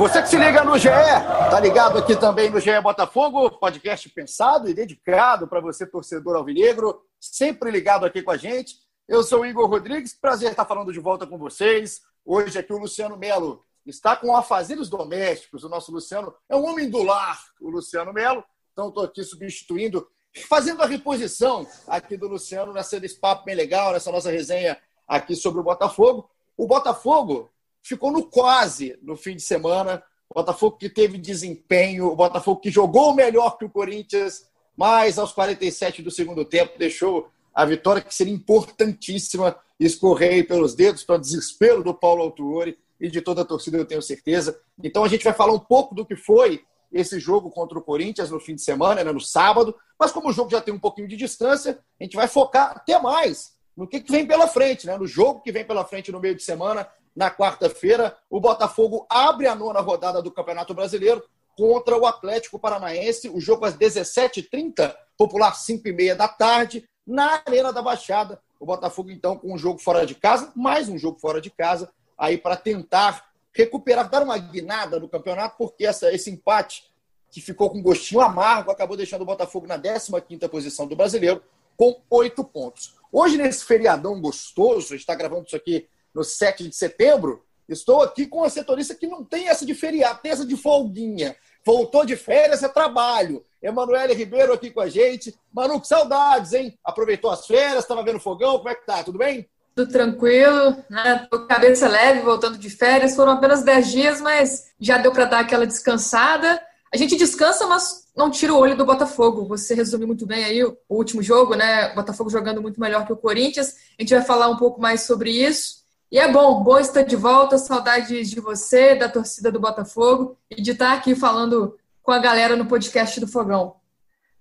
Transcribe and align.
Você 0.00 0.22
que 0.22 0.30
se 0.30 0.38
liga 0.38 0.64
no 0.64 0.78
GE, 0.78 0.88
tá 0.88 1.60
ligado 1.60 1.98
aqui 1.98 2.16
também 2.16 2.48
no 2.48 2.58
GE 2.58 2.80
Botafogo, 2.80 3.50
podcast 3.58 4.08
pensado 4.08 4.66
e 4.66 4.72
dedicado 4.72 5.46
para 5.46 5.60
você, 5.60 5.86
torcedor 5.86 6.36
alvinegro, 6.36 7.02
sempre 7.20 7.70
ligado 7.70 8.06
aqui 8.06 8.22
com 8.22 8.30
a 8.30 8.36
gente. 8.38 8.76
Eu 9.06 9.22
sou 9.22 9.42
o 9.42 9.44
Igor 9.46 9.68
Rodrigues, 9.68 10.14
prazer 10.14 10.52
estar 10.52 10.64
falando 10.64 10.90
de 10.90 10.98
volta 10.98 11.26
com 11.26 11.36
vocês. 11.36 12.00
Hoje 12.24 12.58
aqui 12.58 12.72
o 12.72 12.78
Luciano 12.78 13.14
Melo 13.18 13.62
está 13.84 14.16
com 14.16 14.34
afazeres 14.34 14.88
domésticos. 14.88 15.64
O 15.64 15.68
nosso 15.68 15.92
Luciano 15.92 16.34
é 16.48 16.56
um 16.56 16.64
homem 16.64 16.88
do 16.88 17.02
lar, 17.02 17.38
o 17.60 17.68
Luciano 17.68 18.10
Melo. 18.10 18.42
Então 18.72 18.88
estou 18.88 19.04
aqui 19.04 19.22
substituindo, 19.22 20.08
fazendo 20.48 20.82
a 20.82 20.86
reposição 20.86 21.66
aqui 21.86 22.16
do 22.16 22.26
Luciano 22.26 22.72
nessa 22.72 22.98
desse 22.98 23.20
papo 23.20 23.44
bem 23.44 23.54
legal, 23.54 23.92
nessa 23.92 24.10
nossa 24.10 24.30
resenha 24.30 24.78
aqui 25.06 25.36
sobre 25.36 25.60
o 25.60 25.62
Botafogo. 25.62 26.26
O 26.56 26.66
Botafogo 26.66 27.50
ficou 27.82 28.10
no 28.10 28.24
quase 28.24 28.98
no 29.02 29.16
fim 29.16 29.36
de 29.36 29.42
semana. 29.42 30.02
O 30.28 30.34
Botafogo 30.34 30.76
que 30.76 30.88
teve 30.88 31.18
desempenho, 31.18 32.06
o 32.06 32.16
Botafogo 32.16 32.60
que 32.60 32.70
jogou 32.70 33.14
melhor 33.14 33.58
que 33.58 33.64
o 33.64 33.70
Corinthians, 33.70 34.48
mas 34.76 35.18
aos 35.18 35.32
47 35.32 36.02
do 36.02 36.10
segundo 36.10 36.44
tempo 36.44 36.78
deixou 36.78 37.30
a 37.54 37.64
vitória 37.64 38.00
que 38.00 38.14
seria 38.14 38.32
importantíssima 38.32 39.56
escorrer 39.78 40.46
pelos 40.46 40.74
dedos 40.74 41.02
para 41.02 41.16
o 41.16 41.20
desespero 41.20 41.82
do 41.82 41.94
Paulo 41.94 42.22
Autuori 42.22 42.78
e 43.00 43.08
de 43.08 43.20
toda 43.20 43.42
a 43.42 43.44
torcida, 43.44 43.78
eu 43.78 43.84
tenho 43.84 44.02
certeza. 44.02 44.60
Então 44.82 45.02
a 45.02 45.08
gente 45.08 45.24
vai 45.24 45.32
falar 45.32 45.52
um 45.52 45.58
pouco 45.58 45.94
do 45.94 46.04
que 46.04 46.14
foi 46.14 46.62
esse 46.92 47.18
jogo 47.18 47.50
contra 47.50 47.78
o 47.78 47.82
Corinthians 47.82 48.30
no 48.30 48.40
fim 48.40 48.54
de 48.54 48.62
semana, 48.62 49.02
né, 49.02 49.12
no 49.12 49.20
sábado, 49.20 49.74
mas 49.98 50.12
como 50.12 50.28
o 50.28 50.32
jogo 50.32 50.50
já 50.50 50.60
tem 50.60 50.74
um 50.74 50.78
pouquinho 50.78 51.08
de 51.08 51.16
distância, 51.16 51.78
a 51.98 52.04
gente 52.04 52.16
vai 52.16 52.28
focar 52.28 52.72
até 52.72 53.00
mais 53.00 53.54
no 53.76 53.86
que 53.86 54.00
vem 54.00 54.26
pela 54.26 54.46
frente, 54.46 54.86
né, 54.86 54.98
no 54.98 55.06
jogo 55.06 55.40
que 55.40 55.52
vem 55.52 55.64
pela 55.64 55.84
frente 55.84 56.12
no 56.12 56.20
meio 56.20 56.34
de 56.34 56.42
semana, 56.42 56.86
na 57.14 57.30
quarta-feira, 57.30 58.16
o 58.28 58.40
Botafogo 58.40 59.06
abre 59.08 59.46
a 59.46 59.54
nona 59.54 59.80
rodada 59.80 60.22
do 60.22 60.30
Campeonato 60.30 60.74
Brasileiro 60.74 61.22
contra 61.56 61.96
o 61.96 62.06
Atlético 62.06 62.58
Paranaense. 62.58 63.28
O 63.28 63.40
jogo 63.40 63.64
às 63.64 63.76
17h30, 63.76 64.94
popular 65.16 65.52
5h30 65.52 66.14
da 66.14 66.28
tarde, 66.28 66.88
na 67.06 67.42
Arena 67.46 67.72
da 67.72 67.82
Baixada. 67.82 68.40
O 68.58 68.66
Botafogo, 68.66 69.10
então, 69.10 69.36
com 69.36 69.52
um 69.52 69.58
jogo 69.58 69.78
fora 69.78 70.06
de 70.06 70.14
casa, 70.14 70.52
mais 70.54 70.88
um 70.88 70.98
jogo 70.98 71.18
fora 71.18 71.40
de 71.40 71.50
casa, 71.50 71.90
aí 72.16 72.38
para 72.38 72.56
tentar 72.56 73.30
recuperar, 73.52 74.08
dar 74.08 74.22
uma 74.22 74.38
guinada 74.38 75.00
no 75.00 75.08
campeonato, 75.08 75.56
porque 75.58 75.84
essa, 75.84 76.12
esse 76.12 76.30
empate 76.30 76.90
que 77.30 77.40
ficou 77.40 77.70
com 77.70 77.82
gostinho 77.82 78.20
amargo 78.20 78.70
acabou 78.70 78.96
deixando 78.96 79.22
o 79.22 79.26
Botafogo 79.26 79.66
na 79.66 79.78
15ª 79.78 80.48
posição 80.48 80.86
do 80.86 80.96
Brasileiro, 80.96 81.42
com 81.76 82.00
oito 82.10 82.44
pontos. 82.44 82.94
Hoje, 83.12 83.36
nesse 83.36 83.64
feriadão 83.64 84.20
gostoso, 84.20 84.88
a 84.88 84.90
gente 84.90 85.00
está 85.00 85.14
gravando 85.14 85.46
isso 85.46 85.56
aqui 85.56 85.88
no 86.14 86.24
7 86.24 86.68
de 86.68 86.74
setembro, 86.74 87.44
estou 87.68 88.02
aqui 88.02 88.26
com 88.26 88.44
a 88.44 88.50
setorista 88.50 88.94
que 88.94 89.06
não 89.06 89.24
tem 89.24 89.48
essa 89.48 89.64
de 89.64 89.74
feriado, 89.74 90.20
tem 90.22 90.32
essa 90.32 90.44
de 90.44 90.56
folguinha. 90.56 91.36
Voltou 91.64 92.04
de 92.04 92.16
férias, 92.16 92.62
é 92.62 92.68
trabalho. 92.68 93.44
Emanuele 93.62 94.14
Ribeiro 94.14 94.52
aqui 94.52 94.70
com 94.70 94.80
a 94.80 94.88
gente. 94.88 95.34
Manu, 95.52 95.80
que 95.80 95.86
saudades, 95.86 96.52
hein? 96.52 96.78
Aproveitou 96.82 97.30
as 97.30 97.46
férias, 97.46 97.84
estava 97.84 98.02
vendo 98.02 98.18
fogão, 98.18 98.56
como 98.56 98.70
é 98.70 98.74
que 98.74 98.86
tá? 98.86 99.04
Tudo 99.04 99.18
bem? 99.18 99.48
Tudo 99.74 99.92
tranquilo, 99.92 100.76
né? 100.88 101.26
Tô 101.30 101.46
cabeça 101.46 101.86
leve, 101.86 102.20
voltando 102.20 102.58
de 102.58 102.70
férias. 102.70 103.14
Foram 103.14 103.32
apenas 103.32 103.62
10 103.62 103.90
dias, 103.90 104.20
mas 104.20 104.72
já 104.80 104.98
deu 104.98 105.12
para 105.12 105.26
dar 105.26 105.40
aquela 105.40 105.66
descansada. 105.66 106.60
A 106.92 106.96
gente 106.96 107.16
descansa, 107.16 107.66
mas 107.66 108.08
não 108.16 108.30
tira 108.30 108.52
o 108.52 108.58
olho 108.58 108.76
do 108.76 108.84
Botafogo. 108.84 109.46
Você 109.46 109.74
resume 109.74 110.06
muito 110.06 110.26
bem 110.26 110.44
aí 110.44 110.64
o 110.64 110.76
último 110.88 111.22
jogo, 111.22 111.54
né? 111.54 111.92
O 111.92 111.94
Botafogo 111.94 112.30
jogando 112.30 112.60
muito 112.60 112.80
melhor 112.80 113.06
que 113.06 113.12
o 113.12 113.16
Corinthians. 113.16 113.76
A 113.98 114.02
gente 114.02 114.14
vai 114.14 114.24
falar 114.24 114.48
um 114.48 114.56
pouco 114.56 114.80
mais 114.80 115.02
sobre 115.02 115.30
isso. 115.30 115.79
E 116.12 116.18
é 116.18 116.26
bom, 116.26 116.60
bom 116.64 116.76
estar 116.76 117.02
de 117.02 117.14
volta, 117.14 117.56
saudades 117.56 118.30
de 118.30 118.40
você, 118.40 118.96
da 118.96 119.08
torcida 119.08 119.48
do 119.52 119.60
Botafogo 119.60 120.36
e 120.50 120.60
de 120.60 120.72
estar 120.72 120.92
aqui 120.92 121.14
falando 121.14 121.78
com 122.02 122.10
a 122.10 122.18
galera 122.18 122.56
no 122.56 122.66
podcast 122.66 123.20
do 123.20 123.28
Fogão. 123.28 123.76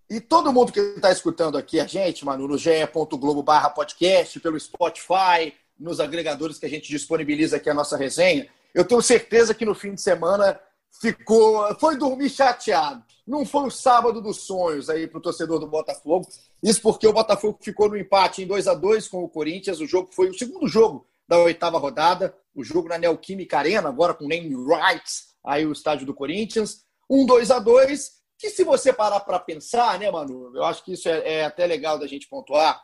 E 0.10 0.20
todo 0.20 0.52
mundo 0.52 0.72
que 0.72 0.80
está 0.80 1.12
escutando 1.12 1.60
aqui 1.60 1.80
a 1.80 1.86
gente, 1.86 2.26
Manu, 2.26 2.48
no 2.48 2.58
ge.globo 2.58 3.44
barra 3.44 3.70
podcast, 3.70 4.40
pelo 4.40 4.60
Spotify, 4.60 5.54
nos 5.80 6.00
agregadores 6.00 6.58
que 6.58 6.66
a 6.66 6.70
gente 6.70 6.90
disponibiliza 6.90 7.58
aqui 7.58 7.70
a 7.70 7.74
nossa 7.76 7.96
resenha, 7.96 8.50
eu 8.74 8.84
tenho 8.84 9.02
certeza 9.04 9.54
que 9.54 9.64
no 9.64 9.76
fim 9.76 9.94
de 9.94 10.02
semana 10.02 10.60
ficou, 11.00 11.64
foi 11.80 11.96
dormir 11.96 12.32
chateado. 12.32 13.04
Não 13.28 13.46
foi 13.46 13.68
o 13.68 13.72
sábado 13.72 14.20
dos 14.20 14.38
sonhos 14.38 14.90
aí 14.90 15.06
para 15.06 15.20
o 15.20 15.22
torcedor 15.22 15.60
do 15.60 15.68
Botafogo. 15.68 16.28
Isso 16.64 16.82
porque 16.82 17.06
o 17.06 17.14
Botafogo 17.14 17.60
ficou 17.62 17.88
no 17.88 17.96
empate 17.96 18.42
em 18.42 18.48
2 18.48 18.68
a 18.68 18.74
2 18.74 19.08
com 19.08 19.24
o 19.24 19.30
Corinthians. 19.30 19.80
O 19.80 19.86
jogo 19.86 20.10
foi 20.12 20.32
o 20.32 20.34
segundo 20.34 20.68
jogo 20.68 21.06
da 21.30 21.38
oitava 21.38 21.78
rodada, 21.78 22.36
o 22.56 22.64
jogo 22.64 22.90
na 22.90 22.98
Neoquímica 22.98 23.60
Arena, 23.60 23.88
agora 23.88 24.16
com 24.16 24.28
name 24.28 24.56
rights, 24.66 25.28
aí 25.46 25.64
o 25.64 25.72
estádio 25.72 26.04
do 26.08 26.14
Corinthians. 26.14 26.84
Um 27.08 27.24
2 27.24 27.52
a 27.52 27.60
2 27.60 28.20
que 28.36 28.50
se 28.50 28.64
você 28.64 28.92
parar 28.92 29.20
para 29.20 29.38
pensar, 29.38 30.00
né, 30.00 30.10
Manu, 30.10 30.56
eu 30.56 30.64
acho 30.64 30.84
que 30.84 30.94
isso 30.94 31.08
é, 31.08 31.34
é 31.34 31.46
até 31.46 31.68
legal 31.68 32.00
da 32.00 32.08
gente 32.08 32.28
pontuar. 32.28 32.82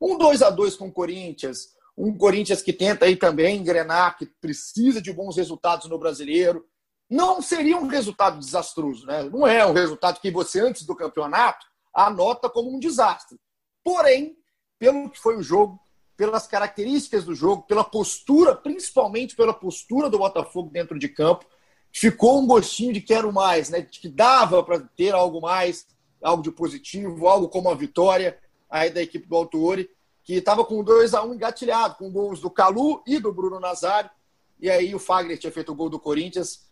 Um 0.00 0.18
2 0.18 0.42
a 0.42 0.50
2 0.50 0.74
com 0.74 0.88
o 0.88 0.92
Corinthians, 0.92 1.68
um 1.96 2.16
Corinthians 2.18 2.62
que 2.62 2.72
tenta 2.72 3.04
aí 3.04 3.14
também 3.14 3.58
engrenar, 3.58 4.18
que 4.18 4.26
precisa 4.26 5.00
de 5.00 5.12
bons 5.12 5.36
resultados 5.36 5.88
no 5.88 5.98
brasileiro. 5.98 6.66
Não 7.08 7.40
seria 7.40 7.76
um 7.76 7.86
resultado 7.86 8.40
desastroso, 8.40 9.06
né? 9.06 9.22
Não 9.24 9.46
é 9.46 9.64
um 9.64 9.72
resultado 9.72 10.20
que 10.20 10.32
você, 10.32 10.60
antes 10.60 10.84
do 10.84 10.96
campeonato, 10.96 11.64
anota 11.94 12.50
como 12.50 12.74
um 12.74 12.80
desastre. 12.80 13.38
Porém, 13.84 14.34
pelo 14.80 15.10
que 15.10 15.20
foi 15.20 15.36
o 15.36 15.42
jogo, 15.42 15.78
pelas 16.16 16.46
características 16.46 17.24
do 17.24 17.34
jogo, 17.34 17.62
pela 17.62 17.84
postura, 17.84 18.54
principalmente 18.54 19.34
pela 19.34 19.52
postura 19.52 20.08
do 20.08 20.18
Botafogo 20.18 20.70
dentro 20.70 20.98
de 20.98 21.08
campo, 21.08 21.44
ficou 21.92 22.40
um 22.40 22.46
gostinho 22.46 22.92
de 22.92 23.00
quero 23.00 23.32
mais, 23.32 23.68
né? 23.68 23.80
De 23.80 23.98
que 23.98 24.08
dava 24.08 24.62
para 24.62 24.80
ter 24.80 25.12
algo 25.14 25.40
mais, 25.40 25.86
algo 26.22 26.42
de 26.42 26.50
positivo, 26.50 27.26
algo 27.26 27.48
como 27.48 27.68
a 27.68 27.74
vitória 27.74 28.38
aí 28.70 28.90
da 28.90 29.02
equipe 29.02 29.26
do 29.26 29.36
Autuori, 29.36 29.90
que 30.22 30.34
estava 30.34 30.64
com 30.64 30.82
2 30.82 31.14
a 31.14 31.22
1 31.22 31.30
um 31.30 31.34
engatilhado, 31.34 31.96
com 31.96 32.10
gols 32.10 32.40
do 32.40 32.50
Calu 32.50 33.02
e 33.06 33.18
do 33.18 33.32
Bruno 33.32 33.60
Nazário. 33.60 34.10
E 34.60 34.70
aí 34.70 34.94
o 34.94 34.98
Fagner 34.98 35.38
tinha 35.38 35.52
feito 35.52 35.72
o 35.72 35.74
gol 35.74 35.90
do 35.90 36.00
Corinthians, 36.00 36.66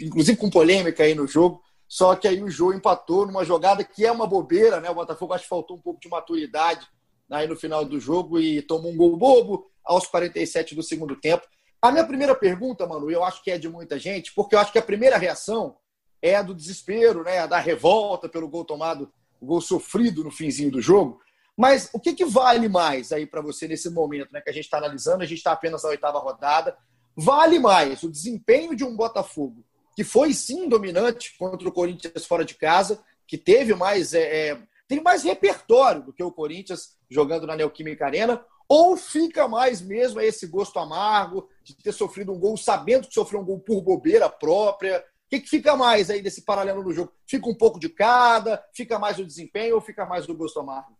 inclusive 0.00 0.38
com 0.38 0.48
polêmica 0.48 1.02
aí 1.02 1.14
no 1.14 1.26
jogo. 1.26 1.62
Só 1.86 2.16
que 2.16 2.26
aí 2.26 2.42
o 2.42 2.50
Jô 2.50 2.72
empatou 2.72 3.26
numa 3.26 3.44
jogada 3.44 3.84
que 3.84 4.06
é 4.06 4.10
uma 4.10 4.26
bobeira, 4.26 4.80
né? 4.80 4.90
O 4.90 4.94
Botafogo 4.94 5.34
acho 5.34 5.44
que 5.44 5.50
faltou 5.50 5.76
um 5.76 5.80
pouco 5.80 6.00
de 6.00 6.08
maturidade 6.08 6.88
aí 7.30 7.46
no 7.46 7.56
final 7.56 7.84
do 7.84 7.98
jogo 7.98 8.38
e 8.38 8.62
tomou 8.62 8.92
um 8.92 8.96
gol 8.96 9.16
bobo 9.16 9.70
aos 9.84 10.06
47 10.06 10.74
do 10.74 10.82
segundo 10.82 11.16
tempo. 11.16 11.46
A 11.80 11.90
minha 11.92 12.06
primeira 12.06 12.34
pergunta, 12.34 12.86
Manu, 12.86 13.10
eu 13.10 13.24
acho 13.24 13.42
que 13.42 13.50
é 13.50 13.58
de 13.58 13.68
muita 13.68 13.98
gente, 13.98 14.32
porque 14.34 14.54
eu 14.54 14.58
acho 14.58 14.72
que 14.72 14.78
a 14.78 14.82
primeira 14.82 15.18
reação 15.18 15.76
é 16.22 16.36
a 16.36 16.42
do 16.42 16.54
desespero, 16.54 17.22
né, 17.22 17.38
a 17.38 17.46
da 17.46 17.58
revolta 17.58 18.28
pelo 18.28 18.48
gol 18.48 18.64
tomado, 18.64 19.12
o 19.40 19.46
gol 19.46 19.60
sofrido 19.60 20.24
no 20.24 20.30
finzinho 20.30 20.70
do 20.70 20.80
jogo. 20.80 21.20
Mas 21.56 21.90
o 21.92 22.00
que, 22.00 22.14
que 22.14 22.24
vale 22.24 22.68
mais 22.68 23.12
aí 23.12 23.26
para 23.26 23.42
você 23.42 23.68
nesse 23.68 23.90
momento, 23.90 24.32
né, 24.32 24.40
que 24.40 24.50
a 24.50 24.52
gente 24.52 24.64
está 24.64 24.78
analisando? 24.78 25.22
A 25.22 25.26
gente 25.26 25.38
está 25.38 25.52
apenas 25.52 25.82
na 25.82 25.90
oitava 25.90 26.18
rodada. 26.18 26.76
Vale 27.14 27.58
mais 27.58 28.02
o 28.02 28.10
desempenho 28.10 28.74
de 28.74 28.82
um 28.82 28.96
Botafogo 28.96 29.64
que 29.94 30.02
foi 30.02 30.34
sim 30.34 30.68
dominante 30.68 31.34
contra 31.38 31.68
o 31.68 31.72
Corinthians 31.72 32.26
fora 32.26 32.44
de 32.44 32.54
casa, 32.54 33.02
que 33.26 33.38
teve 33.38 33.74
mais 33.74 34.12
é, 34.12 34.48
é 34.48 34.58
tem 34.86 35.02
mais 35.02 35.22
repertório 35.22 36.02
do 36.02 36.12
que 36.12 36.22
o 36.22 36.32
Corinthians 36.32 36.96
jogando 37.14 37.46
na 37.46 37.54
Neoquímica 37.54 38.04
Arena, 38.04 38.44
ou 38.68 38.96
fica 38.96 39.46
mais 39.46 39.80
mesmo 39.80 40.20
esse 40.20 40.46
gosto 40.46 40.78
amargo 40.78 41.48
de 41.62 41.74
ter 41.76 41.92
sofrido 41.92 42.32
um 42.32 42.38
gol 42.38 42.56
sabendo 42.56 43.06
que 43.06 43.14
sofreu 43.14 43.40
um 43.40 43.44
gol 43.44 43.60
por 43.60 43.80
bobeira 43.80 44.28
própria? 44.28 44.98
O 44.98 45.30
que, 45.30 45.40
que 45.40 45.48
fica 45.48 45.76
mais 45.76 46.10
aí 46.10 46.20
desse 46.20 46.42
paralelo 46.42 46.82
no 46.82 46.92
jogo? 46.92 47.12
Fica 47.26 47.48
um 47.48 47.54
pouco 47.54 47.78
de 47.78 47.88
cada? 47.88 48.62
Fica 48.72 48.98
mais 48.98 49.18
o 49.18 49.24
desempenho 49.24 49.76
ou 49.76 49.80
fica 49.80 50.04
mais 50.04 50.28
o 50.28 50.34
gosto 50.34 50.60
amargo? 50.60 50.96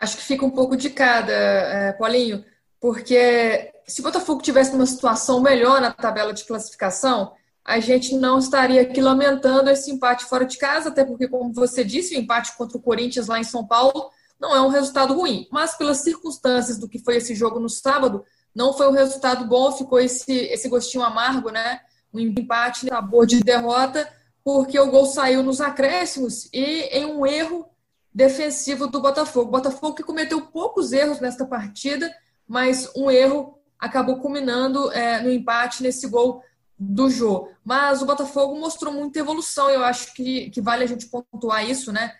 Acho 0.00 0.16
que 0.16 0.22
fica 0.22 0.44
um 0.44 0.50
pouco 0.50 0.76
de 0.76 0.90
cada, 0.90 1.32
é, 1.32 1.92
Paulinho, 1.92 2.44
porque 2.80 3.72
se 3.86 4.00
o 4.00 4.04
Botafogo 4.04 4.42
tivesse 4.42 4.72
numa 4.72 4.86
situação 4.86 5.40
melhor 5.40 5.80
na 5.80 5.92
tabela 5.92 6.32
de 6.32 6.44
classificação, 6.44 7.32
a 7.64 7.80
gente 7.80 8.14
não 8.14 8.38
estaria 8.38 8.82
aqui 8.82 9.00
lamentando 9.00 9.70
esse 9.70 9.90
empate 9.90 10.24
fora 10.24 10.44
de 10.44 10.58
casa, 10.58 10.90
até 10.90 11.04
porque, 11.04 11.26
como 11.26 11.52
você 11.52 11.82
disse, 11.82 12.14
o 12.14 12.18
empate 12.18 12.54
contra 12.56 12.76
o 12.76 12.82
Corinthians 12.82 13.26
lá 13.26 13.38
em 13.38 13.44
São 13.44 13.66
Paulo 13.66 14.10
não 14.44 14.54
é 14.54 14.60
um 14.60 14.68
resultado 14.68 15.14
ruim. 15.14 15.48
Mas 15.50 15.74
pelas 15.74 15.98
circunstâncias 15.98 16.78
do 16.78 16.86
que 16.86 16.98
foi 16.98 17.16
esse 17.16 17.34
jogo 17.34 17.58
no 17.58 17.70
sábado, 17.70 18.22
não 18.54 18.74
foi 18.74 18.86
um 18.88 18.92
resultado 18.92 19.46
bom, 19.46 19.72
ficou 19.72 19.98
esse, 19.98 20.32
esse 20.32 20.68
gostinho 20.68 21.02
amargo, 21.02 21.50
né? 21.50 21.80
Um 22.12 22.20
empate, 22.20 22.86
sabor 22.86 23.26
de 23.26 23.40
derrota, 23.40 24.06
porque 24.44 24.78
o 24.78 24.90
gol 24.90 25.06
saiu 25.06 25.42
nos 25.42 25.60
acréscimos 25.60 26.48
e 26.52 26.82
em 26.92 27.06
um 27.06 27.26
erro 27.26 27.66
defensivo 28.12 28.86
do 28.86 29.00
Botafogo. 29.00 29.48
O 29.48 29.52
Botafogo 29.52 29.94
que 29.94 30.04
cometeu 30.04 30.42
poucos 30.42 30.92
erros 30.92 31.20
nesta 31.20 31.46
partida, 31.46 32.14
mas 32.46 32.92
um 32.94 33.10
erro 33.10 33.58
acabou 33.78 34.18
culminando 34.18 34.92
é, 34.92 35.20
no 35.22 35.30
empate 35.30 35.82
nesse 35.82 36.06
gol 36.06 36.42
do 36.78 37.08
Jô. 37.08 37.48
Mas 37.64 38.02
o 38.02 38.06
Botafogo 38.06 38.54
mostrou 38.60 38.92
muita 38.92 39.18
evolução, 39.18 39.70
eu 39.70 39.82
acho 39.82 40.12
que, 40.14 40.50
que 40.50 40.60
vale 40.60 40.84
a 40.84 40.86
gente 40.86 41.06
pontuar 41.06 41.68
isso, 41.68 41.90
né? 41.90 42.12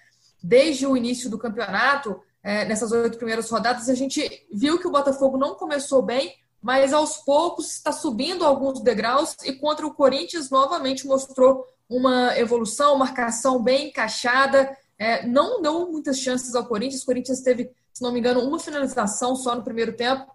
Desde 0.46 0.86
o 0.86 0.94
início 0.94 1.30
do 1.30 1.38
campeonato, 1.38 2.20
é, 2.42 2.66
nessas 2.66 2.92
oito 2.92 3.16
primeiras 3.16 3.48
rodadas, 3.48 3.88
a 3.88 3.94
gente 3.94 4.46
viu 4.52 4.78
que 4.78 4.86
o 4.86 4.90
Botafogo 4.90 5.38
não 5.38 5.54
começou 5.54 6.02
bem, 6.02 6.34
mas 6.60 6.92
aos 6.92 7.16
poucos 7.16 7.70
está 7.70 7.90
subindo 7.90 8.44
alguns 8.44 8.82
degraus 8.82 9.34
e 9.42 9.54
contra 9.54 9.86
o 9.86 9.94
Corinthians 9.94 10.50
novamente 10.50 11.06
mostrou 11.06 11.66
uma 11.88 12.38
evolução, 12.38 12.98
marcação 12.98 13.62
bem 13.62 13.88
encaixada, 13.88 14.76
é, 14.98 15.26
não 15.26 15.62
deu 15.62 15.90
muitas 15.90 16.18
chances 16.18 16.54
ao 16.54 16.66
Corinthians. 16.66 17.02
O 17.02 17.06
Corinthians 17.06 17.40
teve, 17.40 17.70
se 17.90 18.02
não 18.02 18.12
me 18.12 18.18
engano, 18.18 18.40
uma 18.40 18.58
finalização 18.58 19.34
só 19.34 19.54
no 19.54 19.64
primeiro 19.64 19.94
tempo, 19.94 20.30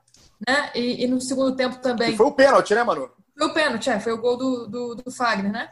né? 0.47 0.71
E, 0.73 1.03
e 1.03 1.07
no 1.07 1.21
segundo 1.21 1.55
tempo 1.55 1.77
também. 1.77 2.13
E 2.13 2.17
foi 2.17 2.25
o 2.25 2.31
pênalti, 2.31 2.73
né, 2.73 2.83
Manu? 2.83 3.11
Foi 3.37 3.47
o 3.47 3.53
pênalti, 3.53 3.91
é, 3.91 3.99
foi 3.99 4.13
o 4.13 4.17
gol 4.19 4.37
do, 4.37 4.67
do, 4.67 4.95
do 4.95 5.11
Fagner, 5.11 5.51
né? 5.51 5.69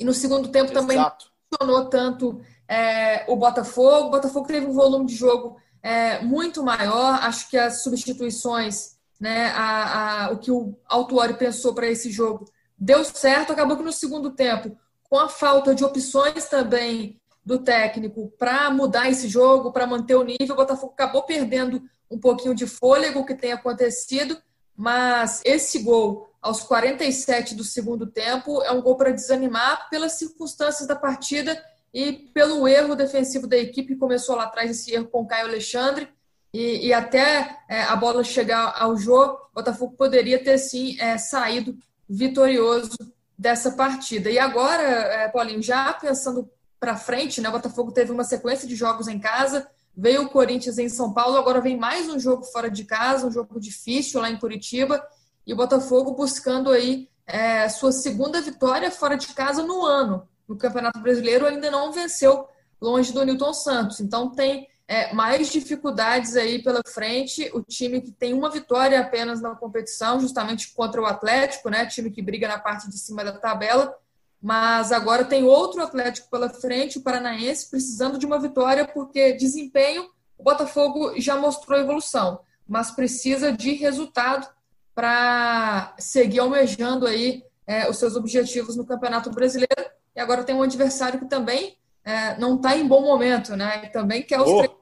E 0.00 0.04
no 0.06 0.14
segundo 0.14 0.48
tempo 0.48 0.72
Exato. 0.72 0.80
também 0.80 1.31
funcionou 1.52 1.88
tanto 1.88 2.40
é, 2.68 3.24
o 3.30 3.36
Botafogo. 3.36 4.08
O 4.08 4.10
Botafogo 4.10 4.46
teve 4.46 4.66
um 4.66 4.72
volume 4.72 5.06
de 5.06 5.14
jogo 5.14 5.56
é, 5.82 6.20
muito 6.20 6.62
maior. 6.62 7.18
Acho 7.22 7.48
que 7.50 7.56
as 7.56 7.82
substituições, 7.82 8.96
né, 9.20 9.46
a, 9.54 10.26
a, 10.26 10.30
o 10.32 10.38
que 10.38 10.50
o 10.50 10.74
Autuori 10.86 11.34
pensou 11.34 11.74
para 11.74 11.86
esse 11.86 12.10
jogo 12.10 12.46
deu 12.78 13.04
certo. 13.04 13.52
Acabou 13.52 13.76
que 13.76 13.82
no 13.82 13.92
segundo 13.92 14.30
tempo, 14.30 14.76
com 15.04 15.18
a 15.18 15.28
falta 15.28 15.74
de 15.74 15.84
opções 15.84 16.46
também 16.46 17.20
do 17.44 17.58
técnico 17.58 18.32
para 18.38 18.70
mudar 18.70 19.10
esse 19.10 19.28
jogo, 19.28 19.72
para 19.72 19.86
manter 19.86 20.14
o 20.14 20.22
nível, 20.22 20.54
o 20.54 20.56
Botafogo 20.56 20.92
acabou 20.92 21.24
perdendo 21.24 21.82
um 22.10 22.18
pouquinho 22.18 22.54
de 22.54 22.66
fôlego 22.66 23.26
que 23.26 23.34
tem 23.34 23.52
acontecido, 23.52 24.36
mas 24.76 25.40
esse 25.44 25.80
gol 25.80 26.28
aos 26.42 26.60
47 26.62 27.54
do 27.54 27.62
segundo 27.62 28.04
tempo 28.04 28.60
é 28.62 28.72
um 28.72 28.82
gol 28.82 28.96
para 28.96 29.12
desanimar 29.12 29.88
pelas 29.88 30.14
circunstâncias 30.14 30.88
da 30.88 30.96
partida 30.96 31.56
e 31.94 32.12
pelo 32.34 32.66
erro 32.66 32.96
defensivo 32.96 33.46
da 33.46 33.56
equipe 33.56 33.94
começou 33.94 34.34
lá 34.34 34.44
atrás, 34.44 34.70
esse 34.70 34.92
erro 34.92 35.06
com 35.06 35.26
Caio 35.26 35.46
Alexandre, 35.46 36.08
e, 36.52 36.88
e 36.88 36.92
até 36.92 37.58
é, 37.68 37.82
a 37.84 37.94
bola 37.94 38.24
chegar 38.24 38.74
ao 38.76 38.96
jogo, 38.96 39.38
Botafogo 39.54 39.94
poderia 39.96 40.42
ter 40.42 40.58
sim 40.58 40.98
é, 41.00 41.16
saído 41.16 41.78
vitorioso 42.08 42.96
dessa 43.38 43.70
partida. 43.72 44.30
E 44.30 44.38
agora, 44.38 44.82
é, 44.82 45.28
Paulinho, 45.28 45.62
já 45.62 45.92
pensando 45.94 46.50
para 46.80 46.96
frente, 46.96 47.40
né, 47.40 47.48
o 47.48 47.52
Botafogo 47.52 47.92
teve 47.92 48.10
uma 48.10 48.24
sequência 48.24 48.66
de 48.66 48.74
jogos 48.74 49.06
em 49.06 49.18
casa, 49.18 49.66
veio 49.96 50.22
o 50.22 50.28
Corinthians 50.28 50.78
em 50.78 50.88
São 50.88 51.12
Paulo, 51.12 51.36
agora 51.36 51.60
vem 51.60 51.76
mais 51.76 52.08
um 52.08 52.18
jogo 52.18 52.44
fora 52.44 52.70
de 52.70 52.84
casa, 52.84 53.26
um 53.26 53.30
jogo 53.30 53.60
difícil 53.60 54.20
lá 54.20 54.30
em 54.30 54.38
Curitiba, 54.38 55.02
e 55.46 55.52
o 55.52 55.56
Botafogo 55.56 56.12
buscando 56.12 56.70
aí 56.70 57.08
é, 57.26 57.68
sua 57.68 57.92
segunda 57.92 58.40
vitória 58.40 58.90
fora 58.90 59.16
de 59.16 59.28
casa 59.28 59.62
no 59.62 59.84
ano 59.84 60.28
no 60.52 60.56
Campeonato 60.56 61.00
Brasileiro 61.00 61.46
ainda 61.46 61.70
não 61.70 61.92
venceu 61.92 62.46
longe 62.80 63.12
do 63.12 63.24
Newton 63.24 63.54
Santos. 63.54 64.00
Então 64.00 64.30
tem 64.30 64.68
é, 64.86 65.12
mais 65.14 65.50
dificuldades 65.50 66.36
aí 66.36 66.62
pela 66.62 66.82
frente. 66.86 67.50
O 67.54 67.62
time 67.62 68.00
que 68.00 68.12
tem 68.12 68.34
uma 68.34 68.50
vitória 68.50 69.00
apenas 69.00 69.40
na 69.40 69.54
competição, 69.54 70.20
justamente 70.20 70.72
contra 70.72 71.00
o 71.00 71.06
Atlético, 71.06 71.70
né? 71.70 71.86
Time 71.86 72.10
que 72.10 72.20
briga 72.20 72.48
na 72.48 72.58
parte 72.58 72.88
de 72.88 72.98
cima 72.98 73.24
da 73.24 73.32
tabela. 73.32 73.94
Mas 74.40 74.90
agora 74.90 75.24
tem 75.24 75.44
outro 75.44 75.82
Atlético 75.82 76.28
pela 76.28 76.50
frente, 76.50 76.98
o 76.98 77.02
Paranaense, 77.02 77.70
precisando 77.70 78.18
de 78.18 78.26
uma 78.26 78.40
vitória, 78.40 78.86
porque 78.86 79.34
desempenho, 79.34 80.10
o 80.36 80.42
Botafogo 80.42 81.14
já 81.20 81.36
mostrou 81.36 81.78
evolução, 81.78 82.40
mas 82.66 82.90
precisa 82.90 83.52
de 83.52 83.74
resultado 83.74 84.48
para 84.94 85.94
seguir 85.98 86.40
almejando 86.40 87.06
aí 87.06 87.44
é, 87.66 87.88
os 87.88 87.96
seus 87.96 88.16
objetivos 88.16 88.76
no 88.76 88.86
Campeonato 88.86 89.30
Brasileiro 89.30 89.90
e 90.14 90.20
agora 90.20 90.44
tem 90.44 90.54
um 90.54 90.62
adversário 90.62 91.18
que 91.18 91.26
também 91.26 91.76
é, 92.04 92.36
não 92.38 92.56
está 92.56 92.76
em 92.76 92.86
bom 92.86 93.00
momento, 93.00 93.56
né? 93.56 93.84
E 93.84 93.88
também 93.88 94.22
quer 94.22 94.40
os 94.40 94.48
oh. 94.48 94.58
três. 94.58 94.72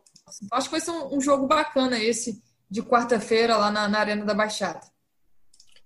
Então, 0.42 0.58
acho 0.58 0.68
que 0.68 0.72
vai 0.72 0.80
ser 0.80 0.90
um, 0.90 1.16
um 1.16 1.20
jogo 1.20 1.46
bacana 1.46 1.98
esse 1.98 2.42
de 2.68 2.82
quarta-feira 2.82 3.56
lá 3.56 3.70
na, 3.70 3.88
na, 3.88 3.98
Arena 3.98 4.24
da 4.24 4.34
Baixada. 4.34 4.80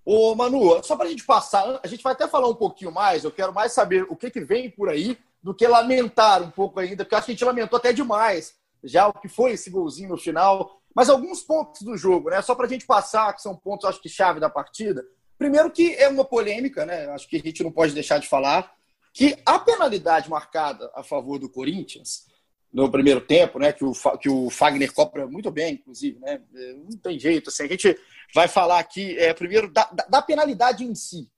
Ô, 0.04 0.34
Manu, 0.34 0.82
só 0.84 0.96
para 0.96 1.06
a 1.06 1.08
gente 1.08 1.24
passar, 1.24 1.80
a 1.82 1.86
gente 1.86 2.02
vai 2.02 2.12
até 2.12 2.28
falar 2.28 2.48
um 2.48 2.54
pouquinho 2.54 2.92
mais, 2.92 3.24
eu 3.24 3.30
quero 3.30 3.54
mais 3.54 3.72
saber 3.72 4.06
o 4.10 4.16
que, 4.16 4.30
que 4.30 4.40
vem 4.40 4.70
por 4.70 4.90
aí 4.90 5.18
do 5.42 5.54
que 5.54 5.66
lamentar 5.66 6.42
um 6.42 6.50
pouco 6.50 6.78
ainda, 6.78 7.04
porque 7.04 7.14
acho 7.14 7.26
que 7.26 7.32
a 7.32 7.34
gente 7.34 7.44
lamentou 7.44 7.78
até 7.78 7.92
demais 7.92 8.54
já 8.82 9.08
o 9.08 9.14
que 9.14 9.28
foi 9.28 9.52
esse 9.52 9.70
golzinho 9.70 10.10
no 10.10 10.18
final. 10.18 10.78
Mas 10.94 11.10
alguns 11.10 11.42
pontos 11.42 11.82
do 11.82 11.96
jogo, 11.96 12.30
né? 12.30 12.40
Só 12.40 12.54
para 12.54 12.66
a 12.66 12.68
gente 12.68 12.86
passar, 12.86 13.32
que 13.34 13.42
são 13.42 13.56
pontos, 13.56 13.88
acho 13.88 14.00
que 14.00 14.08
chave 14.08 14.38
da 14.38 14.48
partida. 14.48 15.04
Primeiro 15.36 15.70
que 15.70 15.94
é 15.94 16.08
uma 16.08 16.24
polêmica, 16.24 16.86
né? 16.86 17.06
Acho 17.08 17.28
que 17.28 17.36
a 17.36 17.40
gente 17.40 17.64
não 17.64 17.72
pode 17.72 17.92
deixar 17.92 18.18
de 18.18 18.28
falar 18.28 18.72
que 19.12 19.36
a 19.44 19.58
penalidade 19.58 20.30
marcada 20.30 20.90
a 20.94 21.02
favor 21.02 21.38
do 21.38 21.48
Corinthians 21.48 22.26
no 22.72 22.90
primeiro 22.90 23.20
tempo, 23.20 23.60
né, 23.60 23.72
que 23.72 23.84
o, 23.84 23.92
que 24.20 24.28
o 24.28 24.50
Fagner 24.50 24.92
cobra 24.92 25.28
muito 25.28 25.48
bem, 25.48 25.74
inclusive, 25.74 26.18
né, 26.18 26.42
não 26.52 26.98
tem 26.98 27.16
jeito, 27.20 27.48
assim, 27.48 27.62
a 27.62 27.68
gente 27.68 27.96
vai 28.34 28.48
falar 28.48 28.80
aqui, 28.80 29.16
é, 29.16 29.32
primeiro, 29.32 29.72
da, 29.72 29.88
da 30.08 30.20
penalidade 30.20 30.84
em 30.84 30.92
si. 30.92 31.30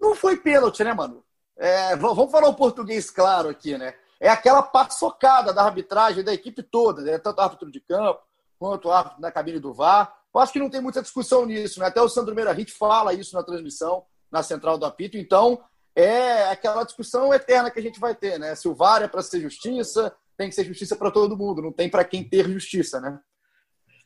Não 0.00 0.16
foi 0.16 0.36
pênalti, 0.36 0.82
né, 0.82 0.92
mano? 0.92 1.24
É, 1.56 1.94
vamos 1.94 2.32
falar 2.32 2.48
o 2.48 2.54
português 2.54 3.10
claro 3.10 3.48
aqui, 3.48 3.78
né? 3.78 3.94
É 4.18 4.28
aquela 4.28 4.60
paçocada 4.60 5.52
da 5.52 5.62
arbitragem 5.62 6.24
da 6.24 6.34
equipe 6.34 6.64
toda, 6.64 7.02
né? 7.02 7.18
tanto 7.18 7.40
árbitro 7.40 7.70
de 7.70 7.80
campo 7.80 8.20
quanto 8.58 8.90
árbitro 8.90 9.20
na 9.20 9.30
cabine 9.30 9.58
do 9.58 9.72
VAR. 9.72 10.14
Eu 10.34 10.40
acho 10.40 10.52
que 10.52 10.58
não 10.58 10.70
tem 10.70 10.80
muita 10.80 11.02
discussão 11.02 11.46
nisso, 11.46 11.80
né? 11.80 11.86
Até 11.86 12.00
o 12.00 12.08
Sandro 12.08 12.34
Meirahit 12.34 12.72
fala 12.72 13.14
isso 13.14 13.34
na 13.34 13.42
transmissão, 13.42 14.04
na 14.30 14.42
central 14.42 14.76
do 14.76 14.84
apito. 14.84 15.16
Então, 15.16 15.62
é 15.94 16.50
aquela 16.50 16.84
discussão 16.84 17.32
eterna 17.32 17.70
que 17.70 17.78
a 17.78 17.82
gente 17.82 17.98
vai 17.98 18.14
ter, 18.14 18.38
né? 18.38 18.54
Se 18.54 18.68
o 18.68 18.74
VAR 18.74 19.02
é 19.02 19.08
para 19.08 19.22
ser 19.22 19.40
justiça, 19.40 20.14
tem 20.36 20.48
que 20.48 20.54
ser 20.54 20.64
justiça 20.64 20.94
para 20.94 21.10
todo 21.10 21.36
mundo, 21.36 21.62
não 21.62 21.72
tem 21.72 21.88
para 21.88 22.04
quem 22.04 22.22
ter 22.22 22.46
justiça, 22.48 23.00
né? 23.00 23.18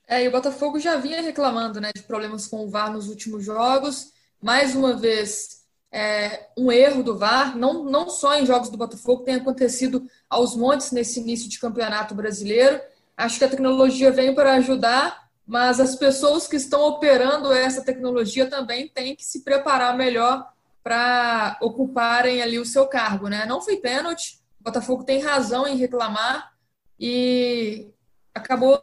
É, 0.07 0.25
e 0.25 0.29
o 0.29 0.33
Botafogo 0.33 0.79
já 0.79 0.97
vinha 0.97 1.23
reclamando 1.23 1.81
né, 1.81 1.93
de 1.95 2.03
problemas 2.03 2.47
com 2.47 2.65
o 2.65 2.69
VAR 2.69 2.93
nos 2.93 3.09
últimos 3.09 3.45
jogos. 3.45 4.13
Mais 4.43 4.75
uma 4.75 4.97
vez, 4.97 5.61
é, 5.93 6.49
um 6.57 6.71
erro 6.71 7.03
do 7.03 7.17
VAR, 7.17 7.57
não, 7.57 7.85
não 7.85 8.11
só 8.11 8.37
em 8.39 8.47
jogos 8.47 8.71
do 8.71 8.77
Botafogo, 8.77 9.23
tem 9.23 9.37
acontecido 9.37 10.05
aos 10.29 10.57
montes 10.57 10.91
nesse 10.91 11.21
início 11.21 11.49
de 11.49 11.59
campeonato 11.59 12.15
brasileiro. 12.15 12.81
Acho 13.21 13.39
que 13.39 13.45
a 13.45 13.49
tecnologia 13.49 14.11
vem 14.11 14.35
para 14.35 14.55
ajudar, 14.55 15.29
mas 15.47 15.79
as 15.79 15.95
pessoas 15.95 16.47
que 16.47 16.57
estão 16.57 16.83
operando 16.83 17.53
essa 17.53 17.83
tecnologia 17.83 18.49
também 18.49 18.89
têm 18.89 19.15
que 19.15 19.25
se 19.25 19.43
preparar 19.43 19.97
melhor 19.97 20.53
para 20.83 21.59
ocuparem 21.61 22.41
ali 22.41 22.59
o 22.59 22.65
seu 22.65 22.87
cargo, 22.87 23.29
né? 23.29 23.45
Não 23.47 23.61
foi 23.61 23.77
pênalti, 23.77 24.41
o 24.61 24.65
Botafogo 24.65 25.05
tem 25.05 25.21
razão 25.21 25.67
em 25.67 25.77
reclamar 25.77 26.53
e 26.99 27.89
acabou 28.35 28.83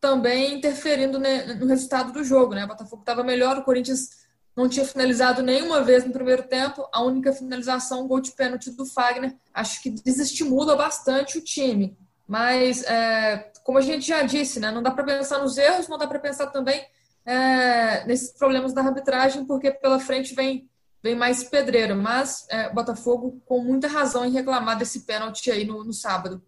também 0.00 0.54
interferindo 0.54 1.18
no 1.18 1.66
resultado 1.66 2.12
do 2.12 2.24
jogo, 2.24 2.54
né? 2.54 2.64
O 2.64 2.68
Botafogo 2.68 3.02
estava 3.02 3.22
melhor, 3.22 3.58
o 3.58 3.64
Corinthians 3.64 4.26
não 4.56 4.68
tinha 4.68 4.86
finalizado 4.86 5.42
nenhuma 5.42 5.82
vez 5.82 6.04
no 6.04 6.12
primeiro 6.12 6.44
tempo, 6.44 6.88
a 6.92 7.02
única 7.02 7.32
finalização, 7.32 8.08
gol 8.08 8.20
de 8.20 8.32
pênalti 8.32 8.70
do 8.70 8.86
Fagner, 8.86 9.36
acho 9.52 9.82
que 9.82 9.90
desestimula 9.90 10.74
bastante 10.74 11.36
o 11.36 11.44
time. 11.44 11.96
Mas, 12.26 12.82
é, 12.84 13.52
como 13.66 13.78
a 13.78 13.82
gente 13.82 14.06
já 14.06 14.22
disse, 14.22 14.60
né, 14.60 14.70
não 14.70 14.80
dá 14.80 14.92
para 14.92 15.02
pensar 15.02 15.40
nos 15.40 15.58
erros, 15.58 15.88
não 15.88 15.98
dá 15.98 16.06
para 16.06 16.20
pensar 16.20 16.46
também 16.46 16.86
é, 17.24 18.06
nesses 18.06 18.30
problemas 18.30 18.72
da 18.72 18.80
arbitragem, 18.80 19.44
porque 19.44 19.72
pela 19.72 19.98
frente 19.98 20.36
vem 20.36 20.70
vem 21.02 21.16
mais 21.16 21.44
pedreiro, 21.44 21.96
mas 21.96 22.46
é, 22.48 22.72
Botafogo 22.72 23.40
com 23.44 23.60
muita 23.60 23.88
razão 23.88 24.24
em 24.24 24.32
reclamar 24.32 24.78
desse 24.78 25.00
pênalti 25.00 25.50
aí 25.50 25.64
no, 25.64 25.82
no 25.84 25.92
sábado. 25.92 26.40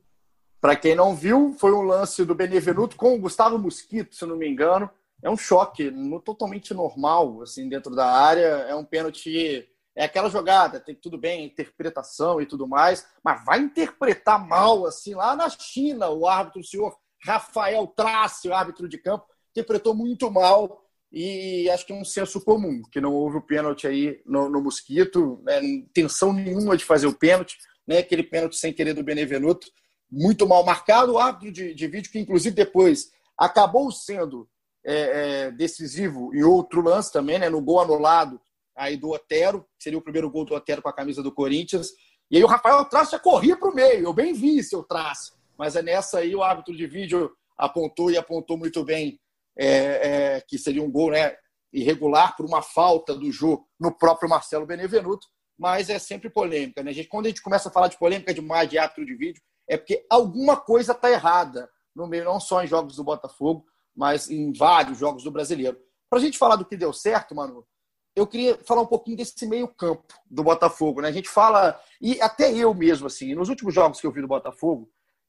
Para 0.60 0.76
quem 0.76 0.94
não 0.94 1.14
viu, 1.14 1.54
foi 1.58 1.72
um 1.72 1.82
lance 1.82 2.24
do 2.24 2.34
Benevenuto 2.34 2.96
com 2.96 3.14
o 3.14 3.20
Gustavo 3.20 3.58
Mosquito, 3.58 4.14
se 4.14 4.24
não 4.24 4.36
me 4.36 4.48
engano. 4.48 4.88
É 5.22 5.28
um 5.28 5.36
choque 5.36 5.90
no, 5.90 6.20
totalmente 6.20 6.72
normal, 6.72 7.42
assim, 7.42 7.68
dentro 7.68 7.94
da 7.94 8.10
área. 8.10 8.46
É 8.68 8.74
um 8.74 8.84
pênalti. 8.84 9.68
É 9.94 10.04
aquela 10.04 10.28
jogada, 10.28 10.80
tem 10.80 10.94
tudo 10.94 11.18
bem, 11.18 11.44
interpretação 11.44 12.40
e 12.40 12.46
tudo 12.46 12.68
mais, 12.68 13.04
mas 13.22 13.44
vai 13.44 13.58
interpretar 13.58 14.44
mal, 14.44 14.86
assim, 14.86 15.14
lá 15.14 15.34
na 15.34 15.48
China, 15.48 16.08
o 16.08 16.26
árbitro, 16.26 16.60
o 16.60 16.64
senhor 16.64 16.96
Rafael 17.22 17.86
Trace, 17.86 18.48
o 18.48 18.54
árbitro 18.54 18.88
de 18.88 18.98
campo, 18.98 19.26
interpretou 19.50 19.94
muito 19.94 20.30
mal 20.30 20.84
e 21.10 21.68
acho 21.70 21.86
que 21.86 21.92
é 21.92 21.96
um 21.96 22.04
senso 22.04 22.40
comum, 22.40 22.82
que 22.92 23.00
não 23.00 23.14
houve 23.14 23.38
o 23.38 23.42
pênalti 23.42 23.86
aí 23.86 24.20
no, 24.26 24.48
no 24.48 24.60
Mosquito, 24.60 25.40
né, 25.42 25.62
intenção 25.64 26.32
nenhuma 26.32 26.76
de 26.76 26.84
fazer 26.84 27.06
o 27.06 27.14
pênalti, 27.14 27.56
né, 27.86 27.98
aquele 27.98 28.22
pênalti 28.22 28.56
sem 28.56 28.72
querer 28.72 28.92
do 28.92 29.02
Benevenuto, 29.02 29.68
muito 30.10 30.46
mal 30.46 30.64
marcado, 30.64 31.14
o 31.14 31.18
árbitro 31.18 31.50
de, 31.50 31.74
de 31.74 31.86
vídeo 31.86 32.12
que 32.12 32.18
inclusive 32.18 32.54
depois 32.54 33.10
acabou 33.36 33.90
sendo 33.90 34.48
é, 34.84 35.46
é, 35.46 35.50
decisivo 35.50 36.34
em 36.34 36.42
outro 36.42 36.82
lance 36.82 37.12
também, 37.12 37.38
né, 37.38 37.48
no 37.48 37.60
gol 37.60 37.80
anulado 37.80 38.40
aí 38.76 38.96
do 38.96 39.10
Otero, 39.10 39.66
que 39.76 39.84
seria 39.84 39.98
o 39.98 40.02
primeiro 40.02 40.30
gol 40.30 40.44
do 40.44 40.54
Otero 40.54 40.80
com 40.80 40.88
a 40.88 40.94
camisa 40.94 41.22
do 41.22 41.32
Corinthians, 41.32 41.88
E 42.30 42.36
aí 42.36 42.44
o 42.44 42.46
Rafael 42.46 42.84
Traço 42.84 43.12
já 43.12 43.18
corria 43.18 43.56
para 43.56 43.70
o 43.70 43.74
meio. 43.74 44.04
Eu 44.04 44.12
bem 44.12 44.32
vi 44.32 44.62
seu 44.62 44.82
traço. 44.82 45.37
Mas 45.58 45.74
é 45.74 45.82
nessa 45.82 46.18
aí 46.20 46.34
o 46.34 46.42
árbitro 46.42 46.76
de 46.76 46.86
vídeo 46.86 47.30
apontou 47.56 48.10
e 48.10 48.16
apontou 48.16 48.56
muito 48.56 48.84
bem 48.84 49.18
é, 49.58 50.36
é, 50.36 50.40
que 50.40 50.56
seria 50.56 50.82
um 50.82 50.90
gol 50.90 51.10
né, 51.10 51.36
irregular 51.72 52.36
por 52.36 52.46
uma 52.46 52.62
falta 52.62 53.14
do 53.14 53.30
Jô 53.32 53.66
no 53.78 53.92
próprio 53.92 54.30
Marcelo 54.30 54.64
Benevenuto. 54.64 55.26
Mas 55.58 55.90
é 55.90 55.98
sempre 55.98 56.30
polêmica. 56.30 56.82
Né? 56.84 56.92
A 56.92 56.94
gente, 56.94 57.08
quando 57.08 57.26
a 57.26 57.28
gente 57.30 57.42
começa 57.42 57.68
a 57.68 57.72
falar 57.72 57.88
de 57.88 57.98
polêmica 57.98 58.32
demais 58.32 58.70
de 58.70 58.78
árbitro 58.78 59.04
de 59.04 59.16
vídeo, 59.16 59.42
é 59.68 59.76
porque 59.76 60.06
alguma 60.08 60.56
coisa 60.56 60.92
está 60.92 61.10
errada 61.10 61.68
no 61.94 62.06
meio, 62.06 62.24
não 62.24 62.38
só 62.38 62.62
em 62.62 62.68
jogos 62.68 62.94
do 62.94 63.02
Botafogo, 63.02 63.66
mas 63.94 64.30
em 64.30 64.52
vários 64.52 64.98
jogos 64.98 65.24
do 65.24 65.32
brasileiro. 65.32 65.76
Para 66.08 66.20
a 66.20 66.22
gente 66.22 66.38
falar 66.38 66.54
do 66.54 66.64
que 66.64 66.76
deu 66.76 66.92
certo, 66.92 67.34
mano, 67.34 67.66
eu 68.14 68.26
queria 68.26 68.56
falar 68.64 68.82
um 68.82 68.86
pouquinho 68.86 69.16
desse 69.16 69.46
meio-campo 69.46 70.14
do 70.30 70.44
Botafogo. 70.44 71.00
Né? 71.00 71.08
A 71.08 71.12
gente 71.12 71.28
fala, 71.28 71.78
e 72.00 72.20
até 72.20 72.52
eu 72.52 72.72
mesmo, 72.72 73.08
assim, 73.08 73.34
nos 73.34 73.48
últimos 73.48 73.74
jogos 73.74 74.00
que 74.00 74.06
eu 74.06 74.12
vi 74.12 74.20
do 74.20 74.28
Botafogo, 74.28 74.88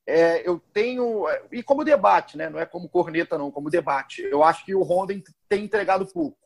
é, 0.10 0.42
eu 0.48 0.60
tenho. 0.74 1.26
E 1.52 1.62
como 1.62 1.86
debate, 1.86 2.36
né? 2.36 2.50
não 2.50 2.60
é 2.60 2.66
como 2.66 2.90
corneta, 2.90 3.38
não, 3.38 3.52
como 3.52 3.70
debate. 3.70 4.24
Eu 4.24 4.44
acho 4.44 4.66
que 4.66 4.74
o 4.74 4.82
Honda 4.82 5.14
tem 5.48 5.64
entregado 5.64 6.08
pouco. 6.08 6.38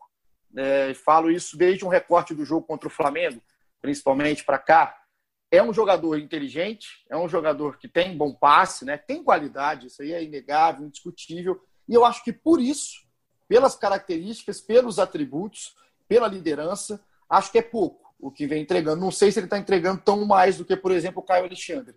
É, 0.56 0.94
falo 0.94 1.32
isso 1.32 1.58
desde 1.58 1.86
um 1.86 1.88
recorte 1.88 2.34
do 2.34 2.44
jogo 2.44 2.68
contra 2.68 2.88
o 2.88 2.92
Flamengo, 2.92 3.42
principalmente 3.82 4.44
para 4.44 4.60
cá. 4.60 5.00
É 5.50 5.64
um 5.64 5.74
jogador 5.74 6.18
inteligente, 6.20 7.06
é 7.10 7.16
um 7.16 7.30
jogador 7.30 7.78
que 7.78 7.88
tem 7.88 8.18
bom 8.18 8.34
passe, 8.34 8.84
né? 8.84 8.98
tem 8.98 9.24
qualidade, 9.24 9.88
isso 9.88 10.02
aí 10.02 10.12
é 10.12 10.22
inegável, 10.22 10.86
indiscutível. 10.86 11.64
E 11.88 11.94
eu 11.94 12.04
acho 12.04 12.24
que 12.24 12.34
por 12.34 12.60
isso, 12.60 13.04
pelas 13.48 13.76
características, 13.76 14.60
pelos 14.60 15.00
atributos, 15.00 15.76
pela 16.08 16.28
liderança, 16.28 17.02
acho 17.30 17.52
que 17.52 17.60
é 17.60 17.62
pouco 17.62 18.14
o 18.20 18.32
que 18.32 18.46
vem 18.46 18.64
entregando. 18.64 19.02
Não 19.02 19.12
sei 19.12 19.32
se 19.32 19.40
ele 19.40 19.46
está 19.46 19.58
entregando 19.58 20.02
tão 20.02 20.26
mais 20.26 20.58
do 20.58 20.66
que, 20.66 20.76
por 20.76 20.92
exemplo, 20.92 21.22
o 21.22 21.26
Caio 21.26 21.46
Alexandre, 21.46 21.96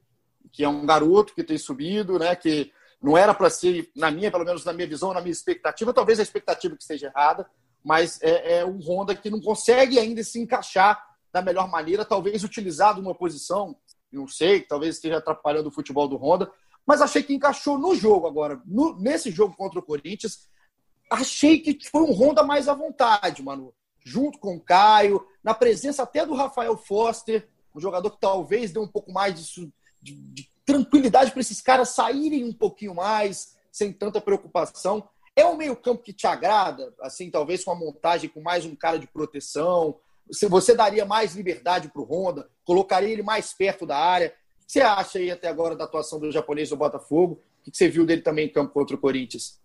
que 0.53 0.65
é 0.65 0.69
um 0.69 0.87
garoto 0.87 1.35
que 1.35 1.45
tem 1.45 1.59
subido, 1.59 2.19
né? 2.19 2.35
Que 2.35 2.73
não 3.03 3.17
era 3.17 3.35
para 3.35 3.51
ser, 3.51 3.91
na 3.95 4.11
minha, 4.11 4.31
pelo 4.31 4.45
menos 4.45 4.65
na 4.65 4.73
minha 4.73 4.87
visão, 4.87 5.13
na 5.13 5.21
minha 5.21 5.33
expectativa, 5.33 5.93
talvez 5.93 6.19
a 6.19 6.23
expectativa 6.23 6.75
que 6.75 6.83
esteja 6.83 7.09
errada, 7.09 7.49
mas 7.85 8.21
é, 8.23 8.59
é 8.59 8.65
um 8.65 8.79
Honda 8.79 9.15
que 9.15 9.31
não 9.31 9.41
consegue 9.41 9.99
ainda 9.99 10.23
se 10.25 10.41
encaixar 10.41 11.01
da 11.33 11.43
melhor 11.43 11.71
maneira, 11.71 12.05
talvez 12.05 12.43
utilizado 12.43 13.01
uma 13.01 13.15
posição, 13.15 13.77
não 14.11 14.27
sei, 14.27 14.61
talvez 14.61 14.97
esteja 14.97 15.19
atrapalhando 15.19 15.69
o 15.69 15.73
futebol 15.73 16.09
do 16.09 16.17
Honda, 16.17 16.51
mas 16.87 17.01
achei 17.01 17.23
que 17.23 17.35
encaixou 17.35 17.79
no 17.79 17.95
jogo 17.95 18.27
agora, 18.27 18.61
no, 18.65 18.99
nesse 18.99 19.31
jogo 19.31 19.55
contra 19.57 19.79
o 19.79 19.83
Corinthians, 19.83 20.49
achei 21.13 21.59
que 21.61 21.79
foi 21.91 22.03
um 22.03 22.13
Honda 22.13 22.43
mais 22.43 22.69
à 22.69 22.75
vontade, 22.75 23.43
Manu 23.43 23.75
junto 24.07 24.39
com 24.39 24.55
o 24.55 24.61
Caio, 24.61 25.27
na 25.43 25.53
presença 25.53 26.05
até 26.05 26.25
do 26.25 26.33
Rafael 26.33 26.77
Foster, 26.77 27.49
um 27.75 27.81
jogador 27.81 28.13
que 28.13 28.21
talvez 28.21 28.71
dê 28.71 28.79
um 28.79 28.87
pouco 28.87 29.13
mais 29.13 29.35
de, 29.35 29.73
de, 30.07 30.15
de 30.15 30.49
tranquilidade 30.65 31.33
para 31.33 31.41
esses 31.41 31.61
caras 31.61 31.91
saírem 31.91 32.45
um 32.45 32.53
pouquinho 32.53 32.95
mais, 32.95 33.57
sem 33.73 33.93
tanta 33.93 34.21
preocupação. 34.21 35.09
É 35.35 35.45
um 35.45 35.57
meio-campo 35.57 36.03
que 36.03 36.13
te 36.13 36.27
agrada, 36.27 36.95
assim, 37.01 37.31
talvez 37.31 37.65
com 37.65 37.73
a 37.73 37.75
montagem 37.75 38.31
com 38.31 38.41
mais 38.41 38.65
um 38.65 38.75
cara 38.75 38.99
de 38.99 39.07
proteção. 39.07 39.99
Você 40.49 40.75
daria 40.75 41.05
mais 41.05 41.35
liberdade 41.35 41.89
para 41.89 42.01
o 42.01 42.05
Honda, 42.05 42.49
colocaria 42.65 43.11
ele 43.11 43.23
mais 43.23 43.53
perto 43.53 43.85
da 43.85 43.99
área. 43.99 44.35
O 44.63 44.67
que 44.67 44.73
você 44.73 44.81
acha 44.81 45.19
aí 45.19 45.31
até 45.31 45.49
agora 45.49 45.77
da 45.77 45.85
atuação 45.85 46.19
do 46.19 46.33
japonês 46.33 46.71
do 46.71 46.77
Botafogo? 46.77 47.41
O 47.61 47.71
que 47.71 47.77
você 47.77 47.89
viu 47.89 48.07
dele 48.07 48.23
também 48.23 48.47
em 48.47 48.53
campo 48.53 48.73
contra 48.73 48.97
o 48.97 48.99
Corinthians? 48.99 49.61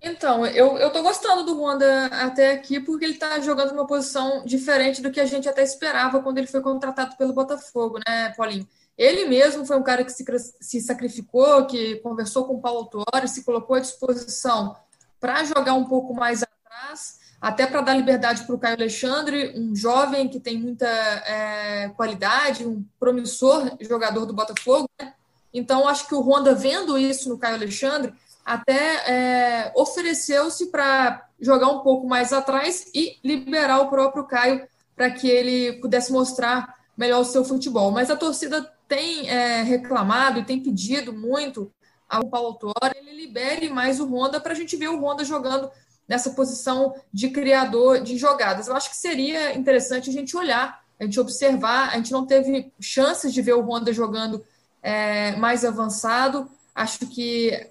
Então, 0.00 0.44
eu, 0.46 0.76
eu 0.76 0.92
tô 0.92 1.02
gostando 1.02 1.44
do 1.44 1.58
Honda 1.58 2.06
até 2.06 2.52
aqui 2.52 2.78
porque 2.78 3.06
ele 3.06 3.14
tá 3.14 3.40
jogando 3.40 3.72
numa 3.72 3.86
posição 3.86 4.44
diferente 4.44 5.00
do 5.00 5.10
que 5.10 5.18
a 5.18 5.24
gente 5.24 5.48
até 5.48 5.62
esperava 5.62 6.22
quando 6.22 6.38
ele 6.38 6.46
foi 6.46 6.60
contratado 6.60 7.16
pelo 7.16 7.32
Botafogo, 7.32 7.98
né, 8.06 8.34
Paulinho? 8.36 8.68
Ele 8.96 9.24
mesmo 9.26 9.66
foi 9.66 9.76
um 9.76 9.82
cara 9.82 10.04
que 10.04 10.12
se, 10.12 10.24
se 10.60 10.80
sacrificou, 10.80 11.66
que 11.66 11.96
conversou 11.96 12.44
com 12.44 12.54
o 12.54 12.60
Paulo 12.60 12.80
Autuori, 12.80 13.28
se 13.28 13.44
colocou 13.44 13.76
à 13.76 13.80
disposição 13.80 14.76
para 15.20 15.42
jogar 15.44 15.74
um 15.74 15.84
pouco 15.84 16.14
mais 16.14 16.42
atrás, 16.42 17.18
até 17.40 17.66
para 17.66 17.80
dar 17.80 17.94
liberdade 17.94 18.44
para 18.44 18.54
o 18.54 18.58
Caio 18.58 18.76
Alexandre, 18.76 19.52
um 19.56 19.74
jovem 19.74 20.28
que 20.28 20.38
tem 20.38 20.58
muita 20.58 20.86
é, 20.86 21.88
qualidade, 21.96 22.66
um 22.66 22.84
promissor 23.00 23.76
jogador 23.80 24.26
do 24.26 24.32
Botafogo. 24.32 24.88
Né? 25.00 25.12
Então, 25.52 25.88
acho 25.88 26.06
que 26.06 26.14
o 26.14 26.20
Honda, 26.20 26.54
vendo 26.54 26.98
isso 26.98 27.28
no 27.28 27.38
Caio 27.38 27.56
Alexandre, 27.56 28.14
até 28.44 28.96
é, 29.10 29.72
ofereceu-se 29.74 30.66
para 30.66 31.26
jogar 31.40 31.68
um 31.68 31.80
pouco 31.80 32.06
mais 32.06 32.32
atrás 32.32 32.86
e 32.94 33.18
liberar 33.24 33.80
o 33.80 33.88
próprio 33.88 34.24
Caio 34.24 34.66
para 34.94 35.10
que 35.10 35.28
ele 35.28 35.80
pudesse 35.80 36.12
mostrar 36.12 36.78
melhor 36.96 37.20
o 37.20 37.24
seu 37.24 37.44
futebol. 37.44 37.90
Mas 37.90 38.10
a 38.10 38.16
torcida 38.16 38.70
tem 38.88 39.28
é, 39.28 39.62
reclamado 39.62 40.40
e 40.40 40.44
tem 40.44 40.60
pedido 40.60 41.12
muito 41.12 41.72
ao 42.08 42.28
Paulo 42.28 42.48
Autori 42.48 42.98
ele 42.98 43.16
libere 43.16 43.68
mais 43.68 43.98
o 43.98 44.06
Honda 44.06 44.40
para 44.40 44.52
a 44.52 44.54
gente 44.54 44.76
ver 44.76 44.88
o 44.88 45.00
Honda 45.00 45.24
jogando 45.24 45.70
nessa 46.06 46.30
posição 46.30 46.94
de 47.12 47.30
criador 47.30 48.02
de 48.02 48.16
jogadas. 48.16 48.68
Eu 48.68 48.76
acho 48.76 48.90
que 48.90 48.96
seria 48.96 49.56
interessante 49.56 50.10
a 50.10 50.12
gente 50.12 50.36
olhar, 50.36 50.82
a 51.00 51.04
gente 51.04 51.18
observar. 51.18 51.90
A 51.90 51.96
gente 51.96 52.12
não 52.12 52.26
teve 52.26 52.72
chances 52.78 53.32
de 53.32 53.40
ver 53.40 53.54
o 53.54 53.62
Honda 53.62 53.92
jogando 53.92 54.44
é, 54.82 55.34
mais 55.36 55.64
avançado. 55.64 56.50
Acho 56.74 57.06
que 57.06 57.68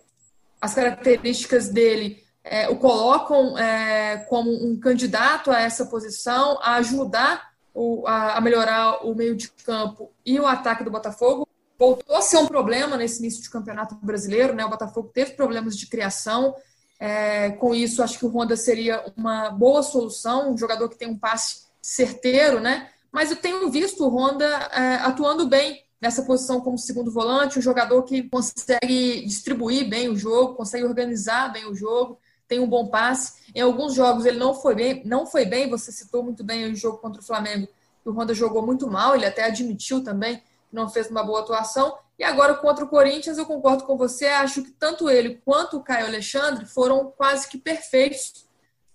as 0.59 0.73
características 0.73 1.69
dele 1.69 2.23
é, 2.43 2.67
o 2.69 2.75
colocam 2.75 3.57
é, 3.57 4.17
como 4.29 4.51
um 4.51 4.77
candidato 4.77 5.51
a 5.51 5.61
essa 5.61 5.85
posição, 5.85 6.59
a 6.61 6.75
ajudar 6.75 7.52
o, 7.73 8.05
a, 8.07 8.37
a, 8.37 8.41
melhorar 8.41 9.05
o 9.05 9.15
meio 9.15 9.35
de 9.35 9.49
campo 9.49 10.11
e 10.25 10.39
o 10.39 10.45
ataque 10.45 10.83
do 10.83 10.91
Botafogo. 10.91 11.47
Voltou 11.77 12.15
a 12.15 12.21
ser 12.21 12.37
um 12.37 12.47
problema 12.47 12.95
nesse 12.95 13.19
início 13.19 13.41
de 13.41 13.49
campeonato 13.49 13.95
brasileiro, 13.95 14.53
né? 14.53 14.63
O 14.63 14.69
Botafogo 14.69 15.09
teve 15.13 15.31
problemas 15.31 15.75
de 15.75 15.87
criação. 15.87 16.55
É, 16.99 17.49
com 17.51 17.73
isso, 17.73 18.03
acho 18.03 18.19
que 18.19 18.25
o 18.25 18.29
Honda 18.29 18.55
seria 18.55 19.03
uma 19.17 19.49
boa 19.49 19.81
solução, 19.81 20.53
um 20.53 20.57
jogador 20.57 20.87
que 20.87 20.97
tem 20.97 21.09
um 21.09 21.17
passe 21.17 21.63
certeiro, 21.81 22.59
né? 22.59 22.89
Mas 23.11 23.31
eu 23.31 23.37
tenho 23.37 23.69
visto 23.69 24.05
o 24.05 24.09
Honda 24.09 24.45
é, 24.45 24.95
atuando 24.95 25.47
bem 25.47 25.83
nessa 26.03 26.23
posição 26.23 26.59
como 26.59 26.77
segundo 26.77 27.11
volante, 27.11 27.57
um 27.57 27.61
jogador 27.61 28.03
que 28.03 28.23
consegue 28.23 29.25
distribuir 29.25 29.89
bem 29.89 30.09
o 30.09 30.17
jogo, 30.17 30.55
consegue 30.55 30.83
organizar 30.83 31.51
bem 31.51 31.65
o 31.65 31.73
jogo, 31.73 32.19
tem 32.53 32.59
um 32.59 32.67
bom 32.67 32.87
passe. 32.87 33.33
Em 33.55 33.61
alguns 33.61 33.95
jogos 33.95 34.25
ele 34.25 34.37
não 34.37 34.53
foi 34.53 34.75
bem, 34.75 35.01
não 35.05 35.25
foi 35.25 35.43
bem, 35.43 35.67
você 35.67 35.91
citou 35.91 36.23
muito 36.23 36.43
bem 36.43 36.71
o 36.71 36.75
jogo 36.75 36.99
contra 36.99 37.19
o 37.19 37.25
Flamengo, 37.25 37.67
o 38.05 38.11
Honda 38.11 38.33
jogou 38.33 38.63
muito 38.63 38.87
mal, 38.87 39.15
ele 39.15 39.25
até 39.25 39.45
admitiu 39.45 40.03
também 40.03 40.37
que 40.37 40.43
não 40.75 40.87
fez 40.87 41.09
uma 41.09 41.23
boa 41.23 41.39
atuação. 41.39 41.97
E 42.19 42.23
agora 42.23 42.53
contra 42.53 42.85
o 42.85 42.87
Corinthians, 42.87 43.39
eu 43.39 43.45
concordo 43.45 43.85
com 43.85 43.97
você, 43.97 44.27
acho 44.27 44.61
que 44.61 44.71
tanto 44.71 45.09
ele 45.09 45.41
quanto 45.43 45.77
o 45.77 45.83
Caio 45.83 46.05
Alexandre 46.05 46.65
foram 46.65 47.11
quase 47.17 47.47
que 47.47 47.57
perfeitos, 47.57 48.45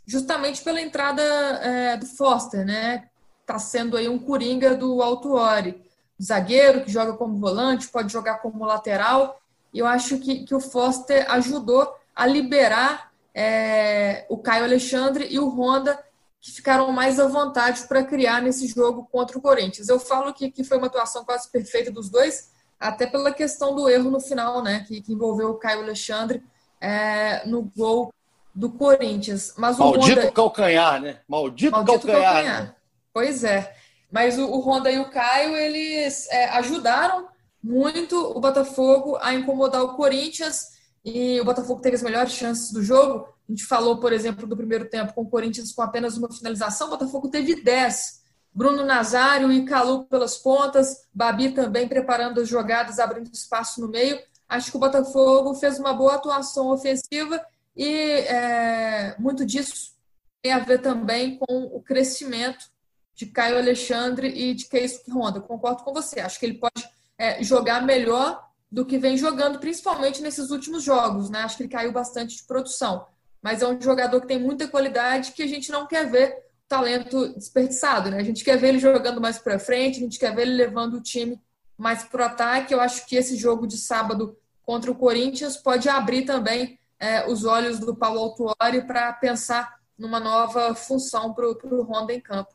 justamente 0.06 0.62
pela 0.62 0.80
entrada 0.80 1.22
é, 1.22 1.96
do 1.96 2.06
Foster, 2.06 2.64
né? 2.64 3.08
Está 3.40 3.58
sendo 3.58 3.96
aí 3.96 4.08
um 4.08 4.18
coringa 4.18 4.76
do 4.76 5.02
Altuori 5.02 5.82
zagueiro, 6.22 6.84
que 6.84 6.92
joga 6.92 7.14
como 7.14 7.38
volante, 7.38 7.88
pode 7.88 8.12
jogar 8.12 8.38
como 8.38 8.64
lateral. 8.64 9.40
E 9.72 9.80
eu 9.80 9.86
acho 9.86 10.18
que, 10.18 10.44
que 10.44 10.54
o 10.54 10.60
Foster 10.60 11.28
ajudou 11.30 11.92
a 12.14 12.26
liberar 12.26 13.07
é, 13.40 14.26
o 14.28 14.36
Caio 14.36 14.64
Alexandre 14.64 15.28
e 15.30 15.38
o 15.38 15.48
Honda, 15.48 15.96
que 16.40 16.50
ficaram 16.50 16.90
mais 16.90 17.20
à 17.20 17.28
vontade 17.28 17.86
para 17.86 18.02
criar 18.02 18.42
nesse 18.42 18.66
jogo 18.66 19.08
contra 19.12 19.38
o 19.38 19.40
Corinthians. 19.40 19.88
Eu 19.88 20.00
falo 20.00 20.34
que, 20.34 20.50
que 20.50 20.64
foi 20.64 20.76
uma 20.76 20.88
atuação 20.88 21.24
quase 21.24 21.48
perfeita 21.48 21.88
dos 21.88 22.10
dois, 22.10 22.50
até 22.80 23.06
pela 23.06 23.32
questão 23.32 23.76
do 23.76 23.88
erro 23.88 24.10
no 24.10 24.18
final, 24.18 24.60
né, 24.60 24.84
que, 24.88 25.00
que 25.00 25.12
envolveu 25.12 25.50
o 25.50 25.54
Caio 25.54 25.82
Alexandre 25.82 26.42
é, 26.80 27.46
no 27.46 27.62
gol 27.62 28.12
do 28.52 28.72
Corinthians. 28.72 29.54
Mas 29.56 29.78
Maldito 29.78 30.20
Honda... 30.20 30.32
calcanhar, 30.32 31.00
né? 31.00 31.20
Maldito, 31.28 31.70
Maldito 31.70 32.06
calcanhar. 32.08 32.34
calcanhar. 32.34 32.62
Né? 32.64 32.74
Pois 33.14 33.44
é. 33.44 33.72
Mas 34.10 34.36
o, 34.36 34.46
o 34.46 34.58
Honda 34.60 34.90
e 34.90 34.98
o 34.98 35.10
Caio, 35.10 35.54
eles 35.56 36.28
é, 36.28 36.46
ajudaram 36.56 37.28
muito 37.62 38.16
o 38.16 38.40
Botafogo 38.40 39.16
a 39.20 39.32
incomodar 39.32 39.84
o 39.84 39.94
Corinthians 39.94 40.77
e 41.04 41.40
o 41.40 41.44
Botafogo 41.44 41.80
teve 41.80 41.96
as 41.96 42.02
melhores 42.02 42.32
chances 42.32 42.72
do 42.72 42.82
jogo. 42.82 43.28
A 43.48 43.52
gente 43.52 43.64
falou, 43.64 43.98
por 43.98 44.12
exemplo, 44.12 44.46
do 44.46 44.56
primeiro 44.56 44.88
tempo 44.88 45.14
com 45.14 45.22
o 45.22 45.28
Corinthians 45.28 45.72
com 45.72 45.82
apenas 45.82 46.16
uma 46.16 46.30
finalização, 46.30 46.88
o 46.88 46.90
Botafogo 46.90 47.28
teve 47.28 47.62
10. 47.62 48.18
Bruno 48.52 48.84
Nazário 48.84 49.52
e 49.52 49.64
Calu 49.64 50.04
pelas 50.04 50.36
pontas, 50.36 51.06
Babi 51.14 51.52
também 51.52 51.86
preparando 51.86 52.40
as 52.40 52.48
jogadas, 52.48 52.98
abrindo 52.98 53.30
espaço 53.32 53.80
no 53.80 53.88
meio. 53.88 54.18
Acho 54.48 54.70
que 54.70 54.76
o 54.76 54.80
Botafogo 54.80 55.54
fez 55.54 55.78
uma 55.78 55.92
boa 55.92 56.14
atuação 56.14 56.68
ofensiva 56.68 57.40
e 57.76 57.86
é, 57.86 59.14
muito 59.18 59.46
disso 59.46 59.96
tem 60.42 60.52
a 60.52 60.58
ver 60.58 60.80
também 60.80 61.38
com 61.38 61.64
o 61.64 61.82
crescimento 61.82 62.66
de 63.14 63.26
Caio 63.26 63.58
Alexandre 63.58 64.28
e 64.28 64.54
de 64.54 64.66
Keisuke 64.66 65.10
Honda. 65.10 65.40
Concordo 65.40 65.82
com 65.82 65.92
você. 65.92 66.20
Acho 66.20 66.38
que 66.38 66.46
ele 66.46 66.58
pode 66.58 66.88
é, 67.18 67.42
jogar 67.42 67.82
melhor 67.84 68.47
do 68.70 68.84
que 68.84 68.98
vem 68.98 69.16
jogando, 69.16 69.58
principalmente 69.58 70.20
nesses 70.20 70.50
últimos 70.50 70.82
jogos. 70.82 71.30
Né? 71.30 71.40
Acho 71.40 71.56
que 71.56 71.62
ele 71.64 71.70
caiu 71.70 71.92
bastante 71.92 72.36
de 72.36 72.44
produção. 72.44 73.06
Mas 73.42 73.62
é 73.62 73.68
um 73.68 73.80
jogador 73.80 74.20
que 74.20 74.26
tem 74.26 74.38
muita 74.38 74.68
qualidade 74.68 75.32
que 75.32 75.42
a 75.42 75.46
gente 75.46 75.70
não 75.70 75.86
quer 75.86 76.10
ver 76.10 76.48
talento 76.66 77.32
desperdiçado, 77.34 78.10
né? 78.10 78.18
A 78.18 78.22
gente 78.22 78.44
quer 78.44 78.58
ver 78.58 78.68
ele 78.68 78.78
jogando 78.78 79.20
mais 79.20 79.38
para 79.38 79.58
frente, 79.58 79.98
a 79.98 80.02
gente 80.02 80.18
quer 80.18 80.34
ver 80.34 80.42
ele 80.42 80.54
levando 80.54 80.94
o 80.94 81.02
time 81.02 81.40
mais 81.78 82.04
para 82.04 82.22
o 82.22 82.26
ataque. 82.26 82.74
Eu 82.74 82.80
acho 82.80 83.06
que 83.06 83.16
esse 83.16 83.36
jogo 83.36 83.66
de 83.66 83.78
sábado 83.78 84.36
contra 84.62 84.90
o 84.90 84.94
Corinthians 84.94 85.56
pode 85.56 85.88
abrir 85.88 86.26
também 86.26 86.78
é, 87.00 87.26
os 87.26 87.44
olhos 87.44 87.78
do 87.78 87.96
Paulo 87.96 88.20
Autuori 88.20 88.86
para 88.86 89.12
pensar 89.14 89.78
numa 89.96 90.20
nova 90.20 90.74
função 90.74 91.32
para 91.32 91.48
o 91.48 91.82
Honda 91.84 92.12
em 92.12 92.20
campo. 92.20 92.54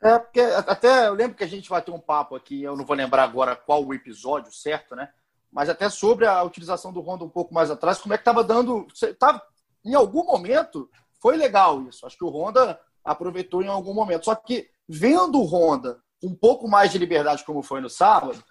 É, 0.00 0.18
porque 0.18 0.40
até 0.40 1.08
eu 1.08 1.14
lembro 1.14 1.36
que 1.36 1.44
a 1.44 1.48
gente 1.48 1.68
vai 1.68 1.80
ter 1.80 1.90
um 1.90 1.98
papo 1.98 2.36
aqui, 2.36 2.62
eu 2.62 2.76
não 2.76 2.84
vou 2.84 2.94
lembrar 2.94 3.24
agora 3.24 3.56
qual 3.56 3.84
o 3.84 3.94
episódio 3.94 4.52
certo, 4.52 4.94
né? 4.94 5.08
Mas 5.54 5.68
até 5.68 5.88
sobre 5.88 6.26
a 6.26 6.42
utilização 6.42 6.92
do 6.92 7.00
Honda 7.00 7.24
um 7.24 7.28
pouco 7.28 7.54
mais 7.54 7.70
atrás, 7.70 7.98
como 7.98 8.12
é 8.12 8.18
que 8.18 8.22
estava 8.22 8.42
dando. 8.42 8.88
Tava, 9.16 9.40
em 9.84 9.94
algum 9.94 10.24
momento 10.24 10.90
foi 11.22 11.36
legal 11.36 11.80
isso. 11.88 12.04
Acho 12.04 12.18
que 12.18 12.24
o 12.24 12.28
Honda 12.28 12.78
aproveitou 13.04 13.62
em 13.62 13.68
algum 13.68 13.94
momento. 13.94 14.24
Só 14.24 14.34
que 14.34 14.68
vendo 14.88 15.38
o 15.38 15.44
Honda 15.44 16.02
um 16.20 16.34
pouco 16.34 16.66
mais 16.66 16.90
de 16.90 16.98
liberdade, 16.98 17.44
como 17.44 17.62
foi 17.62 17.80
no 17.80 17.88
sábado, 17.88 18.42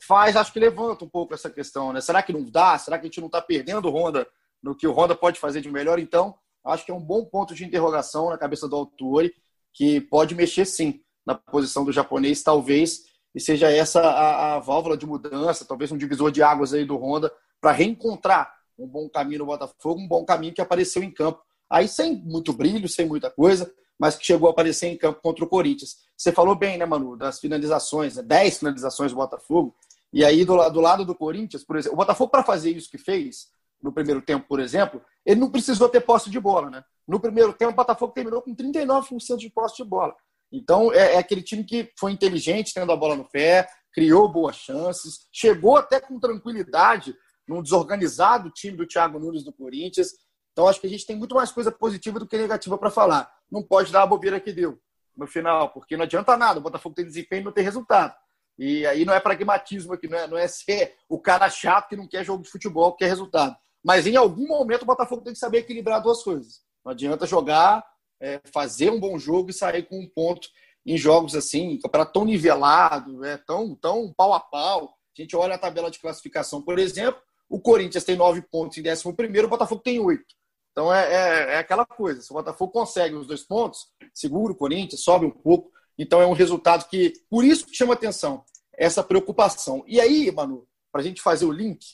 faz, 0.00 0.36
acho 0.36 0.52
que 0.52 0.60
levanta 0.60 1.04
um 1.04 1.08
pouco 1.08 1.34
essa 1.34 1.50
questão, 1.50 1.92
né? 1.92 2.00
Será 2.00 2.22
que 2.22 2.32
não 2.32 2.48
dá? 2.48 2.78
Será 2.78 2.96
que 2.96 3.06
a 3.06 3.08
gente 3.08 3.20
não 3.20 3.26
está 3.26 3.42
perdendo 3.42 3.88
o 3.88 3.90
Honda 3.90 4.26
no 4.62 4.76
que 4.76 4.86
o 4.86 4.92
Honda 4.92 5.16
pode 5.16 5.40
fazer 5.40 5.60
de 5.60 5.70
melhor? 5.70 5.98
Então, 5.98 6.34
acho 6.64 6.84
que 6.84 6.92
é 6.92 6.94
um 6.94 7.00
bom 7.00 7.24
ponto 7.24 7.56
de 7.56 7.64
interrogação 7.64 8.30
na 8.30 8.38
cabeça 8.38 8.68
do 8.68 8.76
Autori 8.76 9.34
que 9.72 10.00
pode 10.00 10.34
mexer 10.34 10.64
sim 10.64 11.02
na 11.26 11.34
posição 11.34 11.84
do 11.84 11.92
japonês, 11.92 12.42
talvez, 12.42 13.04
e 13.34 13.40
seja 13.40 13.70
essa 13.70 14.00
a, 14.00 14.56
a 14.56 14.58
válvula 14.58 14.96
de 14.96 15.06
mudança, 15.06 15.64
talvez 15.64 15.90
um 15.90 15.96
divisor 15.96 16.30
de 16.30 16.42
águas 16.42 16.72
aí 16.74 16.84
do 16.84 16.96
Honda, 16.96 17.32
para 17.60 17.72
reencontrar 17.72 18.52
um 18.78 18.86
bom 18.86 19.08
caminho 19.08 19.40
no 19.40 19.46
Botafogo, 19.46 20.00
um 20.00 20.08
bom 20.08 20.24
caminho 20.24 20.52
que 20.52 20.60
apareceu 20.60 21.02
em 21.02 21.10
campo. 21.10 21.42
Aí 21.70 21.88
sem 21.88 22.16
muito 22.16 22.52
brilho, 22.52 22.88
sem 22.88 23.06
muita 23.06 23.30
coisa, 23.30 23.72
mas 23.98 24.16
que 24.16 24.26
chegou 24.26 24.48
a 24.48 24.52
aparecer 24.52 24.88
em 24.88 24.96
campo 24.96 25.20
contra 25.22 25.44
o 25.44 25.48
Corinthians. 25.48 25.98
Você 26.16 26.32
falou 26.32 26.54
bem, 26.54 26.76
né, 26.76 26.84
Manu, 26.84 27.16
das 27.16 27.38
finalizações, 27.38 28.16
né? 28.16 28.22
10 28.22 28.58
finalizações 28.58 29.12
do 29.12 29.16
Botafogo. 29.16 29.74
E 30.12 30.24
aí, 30.24 30.44
do, 30.44 30.56
do 30.70 30.80
lado 30.80 31.04
do 31.04 31.14
Corinthians, 31.14 31.64
por 31.64 31.76
exemplo, 31.76 31.94
o 31.94 31.96
Botafogo, 31.96 32.30
para 32.30 32.42
fazer 32.42 32.70
isso 32.70 32.90
que 32.90 32.98
fez, 32.98 33.48
no 33.82 33.92
primeiro 33.92 34.20
tempo, 34.20 34.46
por 34.46 34.60
exemplo, 34.60 35.00
ele 35.24 35.40
não 35.40 35.50
precisou 35.50 35.88
ter 35.88 36.00
posse 36.00 36.30
de 36.30 36.38
bola, 36.38 36.70
né? 36.70 36.84
No 37.06 37.18
primeiro 37.18 37.52
tempo, 37.52 37.72
o 37.72 37.76
Botafogo 37.76 38.12
terminou 38.12 38.42
com 38.42 38.54
39% 38.54 39.36
de 39.36 39.50
posse 39.50 39.76
de 39.76 39.84
bola. 39.84 40.14
Então, 40.52 40.92
é, 40.92 41.14
é, 41.14 41.18
aquele 41.18 41.42
time 41.42 41.64
que 41.64 41.90
foi 41.98 42.12
inteligente, 42.12 42.74
tendo 42.74 42.92
a 42.92 42.96
bola 42.96 43.16
no 43.16 43.28
pé, 43.28 43.66
criou 43.92 44.30
boas 44.30 44.56
chances, 44.56 45.26
chegou 45.32 45.76
até 45.76 45.98
com 45.98 46.20
tranquilidade 46.20 47.14
num 47.48 47.62
desorganizado 47.62 48.50
time 48.50 48.76
do 48.76 48.86
Thiago 48.86 49.18
Nunes 49.18 49.44
do 49.44 49.52
Corinthians. 49.52 50.10
Então, 50.52 50.68
acho 50.68 50.80
que 50.80 50.86
a 50.86 50.90
gente 50.90 51.06
tem 51.06 51.16
muito 51.16 51.34
mais 51.34 51.50
coisa 51.50 51.72
positiva 51.72 52.18
do 52.18 52.26
que 52.26 52.36
negativa 52.36 52.76
para 52.76 52.90
falar. 52.90 53.30
Não 53.50 53.62
pode 53.62 53.90
dar 53.90 54.02
a 54.02 54.06
bobeira 54.06 54.38
que 54.38 54.52
deu 54.52 54.78
no 55.16 55.26
final, 55.26 55.70
porque 55.70 55.96
não 55.96 56.04
adianta 56.04 56.36
nada. 56.36 56.58
O 56.58 56.62
Botafogo 56.62 56.94
tem 56.94 57.04
desempenho 57.04 57.40
e 57.40 57.44
não 57.44 57.52
tem 57.52 57.64
resultado. 57.64 58.14
E 58.58 58.86
aí 58.86 59.04
não 59.04 59.14
é 59.14 59.20
pragmatismo 59.20 59.94
aqui, 59.94 60.08
não 60.08 60.18
é, 60.18 60.26
não 60.26 60.38
é 60.38 60.46
ser 60.46 60.94
o 61.08 61.18
cara 61.18 61.48
chato 61.48 61.88
que 61.88 61.96
não 61.96 62.06
quer 62.06 62.24
jogo 62.24 62.42
de 62.42 62.50
futebol, 62.50 62.92
que 62.92 63.04
quer 63.04 63.08
resultado. 63.08 63.56
Mas 63.82 64.06
em 64.06 64.16
algum 64.16 64.46
momento 64.46 64.82
o 64.82 64.86
Botafogo 64.86 65.22
tem 65.22 65.32
que 65.32 65.38
saber 65.38 65.58
equilibrar 65.58 66.02
duas 66.02 66.22
coisas. 66.22 66.60
Não 66.84 66.92
adianta 66.92 67.26
jogar, 67.26 67.84
é, 68.22 68.40
fazer 68.52 68.90
um 68.90 69.00
bom 69.00 69.18
jogo 69.18 69.50
e 69.50 69.52
sair 69.52 69.82
com 69.82 69.98
um 69.98 70.08
ponto 70.08 70.48
em 70.86 70.96
jogos 70.96 71.34
assim, 71.34 71.78
campeonato 71.78 72.12
tão 72.12 72.24
nivelado, 72.24 73.24
é, 73.24 73.36
tão, 73.36 73.74
tão 73.74 74.12
pau 74.12 74.32
a 74.32 74.40
pau. 74.40 74.96
A 75.16 75.20
gente 75.20 75.36
olha 75.36 75.56
a 75.56 75.58
tabela 75.58 75.90
de 75.90 75.98
classificação, 75.98 76.62
por 76.62 76.78
exemplo, 76.78 77.20
o 77.48 77.60
Corinthians 77.60 78.04
tem 78.04 78.16
nove 78.16 78.40
pontos 78.40 78.78
em 78.78 78.82
décimo 78.82 79.14
primeiro, 79.14 79.46
o 79.46 79.50
Botafogo 79.50 79.82
tem 79.82 79.98
oito. 79.98 80.34
Então 80.70 80.92
é, 80.92 81.12
é, 81.12 81.54
é, 81.54 81.58
aquela 81.58 81.84
coisa. 81.84 82.22
Se 82.22 82.30
o 82.30 82.34
Botafogo 82.34 82.72
consegue 82.72 83.14
os 83.14 83.26
dois 83.26 83.42
pontos, 83.42 83.88
segura 84.14 84.52
o 84.52 84.56
Corinthians, 84.56 85.02
sobe 85.02 85.26
um 85.26 85.30
pouco. 85.30 85.70
Então 85.98 86.22
é 86.22 86.26
um 86.26 86.32
resultado 86.32 86.88
que, 86.88 87.12
por 87.28 87.44
isso 87.44 87.66
que 87.66 87.76
chama 87.76 87.92
atenção, 87.92 88.44
essa 88.72 89.02
preocupação. 89.02 89.84
E 89.86 90.00
aí, 90.00 90.30
Manu, 90.30 90.66
para 90.90 91.02
a 91.02 91.04
gente 91.04 91.20
fazer 91.20 91.44
o 91.44 91.52
link, 91.52 91.84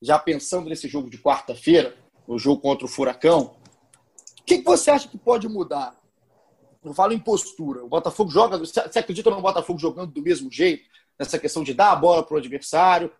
já 0.00 0.18
pensando 0.18 0.68
nesse 0.68 0.86
jogo 0.86 1.10
de 1.10 1.18
quarta-feira, 1.18 1.96
o 2.26 2.38
jogo 2.38 2.60
contra 2.60 2.84
o 2.84 2.88
Furacão, 2.88 3.56
que, 4.48 4.58
que 4.58 4.64
você 4.64 4.90
acha 4.90 5.08
que 5.08 5.18
pode 5.18 5.46
mudar? 5.48 5.94
Não 6.82 6.94
falo 6.94 7.12
em 7.12 7.18
postura. 7.18 7.84
O 7.84 7.88
Botafogo 7.88 8.30
joga. 8.30 8.58
Você 8.58 8.98
acredita 8.98 9.30
no 9.30 9.42
Botafogo 9.42 9.78
jogando 9.78 10.12
do 10.12 10.22
mesmo 10.22 10.50
jeito? 10.50 10.88
Nessa 11.18 11.38
questão 11.38 11.62
de 11.62 11.74
dar 11.74 11.92
a 11.92 11.96
bola 11.96 12.22
para 12.22 12.34
o 12.34 12.38
adversário, 12.38 13.12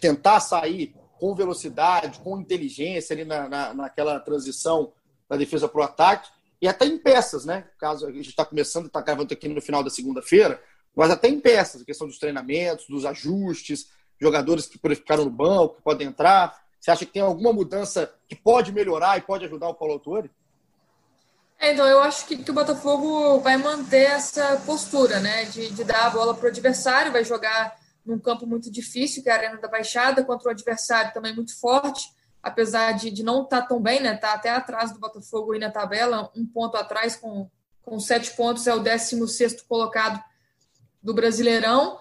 tentar 0.00 0.38
sair 0.40 0.94
com 1.18 1.34
velocidade, 1.34 2.20
com 2.20 2.38
inteligência 2.38 3.14
ali 3.14 3.24
na, 3.24 3.48
na, 3.48 3.74
naquela 3.74 4.20
transição 4.20 4.92
da 5.28 5.36
defesa 5.36 5.68
para 5.68 5.80
o 5.80 5.84
ataque 5.84 6.30
e 6.60 6.68
até 6.68 6.84
em 6.84 6.98
peças, 6.98 7.44
né? 7.44 7.68
Caso 7.78 8.06
a 8.06 8.12
gente 8.12 8.28
está 8.28 8.44
começando, 8.44 8.86
está 8.86 9.00
gravando 9.00 9.32
aqui 9.32 9.48
no 9.48 9.60
final 9.60 9.82
da 9.82 9.90
segunda-feira, 9.90 10.62
mas 10.94 11.10
até 11.10 11.28
em 11.28 11.40
peças, 11.40 11.82
a 11.82 11.84
questão 11.84 12.06
dos 12.06 12.18
treinamentos, 12.18 12.86
dos 12.86 13.04
ajustes, 13.04 13.88
jogadores 14.20 14.66
que 14.66 14.78
ficaram 14.78 15.24
no 15.24 15.30
banco, 15.30 15.76
que 15.76 15.82
podem 15.82 16.06
entrar. 16.06 16.60
Você 16.78 16.90
acha 16.90 17.06
que 17.06 17.12
tem 17.12 17.22
alguma 17.22 17.52
mudança 17.52 18.12
que 18.28 18.36
pode 18.36 18.72
melhorar 18.72 19.18
e 19.18 19.22
pode 19.22 19.44
ajudar 19.44 19.68
o 19.68 19.74
Paulo 19.74 19.94
Autori? 19.94 20.30
É, 21.62 21.72
então, 21.72 21.86
eu 21.86 22.00
acho 22.00 22.26
que, 22.26 22.36
que, 22.36 22.50
o 22.50 22.54
Botafogo 22.54 23.38
vai 23.38 23.56
manter 23.56 24.10
essa 24.10 24.60
postura, 24.66 25.20
né? 25.20 25.44
De, 25.44 25.70
de 25.70 25.84
dar 25.84 26.08
a 26.08 26.10
bola 26.10 26.34
para 26.34 26.46
o 26.46 26.48
adversário, 26.48 27.12
vai 27.12 27.24
jogar 27.24 27.76
num 28.04 28.18
campo 28.18 28.44
muito 28.46 28.70
difícil, 28.70 29.22
que 29.22 29.30
é 29.30 29.32
a 29.32 29.36
Arena 29.36 29.56
da 29.58 29.68
Baixada, 29.68 30.24
contra 30.24 30.48
um 30.48 30.52
adversário 30.52 31.14
também 31.14 31.34
muito 31.34 31.58
forte 31.58 32.10
apesar 32.42 32.92
de, 32.92 33.10
de 33.10 33.22
não 33.22 33.44
estar 33.44 33.62
tá 33.62 33.66
tão 33.68 33.80
bem, 33.80 34.00
né? 34.00 34.16
Tá 34.16 34.32
até 34.32 34.50
atrás 34.50 34.92
do 34.92 34.98
Botafogo 34.98 35.52
aí 35.52 35.60
na 35.60 35.70
tabela, 35.70 36.30
um 36.34 36.44
ponto 36.44 36.76
atrás 36.76 37.14
com, 37.14 37.48
com 37.82 38.00
sete 38.00 38.32
pontos, 38.32 38.66
é 38.66 38.74
o 38.74 38.80
16 38.80 39.62
colocado 39.62 40.22
do 41.02 41.14
Brasileirão. 41.14 42.00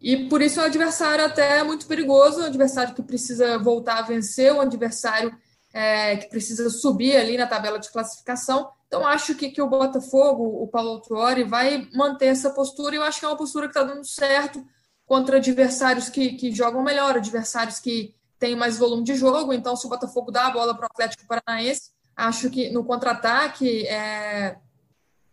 E 0.00 0.28
por 0.28 0.42
isso 0.42 0.58
é 0.58 0.62
um 0.64 0.66
adversário 0.66 1.24
até 1.24 1.62
muito 1.62 1.86
perigoso, 1.86 2.40
um 2.40 2.46
adversário 2.46 2.94
que 2.94 3.02
precisa 3.02 3.58
voltar 3.58 3.98
a 3.98 4.02
vencer, 4.02 4.52
um 4.52 4.60
adversário 4.60 5.32
é, 5.72 6.16
que 6.16 6.28
precisa 6.28 6.68
subir 6.70 7.16
ali 7.16 7.36
na 7.36 7.46
tabela 7.46 7.78
de 7.78 7.90
classificação. 7.90 8.70
Então, 8.86 9.06
acho 9.06 9.34
que, 9.34 9.50
que 9.50 9.60
o 9.60 9.68
Botafogo, 9.68 10.62
o 10.62 10.68
Paulo 10.68 11.00
Tuori, 11.00 11.44
vai 11.44 11.88
manter 11.94 12.26
essa 12.26 12.50
postura, 12.50 12.94
e 12.94 12.98
eu 12.98 13.02
acho 13.02 13.20
que 13.20 13.26
é 13.26 13.28
uma 13.28 13.36
postura 13.36 13.66
que 13.68 13.78
está 13.78 13.82
dando 13.82 14.04
certo 14.04 14.64
contra 15.06 15.36
adversários 15.36 16.08
que, 16.08 16.32
que 16.32 16.52
jogam 16.52 16.82
melhor, 16.82 17.16
adversários 17.16 17.80
que, 17.80 18.14
tem 18.38 18.54
mais 18.54 18.78
volume 18.78 19.02
de 19.02 19.14
jogo, 19.14 19.52
então 19.52 19.76
se 19.76 19.86
o 19.86 19.90
Botafogo 19.90 20.30
dá 20.30 20.46
a 20.46 20.50
bola 20.50 20.74
para 20.74 20.84
o 20.84 20.90
Atlético 20.92 21.26
Paranaense, 21.26 21.90
acho 22.16 22.48
que 22.50 22.70
no 22.70 22.84
contra-ataque 22.84 23.86
é, 23.86 24.56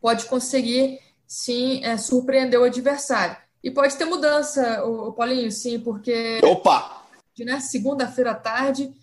pode 0.01 0.25
conseguir 0.25 0.99
sim 1.27 1.83
é, 1.83 1.97
surpreender 1.97 2.59
o 2.59 2.63
adversário. 2.63 3.37
E 3.63 3.71
pode 3.71 3.95
ter 3.95 4.05
mudança, 4.05 4.83
o, 4.83 5.09
o 5.09 5.13
Paulinho, 5.13 5.51
sim, 5.51 5.79
porque. 5.79 6.39
Opa! 6.43 7.03
Né, 7.39 7.59
Segunda-feira 7.59 8.31
à 8.31 8.35
tarde, 8.35 8.93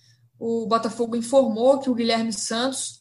o 0.44 0.66
Botafogo 0.66 1.14
informou 1.14 1.78
que 1.78 1.88
o 1.88 1.94
Guilherme 1.94 2.32
Santos, 2.32 3.00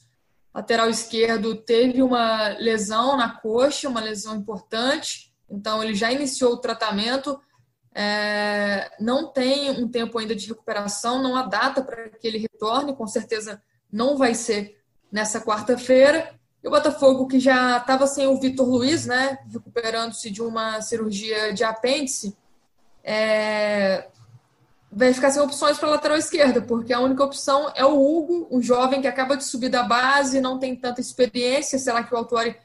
lateral 0.54 0.90
esquerdo, 0.90 1.56
teve 1.56 2.04
uma 2.04 2.50
lesão 2.60 3.18
na 3.18 3.30
coxa, 3.30 3.90
uma 3.90 4.00
lesão 4.00 4.36
importante, 4.36 5.34
então 5.50 5.84
ele 5.84 5.96
já 5.96 6.12
iniciou 6.12 6.54
o 6.54 6.58
tratamento 6.58 7.40
é, 7.94 8.92
não 9.00 9.28
tem 9.28 9.70
um 9.72 9.88
tempo 9.88 10.18
ainda 10.18 10.36
de 10.36 10.48
recuperação, 10.48 11.22
não 11.22 11.36
há 11.36 11.44
data 11.44 11.82
para 11.82 12.10
que 12.10 12.28
ele 12.28 12.38
retorne, 12.38 12.96
com 12.96 13.08
certeza 13.08 13.62
não 13.92 14.18
vai 14.18 14.34
ser 14.34 14.80
nessa 15.12 15.42
quarta-feira. 15.42 16.34
E 16.64 16.68
o 16.68 16.72
Botafogo, 16.72 17.28
que 17.28 17.40
já 17.40 17.78
estava 17.78 18.08
sem 18.08 18.28
o 18.28 18.40
Vitor 18.40 18.70
Luiz, 18.70 19.06
né, 19.06 19.40
recuperando-se 19.52 20.30
de 20.30 20.42
uma 20.42 20.80
cirurgia 20.80 21.54
de 21.54 21.64
apêndice, 21.64 22.38
é, 23.04 24.08
vai 24.92 25.14
ficar 25.14 25.32
sem 25.32 25.42
opções 25.42 25.78
para 25.78 25.90
lateral 25.90 26.18
esquerda, 26.18 26.62
porque 26.62 26.92
a 26.92 27.00
única 27.00 27.24
opção 27.24 27.72
é 27.76 27.86
o 27.86 27.96
Hugo, 27.96 28.48
um 28.52 28.62
jovem 28.62 29.02
que 29.02 29.08
acaba 29.08 29.38
de 29.38 29.46
subir 29.46 29.70
da 29.70 29.84
base, 29.84 30.42
não 30.42 30.60
tem 30.60 30.76
tanta 30.76 31.00
experiência. 31.00 31.80
Será 31.80 32.04
que 32.04 32.14
o 32.14 32.18
Autori 32.18 32.58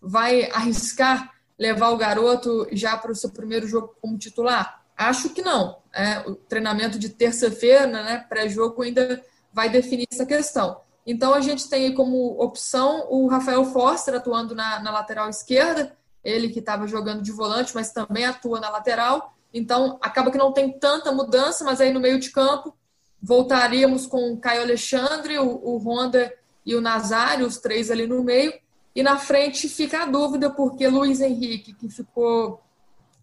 vai 0.00 0.50
arriscar 0.50 1.32
levar 1.58 1.90
o 1.90 1.96
garoto 1.96 2.66
já 2.72 2.96
para 2.96 3.12
o 3.12 3.16
seu 3.16 3.30
primeiro 3.30 3.66
jogo 3.66 3.94
como 4.00 4.18
titular? 4.18 4.82
Acho 4.96 5.30
que 5.30 5.40
não. 5.40 5.78
É, 5.92 6.18
o 6.28 6.34
treinamento 6.34 6.98
de 6.98 7.08
terça-feira, 7.08 7.86
né, 7.86 8.26
pré-jogo, 8.28 8.82
ainda 8.82 9.22
vai 9.52 9.70
definir 9.70 10.06
essa 10.12 10.26
questão. 10.26 10.82
Então, 11.06 11.32
a 11.32 11.40
gente 11.40 11.68
tem 11.68 11.94
como 11.94 12.40
opção 12.40 13.06
o 13.08 13.26
Rafael 13.26 13.64
Forster 13.64 14.14
atuando 14.14 14.54
na, 14.54 14.80
na 14.80 14.90
lateral 14.90 15.30
esquerda, 15.30 15.96
ele 16.22 16.50
que 16.50 16.58
estava 16.58 16.86
jogando 16.86 17.22
de 17.22 17.32
volante, 17.32 17.74
mas 17.74 17.90
também 17.90 18.26
atua 18.26 18.60
na 18.60 18.68
lateral. 18.68 19.34
Então, 19.52 19.98
acaba 20.00 20.30
que 20.30 20.38
não 20.38 20.52
tem 20.52 20.72
tanta 20.78 21.12
mudança, 21.12 21.64
mas 21.64 21.80
aí 21.80 21.92
no 21.92 22.00
meio 22.00 22.18
de 22.20 22.30
campo 22.30 22.74
voltaríamos 23.22 24.06
com 24.06 24.32
o 24.32 24.38
Caio 24.38 24.62
Alexandre, 24.62 25.38
o, 25.38 25.46
o 25.46 25.78
Honda 25.78 26.32
e 26.64 26.74
o 26.74 26.80
Nazário, 26.80 27.46
os 27.46 27.58
três 27.58 27.90
ali 27.90 28.06
no 28.06 28.22
meio. 28.22 28.52
E 28.94 29.02
na 29.02 29.18
frente 29.18 29.68
fica 29.68 30.02
a 30.02 30.06
dúvida, 30.06 30.50
porque 30.50 30.86
Luiz 30.88 31.20
Henrique, 31.20 31.74
que 31.74 31.88
ficou 31.88 32.60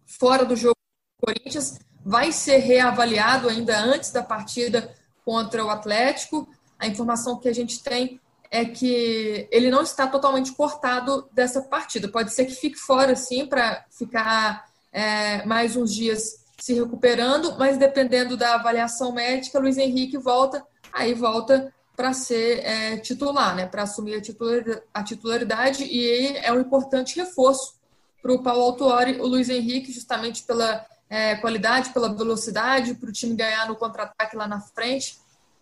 fora 0.05 0.45
do 0.45 0.55
jogo 0.55 0.75
do 1.19 1.25
Corinthians, 1.25 1.79
vai 2.05 2.31
ser 2.31 2.57
reavaliado 2.57 3.49
ainda 3.49 3.77
antes 3.79 4.11
da 4.11 4.23
partida 4.23 4.93
contra 5.25 5.65
o 5.65 5.69
Atlético. 5.69 6.47
A 6.79 6.87
informação 6.87 7.37
que 7.37 7.49
a 7.49 7.53
gente 7.53 7.83
tem 7.83 8.19
é 8.49 8.63
que 8.63 9.47
ele 9.51 9.69
não 9.69 9.81
está 9.81 10.07
totalmente 10.07 10.53
cortado 10.53 11.27
dessa 11.33 11.61
partida. 11.61 12.07
Pode 12.07 12.33
ser 12.33 12.45
que 12.45 12.55
fique 12.55 12.77
fora, 12.77 13.15
sim, 13.15 13.45
para 13.45 13.85
ficar 13.91 14.66
é, 14.97 15.45
mais 15.45 15.75
uns 15.75 15.93
dias 15.93 16.43
se 16.57 16.73
recuperando, 16.73 17.55
mas 17.55 17.77
dependendo 17.77 18.35
da 18.35 18.55
avaliação 18.55 19.11
médica, 19.11 19.59
Luiz 19.59 19.77
Henrique 19.77 20.17
volta, 20.17 20.65
aí 20.91 21.13
volta 21.13 21.71
para 21.95 22.13
ser 22.13 22.65
é, 22.65 22.97
titular, 22.97 23.55
né, 23.55 23.67
para 23.67 23.83
assumir 23.83 24.19
a, 24.91 25.03
titularidade, 25.03 25.83
e 25.83 26.35
é 26.37 26.51
um 26.51 26.59
importante 26.59 27.15
reforço 27.15 27.75
para 28.23 28.33
o 28.33 28.41
Paulo 28.41 28.63
Autuori, 28.63 29.21
o 29.21 29.27
Luiz 29.27 29.49
Henrique, 29.49 29.91
justamente 29.91 30.41
pela 30.41 30.83
é, 31.07 31.35
qualidade, 31.35 31.91
pela 31.91 32.11
velocidade, 32.11 32.95
para 32.95 33.09
o 33.09 33.13
time 33.13 33.35
ganhar 33.35 33.67
no 33.67 33.75
contra-ataque 33.75 34.35
lá 34.35 34.47
na 34.47 34.61
frente. 34.61 35.19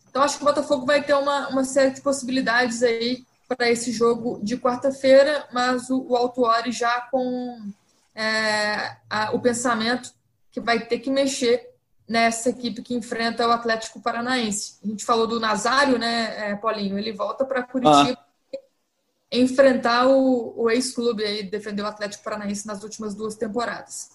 Então, 0.10 0.24
acho 0.24 0.38
que 0.38 0.44
o 0.44 0.48
Botafogo 0.48 0.86
vai 0.86 1.04
ter 1.04 1.14
uma, 1.14 1.50
uma 1.50 1.66
série 1.66 1.92
de 1.92 2.00
possibilidades 2.00 2.82
aí 2.82 3.26
para 3.50 3.70
esse 3.70 3.92
jogo 3.92 4.40
de 4.42 4.56
quarta-feira, 4.56 5.46
mas 5.52 5.90
o, 5.90 6.06
o 6.08 6.16
Autuori 6.16 6.72
já 6.72 7.02
com 7.12 7.74
é, 8.16 8.96
a, 9.10 9.32
o 9.34 9.40
pensamento 9.40 10.12
que 10.52 10.62
vai 10.62 10.80
ter 10.80 11.00
que 11.00 11.12
mexer 11.12 11.70
nessa 12.08 12.50
equipe 12.50 12.82
que 12.82 12.96
enfrenta 12.96 13.48
o 13.48 13.52
Atlético 13.52 14.00
Paranaense. 14.00 14.80
A 14.84 14.88
gente 14.88 15.04
falou 15.04 15.28
do 15.28 15.40
Nazário, 15.40 15.98
né, 15.98 16.52
é, 16.52 16.56
Paulinho? 16.56 16.98
Ele 16.98 17.12
volta 17.12 17.44
para 17.44 17.64
Curitiba 17.64 18.18
ah. 18.18 18.58
enfrentar 19.32 20.08
o, 20.08 20.54
o 20.56 20.70
ex-clube 20.70 21.24
aí, 21.24 21.44
defender 21.44 21.82
o 21.82 21.88
Atlético 21.88 22.24
Paranaense 22.24 22.66
nas 22.66 22.84
últimas 22.84 23.14
duas 23.14 23.36
temporadas. 23.36 24.12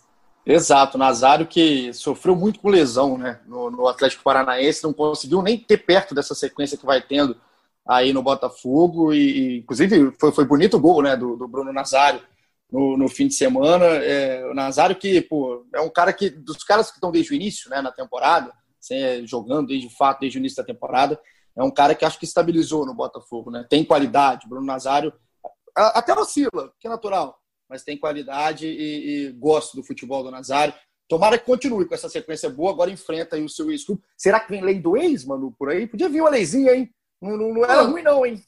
Exato, 0.46 0.96
Nazário 0.96 1.46
que 1.46 1.92
sofreu 1.92 2.34
muito 2.34 2.60
com 2.60 2.70
lesão 2.70 3.18
né, 3.18 3.40
no, 3.46 3.70
no, 3.70 3.86
Atlético 3.86 4.22
Paranaense, 4.22 4.82
não 4.82 4.92
conseguiu 4.92 5.42
nem 5.42 5.58
ter 5.58 5.78
perto 5.78 6.14
dessa 6.14 6.34
sequência 6.34 6.78
que 6.78 6.86
vai 6.86 7.02
tendo 7.02 7.36
aí 7.86 8.12
no 8.12 8.22
Botafogo, 8.22 9.12
e, 9.12 9.18
e 9.18 9.58
inclusive 9.58 10.12
foi, 10.18 10.32
foi 10.32 10.44
bonito 10.46 10.78
o 10.78 10.80
gol 10.80 11.02
né, 11.02 11.14
do, 11.14 11.36
do 11.36 11.46
Bruno 11.46 11.72
Nazário 11.72 12.22
no, 12.70 12.96
no 12.96 13.09
fim 13.09 13.26
de 13.26 13.35
semana. 13.35 13.85
É, 13.87 14.44
o 14.46 14.54
Nazário 14.54 14.96
que 14.96 15.20
pô, 15.22 15.66
é 15.74 15.80
um 15.80 15.90
cara 15.90 16.12
que, 16.12 16.30
dos 16.30 16.62
caras 16.64 16.90
que 16.90 16.96
estão 16.96 17.11
desde 17.11 17.33
o 17.33 17.35
início 17.35 17.70
né, 17.70 17.80
na 17.80 17.92
temporada, 17.92 18.52
assim, 18.78 19.26
jogando 19.26 19.68
desde 19.68 19.88
de 19.88 19.96
fato 19.96 20.20
desde 20.20 20.38
o 20.38 20.40
início 20.40 20.56
da 20.56 20.64
temporada, 20.64 21.20
é 21.56 21.62
um 21.62 21.70
cara 21.70 21.94
que 21.94 22.04
acho 22.04 22.18
que 22.18 22.24
estabilizou 22.24 22.87
no 22.87 22.94
Botafogo, 22.94 23.50
né? 23.50 23.66
Tem 23.68 23.85
qualidade, 23.85 24.48
Bruno 24.48 24.66
Nazário 24.66 25.12
até 25.74 26.12
oscila, 26.12 26.72
que 26.78 26.87
é 26.87 26.90
natural, 26.90 27.38
mas 27.68 27.83
tem 27.83 27.96
qualidade 27.96 28.66
e, 28.66 29.28
e 29.28 29.33
gosto 29.33 29.76
do 29.76 29.83
futebol 29.83 30.22
do 30.22 30.30
Nazário. 30.30 30.74
Tomara 31.09 31.38
que 31.38 31.44
continue 31.44 31.87
com 31.87 31.94
essa 31.94 32.09
sequência 32.09 32.48
boa, 32.48 32.70
agora 32.70 32.90
enfrenta 32.90 33.37
aí 33.37 33.44
o 33.44 33.48
seu 33.48 33.70
ex-clube. 33.70 34.02
Será 34.16 34.38
que 34.38 34.50
vem 34.50 34.62
lei 34.62 34.80
do 34.80 34.96
ex, 34.96 35.24
mano, 35.24 35.54
por 35.59 35.70
aí? 35.70 35.87
Podia 35.87 36.09
vir 36.09 36.20
uma 36.20 36.30
leizinha, 36.30 36.72
hein? 36.72 36.90
Não, 37.20 37.37
não, 37.37 37.52
não 37.52 37.64
era 37.64 37.83
ruim, 37.83 38.02
não, 38.02 38.24
hein? 38.24 38.40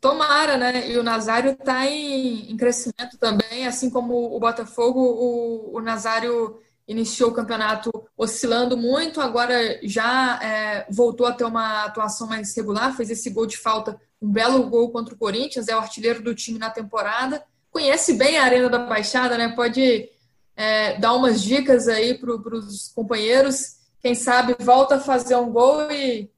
Tomara, 0.00 0.56
né? 0.56 0.90
E 0.90 0.98
o 0.98 1.02
Nazário 1.02 1.52
está 1.52 1.86
em, 1.86 2.50
em, 2.50 2.56
crescimento 2.56 3.18
também, 3.18 3.66
assim 3.66 3.90
como 3.90 4.34
o 4.34 4.38
Botafogo. 4.38 5.00
O, 5.00 5.76
o 5.76 5.80
Nazário 5.80 6.60
iniciou 6.86 7.30
o 7.30 7.34
campeonato 7.34 7.90
oscilando 8.16 8.76
muito, 8.76 9.20
agora 9.20 9.78
já 9.82 10.40
é, 10.42 10.86
voltou 10.90 11.26
a 11.26 11.32
ter 11.32 11.44
uma 11.44 11.84
atuação 11.84 12.26
mais 12.26 12.56
regular, 12.56 12.96
fez 12.96 13.10
esse 13.10 13.28
gol 13.28 13.46
de 13.46 13.58
falta, 13.58 14.00
um 14.22 14.30
belo 14.30 14.68
gol 14.70 14.90
contra 14.90 15.14
o 15.14 15.18
Corinthians, 15.18 15.68
é 15.68 15.76
o 15.76 15.80
artilheiro 15.80 16.22
do 16.22 16.34
time 16.34 16.58
na 16.58 16.70
temporada 16.70 17.44
conhece 17.70 18.14
bem 18.14 18.36
a 18.36 18.44
Arena 18.44 18.68
da 18.68 18.78
Baixada, 18.78 19.38
né? 19.38 19.48
Pode 19.54 20.10
é, 20.56 20.98
dar 20.98 21.14
umas 21.14 21.42
dicas 21.42 21.88
aí 21.88 22.18
para 22.18 22.32
os 22.32 22.88
companheiros. 22.88 23.76
Quem 24.00 24.14
sabe 24.14 24.56
volta 24.58 24.96
a 24.96 25.00
fazer 25.00 25.36
um 25.36 25.50
gol 25.50 25.90
e, 25.90 26.30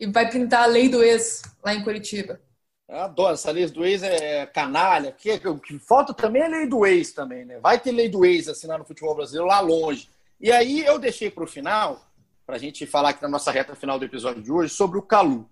e 0.00 0.06
vai 0.06 0.30
pintar 0.30 0.64
a 0.64 0.66
lei 0.66 0.88
do 0.88 1.02
ex 1.02 1.42
lá 1.64 1.74
em 1.74 1.82
Curitiba. 1.82 2.40
Eu 2.88 3.00
adoro, 3.00 3.34
essa 3.34 3.50
lei 3.50 3.66
do 3.66 3.84
ex 3.84 4.02
é 4.02 4.46
canalha. 4.46 5.14
O 5.44 5.58
que 5.58 5.78
falta 5.78 6.14
também 6.14 6.42
é 6.42 6.48
lei 6.48 6.66
do 6.66 6.86
ex 6.86 7.12
também, 7.12 7.44
né? 7.44 7.58
Vai 7.58 7.78
ter 7.78 7.92
lei 7.92 8.08
do 8.08 8.24
ex 8.24 8.48
assinar 8.48 8.78
no 8.78 8.84
futebol 8.84 9.14
brasileiro 9.14 9.46
lá 9.46 9.60
longe. 9.60 10.08
E 10.40 10.50
aí 10.50 10.86
eu 10.86 10.98
deixei 10.98 11.30
para 11.30 11.44
o 11.44 11.46
final, 11.46 12.00
para 12.46 12.56
a 12.56 12.58
gente 12.58 12.86
falar 12.86 13.10
aqui 13.10 13.20
na 13.20 13.28
nossa 13.28 13.50
reta 13.50 13.76
final 13.76 13.98
do 13.98 14.06
episódio 14.06 14.42
de 14.42 14.50
hoje, 14.50 14.72
sobre 14.72 14.98
o 14.98 15.02
Calu. 15.02 15.48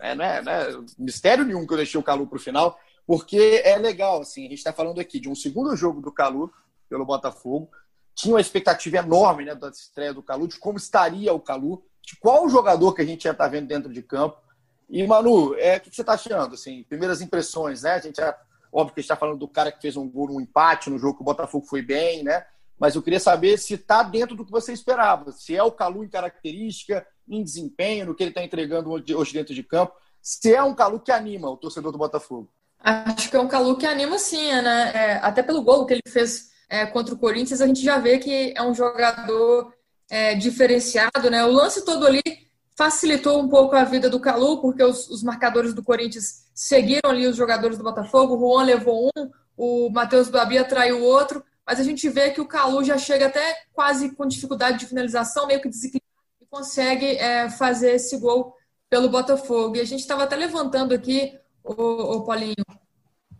É, 0.00 0.14
não, 0.14 0.24
é, 0.24 0.42
não 0.42 0.52
é 0.52 0.80
mistério 0.98 1.44
nenhum 1.44 1.64
que 1.64 1.72
eu 1.72 1.76
deixei 1.76 2.00
o 2.00 2.02
Calu 2.02 2.26
para 2.26 2.36
o 2.36 2.40
final, 2.40 2.80
porque 3.06 3.62
é 3.64 3.76
legal, 3.76 4.22
assim, 4.22 4.46
a 4.46 4.48
gente 4.48 4.58
está 4.58 4.72
falando 4.72 4.98
aqui 4.98 5.20
de 5.20 5.28
um 5.28 5.34
segundo 5.34 5.76
jogo 5.76 6.00
do 6.00 6.10
Calu 6.10 6.52
pelo 6.88 7.04
Botafogo. 7.04 7.70
Tinha 8.14 8.34
uma 8.34 8.40
expectativa 8.40 8.96
enorme 8.96 9.44
né, 9.44 9.54
da 9.54 9.68
estreia 9.68 10.12
do 10.12 10.22
Calu, 10.22 10.48
de 10.48 10.58
como 10.58 10.78
estaria 10.78 11.32
o 11.32 11.38
Calu, 11.38 11.84
de 12.02 12.16
qual 12.16 12.48
jogador 12.48 12.94
que 12.94 13.02
a 13.02 13.06
gente 13.06 13.26
ia 13.26 13.30
estar 13.30 13.44
tá 13.44 13.50
vendo 13.50 13.68
dentro 13.68 13.92
de 13.92 14.02
campo. 14.02 14.38
E, 14.90 15.06
Manu, 15.06 15.54
é, 15.54 15.76
o 15.76 15.80
que 15.80 15.94
você 15.94 16.00
está 16.00 16.14
achando? 16.14 16.54
Assim, 16.54 16.84
primeiras 16.88 17.20
impressões, 17.20 17.82
né? 17.82 17.92
A 17.92 18.00
gente 18.00 18.20
é, 18.20 18.34
óbvio 18.72 18.94
que 18.94 19.00
está 19.00 19.14
falando 19.14 19.38
do 19.38 19.46
cara 19.46 19.70
que 19.70 19.80
fez 19.80 19.96
um 19.96 20.08
gol 20.08 20.26
no 20.26 20.40
empate 20.40 20.90
no 20.90 20.98
jogo 20.98 21.16
que 21.16 21.22
o 21.22 21.24
Botafogo 21.24 21.64
foi 21.64 21.80
bem, 21.80 22.24
né? 22.24 22.44
Mas 22.78 22.96
eu 22.96 23.02
queria 23.02 23.20
saber 23.20 23.56
se 23.58 23.74
está 23.74 24.02
dentro 24.02 24.34
do 24.34 24.44
que 24.44 24.50
você 24.50 24.72
esperava. 24.72 25.30
Se 25.32 25.54
é 25.54 25.62
o 25.62 25.70
Calu 25.70 26.02
em 26.02 26.08
característica, 26.08 27.06
em 27.28 27.44
desempenho, 27.44 28.06
no 28.06 28.14
que 28.14 28.22
ele 28.22 28.30
está 28.30 28.42
entregando 28.42 28.90
hoje 28.90 29.32
dentro 29.32 29.54
de 29.54 29.62
campo. 29.62 29.92
Se 30.20 30.52
é 30.52 30.62
um 30.62 30.74
Calu 30.74 30.98
que 30.98 31.12
anima 31.12 31.48
o 31.48 31.56
torcedor 31.56 31.92
do 31.92 31.98
Botafogo. 31.98 32.50
Acho 32.80 33.30
que 33.30 33.36
é 33.36 33.40
um 33.40 33.46
Calu 33.46 33.76
que 33.76 33.86
anima 33.86 34.18
sim, 34.18 34.50
né? 34.50 34.92
É, 34.94 35.12
até 35.22 35.42
pelo 35.42 35.62
gol 35.62 35.86
que 35.86 35.94
ele 35.94 36.02
fez 36.08 36.50
é, 36.68 36.86
contra 36.86 37.14
o 37.14 37.18
Corinthians, 37.18 37.60
a 37.60 37.66
gente 37.66 37.82
já 37.82 37.98
vê 37.98 38.18
que 38.18 38.54
é 38.56 38.62
um 38.62 38.74
jogador 38.74 39.72
é, 40.10 40.34
diferenciado, 40.34 41.30
né? 41.30 41.44
O 41.44 41.52
lance 41.52 41.84
todo 41.84 42.06
ali 42.06 42.22
facilitou 42.80 43.42
um 43.42 43.46
pouco 43.46 43.76
a 43.76 43.84
vida 43.84 44.08
do 44.08 44.18
Calu, 44.18 44.62
porque 44.62 44.82
os, 44.82 45.06
os, 45.10 45.22
marcadores 45.22 45.74
do 45.74 45.82
Corinthians 45.82 46.46
seguiram 46.54 47.10
ali 47.10 47.26
os 47.26 47.36
jogadores 47.36 47.76
do 47.76 47.84
Botafogo. 47.84 48.36
O 48.36 48.38
Juan 48.38 48.64
levou 48.64 49.10
um, 49.14 49.30
o 49.54 49.90
Matheus 49.90 50.30
Babi 50.30 50.56
atraiu 50.56 51.00
o 51.00 51.04
outro, 51.04 51.44
mas 51.66 51.78
a 51.78 51.82
gente 51.82 52.08
vê 52.08 52.30
que 52.30 52.40
o 52.40 52.48
Calu 52.48 52.82
já 52.82 52.96
chega 52.96 53.26
até 53.26 53.54
quase 53.74 54.16
com 54.16 54.26
dificuldade 54.26 54.78
de 54.78 54.86
finalização, 54.86 55.46
meio 55.46 55.60
que 55.60 55.68
desequilibrado, 55.68 56.24
e 56.40 56.46
consegue 56.46 57.16
é, 57.18 57.50
fazer 57.50 57.96
esse 57.96 58.16
gol 58.16 58.56
pelo 58.88 59.10
Botafogo. 59.10 59.76
E 59.76 59.80
a 59.80 59.84
gente 59.84 60.00
estava 60.00 60.24
até 60.24 60.34
levantando 60.34 60.94
aqui 60.94 61.38
ô 61.62 62.22
Paulinho, 62.22 62.64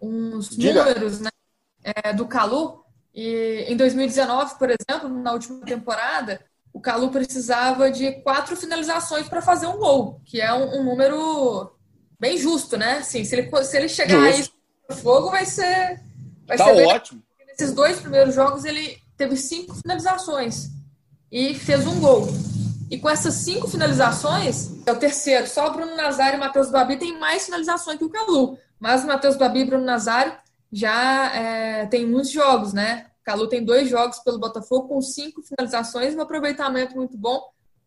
uns 0.03 0.50
Diga. 0.50 0.85
números 0.85 1.18
né, 1.18 1.31
é, 1.83 2.12
do 2.12 2.26
Calu. 2.29 2.85
E 3.14 3.64
em 3.68 3.74
2019, 3.74 4.59
por 4.59 4.68
exemplo, 4.68 5.09
na 5.09 5.33
última 5.33 5.64
temporada, 5.64 6.44
o 6.81 6.83
Calu 6.83 7.11
precisava 7.11 7.90
de 7.90 8.11
quatro 8.23 8.57
finalizações 8.57 9.29
para 9.29 9.43
fazer 9.43 9.66
um 9.66 9.77
gol, 9.77 10.19
que 10.25 10.40
é 10.40 10.51
um, 10.53 10.81
um, 10.81 10.83
número 10.83 11.71
bem 12.19 12.38
justo, 12.38 12.79
né? 12.79 12.99
Assim, 12.99 13.23
se 13.23 13.37
ele, 13.37 13.64
se 13.64 13.77
ele 13.77 13.88
chegar 13.88 14.23
aí 14.23 14.43
no 14.88 14.97
fogo, 14.97 15.31
vai 15.31 15.45
ser. 15.45 16.01
Vai 16.47 16.57
tá 16.57 16.64
ser 16.64 16.87
ótimo. 16.87 17.23
Bem... 17.37 17.49
Nesses 17.49 17.75
dois 17.75 18.01
primeiros 18.01 18.35
jogos, 18.35 18.64
ele 18.64 18.97
teve 19.14 19.37
cinco 19.37 19.75
finalizações 19.75 20.71
e 21.31 21.55
fez 21.55 21.87
um 21.87 22.01
gol. 22.01 22.27
E 22.90 22.99
com 22.99 23.11
essas 23.11 23.35
cinco 23.35 23.69
finalizações, 23.69 24.71
é 24.87 24.90
o 24.90 24.97
terceiro. 24.97 25.47
Só 25.47 25.69
o 25.69 25.73
Bruno 25.73 25.95
Nazário 25.95 26.37
e 26.37 26.38
o 26.38 26.40
Matheus 26.40 26.71
Babi 26.71 26.97
tem 26.97 27.19
mais 27.19 27.45
finalizações 27.45 27.99
que 27.99 28.05
o 28.05 28.11
Calu. 28.11 28.59
Mas 28.81 29.05
o 29.05 29.07
Matheus 29.07 29.37
Babi 29.37 29.61
e 29.61 29.62
o 29.64 29.66
Bruno 29.66 29.85
Nazário 29.85 30.33
já 30.73 31.31
é, 31.35 31.87
tem 31.87 32.07
muitos 32.07 32.31
jogos, 32.31 32.73
né? 32.73 33.10
O 33.21 33.25
Calu 33.25 33.49
tem 33.49 33.65
dois 33.65 33.89
jogos 33.89 34.19
pelo 34.21 34.39
Botafogo 34.39 34.89
com 34.89 35.01
cinco 35.01 35.43
finalizações, 35.43 36.15
um 36.15 36.21
aproveitamento 36.21 36.97
muito 36.97 37.17
bom. 37.17 37.41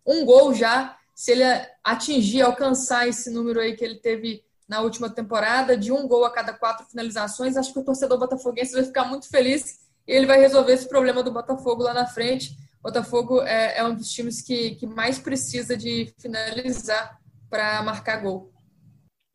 Um 0.05 0.25
gol 0.25 0.53
já, 0.53 0.97
se 1.15 1.31
ele 1.31 1.43
atingir, 1.83 2.41
alcançar 2.41 3.07
esse 3.07 3.29
número 3.29 3.59
aí 3.59 3.75
que 3.75 3.83
ele 3.83 3.95
teve 3.95 4.43
na 4.67 4.81
última 4.81 5.09
temporada, 5.09 5.77
de 5.77 5.91
um 5.91 6.07
gol 6.07 6.25
a 6.25 6.31
cada 6.31 6.53
quatro 6.53 6.85
finalizações, 6.85 7.57
acho 7.57 7.73
que 7.73 7.79
o 7.79 7.83
torcedor 7.83 8.17
botafoguense 8.17 8.73
vai 8.73 8.83
ficar 8.83 9.05
muito 9.05 9.29
feliz 9.29 9.79
e 10.07 10.11
ele 10.11 10.25
vai 10.25 10.39
resolver 10.39 10.73
esse 10.73 10.87
problema 10.87 11.23
do 11.23 11.31
Botafogo 11.31 11.83
lá 11.83 11.93
na 11.93 12.05
frente. 12.05 12.57
Botafogo 12.81 13.41
é, 13.41 13.77
é 13.77 13.83
um 13.83 13.95
dos 13.95 14.09
times 14.09 14.41
que, 14.41 14.75
que 14.75 14.85
mais 14.85 15.17
precisa 15.17 15.77
de 15.77 16.13
finalizar 16.17 17.19
para 17.49 17.81
marcar 17.81 18.17
gol. 18.17 18.51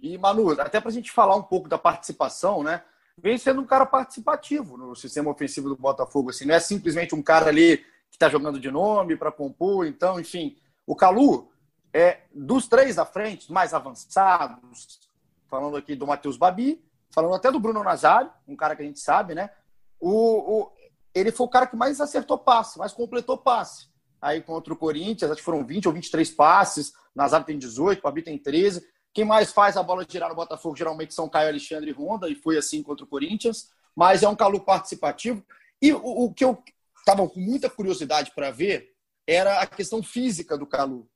E, 0.01 0.17
Manu, 0.19 0.51
até 0.61 0.81
para 0.81 0.91
a 0.91 0.93
gente 0.93 1.11
falar 1.11 1.35
um 1.35 1.43
pouco 1.43 1.69
da 1.69 1.79
participação, 1.79 2.63
né? 2.63 2.83
Vem 3.21 3.37
sendo 3.37 3.61
um 3.61 3.67
cara 3.67 3.85
participativo 3.85 4.77
no 4.77 4.95
sistema 4.95 5.31
ofensivo 5.31 5.69
do 5.69 5.77
Botafogo. 5.77 6.31
Assim, 6.31 6.45
não 6.45 6.55
é 6.55 6.61
simplesmente 6.61 7.15
um 7.15 7.23
cara 7.23 7.49
ali 7.49 7.79
que 7.79 8.17
está 8.17 8.29
jogando 8.29 8.61
de 8.61 8.71
nome 8.71 9.17
para 9.17 9.33
compor. 9.33 9.87
Então, 9.87 10.21
enfim, 10.21 10.57
o 10.87 10.95
Calu 10.95 11.51
é 11.93 12.21
dos 12.33 12.69
três 12.69 12.97
da 12.97 13.05
frente, 13.05 13.53
mais 13.53 13.75
avançados, 13.75 15.01
falando 15.49 15.77
aqui 15.77 15.97
do 15.97 16.07
Matheus 16.07 16.37
Babi, 16.37 16.85
falando 17.11 17.35
até 17.35 17.51
do 17.51 17.59
Bruno 17.59 17.83
Nazário, 17.83 18.31
um 18.47 18.55
cara 18.55 18.77
que 18.77 18.83
a 18.83 18.85
gente 18.85 19.01
sabe, 19.01 19.35
né? 19.35 19.51
O, 19.99 20.61
o, 20.61 20.73
ele 21.15 21.33
foi 21.33 21.47
o 21.47 21.51
cara 21.51 21.67
que 21.67 21.77
mais 21.77 22.01
acertou 22.01 22.39
passe, 22.39 22.79
mais 22.79 22.93
completou 22.93 23.37
passe. 23.37 23.89
Aí 24.21 24.41
contra 24.41 24.73
o 24.73 24.77
Corinthians, 24.77 25.31
acho 25.31 25.39
que 25.39 25.45
foram 25.45 25.65
20 25.65 25.89
ou 25.89 25.95
23 25.95 26.31
passes, 26.31 26.93
Nazário 27.15 27.47
tem 27.47 27.59
18, 27.59 28.01
Pabi 28.01 28.23
tem 28.23 28.39
13. 28.39 28.87
Quem 29.19 29.25
mais 29.25 29.53
faz 29.53 29.77
a 29.77 29.83
bola 29.83 30.07
girar 30.09 30.29
no 30.29 30.37
Botafogo 30.37 30.77
geralmente 30.77 31.13
são 31.13 31.29
Caio 31.29 31.49
Alexandre 31.49 31.91
e 31.91 31.93
Honda, 31.93 32.29
e 32.29 32.37
foi 32.37 32.57
assim 32.57 32.85
contra 32.85 33.05
o 33.05 33.09
Corinthians. 33.09 33.69
Mas 33.93 34.23
é 34.23 34.29
um 34.29 34.37
Calu 34.37 34.61
participativo. 34.61 35.45
E 35.83 35.93
o, 35.93 35.99
o 36.01 36.33
que 36.33 36.45
eu 36.45 36.63
estava 36.97 37.29
com 37.29 37.41
muita 37.41 37.69
curiosidade 37.69 38.31
para 38.33 38.53
ver 38.53 38.95
era 39.27 39.59
a 39.59 39.67
questão 39.67 40.05
física 40.05 40.57
do 40.57 40.69
Calu. 40.69 41.11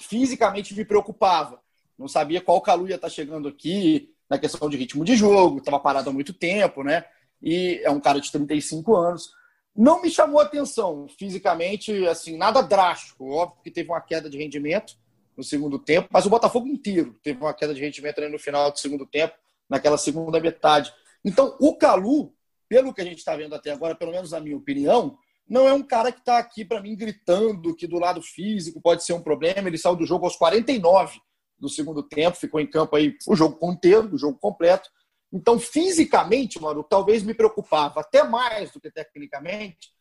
Fisicamente 0.00 0.74
me 0.74 0.82
preocupava. 0.82 1.60
Não 1.98 2.08
sabia 2.08 2.40
qual 2.40 2.62
Calu 2.62 2.88
ia 2.88 2.94
estar 2.94 3.08
tá 3.08 3.14
chegando 3.14 3.48
aqui 3.48 4.10
na 4.26 4.38
questão 4.38 4.70
de 4.70 4.78
ritmo 4.78 5.04
de 5.04 5.14
jogo, 5.14 5.58
estava 5.58 5.78
parado 5.78 6.08
há 6.08 6.12
muito 6.12 6.32
tempo, 6.32 6.82
né? 6.82 7.04
E 7.42 7.82
é 7.84 7.90
um 7.90 8.00
cara 8.00 8.18
de 8.18 8.32
35 8.32 8.96
anos. 8.96 9.30
Não 9.76 10.00
me 10.00 10.08
chamou 10.08 10.40
atenção 10.40 11.06
fisicamente, 11.18 12.06
assim, 12.06 12.38
nada 12.38 12.62
drástico. 12.62 13.28
Óbvio 13.28 13.62
que 13.62 13.70
teve 13.70 13.90
uma 13.90 14.00
queda 14.00 14.30
de 14.30 14.38
rendimento 14.38 14.96
no 15.36 15.44
segundo 15.44 15.78
tempo, 15.78 16.08
mas 16.10 16.26
o 16.26 16.30
Botafogo 16.30 16.66
inteiro 16.66 17.18
teve 17.22 17.40
uma 17.40 17.54
queda 17.54 17.74
de 17.74 17.80
rendimento 17.80 18.20
no 18.28 18.38
final 18.38 18.70
do 18.70 18.78
segundo 18.78 19.06
tempo, 19.06 19.34
naquela 19.68 19.98
segunda 19.98 20.40
metade. 20.40 20.92
Então, 21.24 21.56
o 21.60 21.76
Calu, 21.76 22.34
pelo 22.68 22.92
que 22.92 23.00
a 23.00 23.04
gente 23.04 23.18
está 23.18 23.36
vendo 23.36 23.54
até 23.54 23.70
agora, 23.70 23.94
pelo 23.94 24.12
menos 24.12 24.30
na 24.30 24.40
minha 24.40 24.56
opinião, 24.56 25.18
não 25.48 25.68
é 25.68 25.72
um 25.72 25.82
cara 25.82 26.10
que 26.10 26.20
está 26.20 26.38
aqui 26.38 26.64
para 26.64 26.80
mim 26.80 26.96
gritando 26.96 27.74
que 27.74 27.86
do 27.86 27.98
lado 27.98 28.22
físico 28.22 28.80
pode 28.80 29.04
ser 29.04 29.12
um 29.12 29.22
problema. 29.22 29.68
Ele 29.68 29.78
saiu 29.78 29.96
do 29.96 30.06
jogo 30.06 30.24
aos 30.24 30.36
49 30.36 31.20
do 31.58 31.68
segundo 31.68 32.02
tempo, 32.02 32.36
ficou 32.36 32.60
em 32.60 32.66
campo 32.66 32.96
aí 32.96 33.16
o 33.26 33.36
jogo 33.36 33.58
inteiro, 33.70 34.14
o 34.14 34.18
jogo 34.18 34.38
completo. 34.38 34.88
Então, 35.32 35.58
fisicamente, 35.58 36.60
mano, 36.60 36.82
talvez 36.82 37.22
me 37.22 37.34
preocupava 37.34 38.00
até 38.00 38.22
mais 38.22 38.70
do 38.70 38.80
que 38.80 38.90
tecnicamente. 38.90 39.92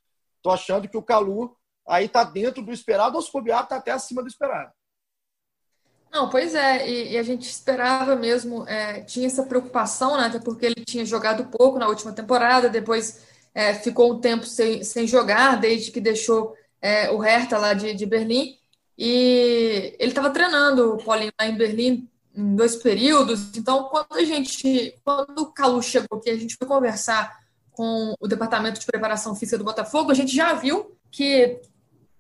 Tô 0.42 0.50
achando 0.50 0.88
que 0.88 0.98
o 0.98 1.02
Calu 1.02 1.56
aí 1.88 2.08
tá 2.08 2.24
dentro 2.24 2.64
do 2.64 2.72
esperado, 2.72 3.16
ou 3.16 3.22
se 3.22 3.32
bobear, 3.32 3.68
tá 3.68 3.78
até 3.78 3.92
acima 3.92 4.22
do 4.22 4.28
esperado. 4.28 4.72
Não, 6.14 6.30
pois 6.30 6.54
é, 6.54 6.88
e, 6.88 7.14
e 7.14 7.18
a 7.18 7.24
gente 7.24 7.50
esperava 7.50 8.16
mesmo, 8.16 8.68
é, 8.68 9.02
tinha 9.02 9.26
essa 9.26 9.42
preocupação, 9.42 10.16
né, 10.16 10.28
até 10.28 10.40
porque 10.40 10.64
ele 10.64 10.86
tinha 10.86 11.04
jogado 11.04 11.46
pouco 11.46 11.80
na 11.80 11.88
última 11.88 12.14
temporada, 12.14 12.70
depois 12.70 13.26
é, 13.54 13.74
ficou 13.74 14.14
um 14.14 14.20
tempo 14.20 14.46
sem, 14.46 14.84
sem 14.84 15.08
jogar, 15.08 15.60
desde 15.60 15.92
que 15.92 16.00
deixou 16.00 16.56
é, 16.80 17.10
o 17.10 17.18
Hertha 17.18 17.58
lá 17.58 17.74
de, 17.74 17.96
de 17.96 18.06
Berlim. 18.06 18.58
E 18.96 19.96
ele 19.98 20.12
estava 20.12 20.30
treinando 20.30 20.94
o 20.94 21.04
Paulinho 21.04 21.34
lá 21.40 21.48
em 21.48 21.58
Berlim 21.58 22.08
em 22.36 22.56
dois 22.56 22.76
períodos. 22.76 23.56
Então, 23.58 23.86
quando 23.86 24.14
a 24.14 24.24
gente, 24.24 24.96
quando 25.04 25.40
o 25.40 25.52
Calu 25.52 25.82
chegou 25.82 26.20
aqui, 26.20 26.30
a 26.30 26.38
gente 26.38 26.56
foi 26.56 26.68
conversar 26.68 27.40
com 27.72 28.14
o 28.20 28.28
departamento 28.28 28.80
de 28.80 28.86
preparação 28.86 29.36
física 29.36 29.58
do 29.58 29.64
Botafogo, 29.64 30.12
a 30.12 30.16
gente 30.16 30.36
já 30.36 30.54
viu 30.54 30.96
que 31.10 31.60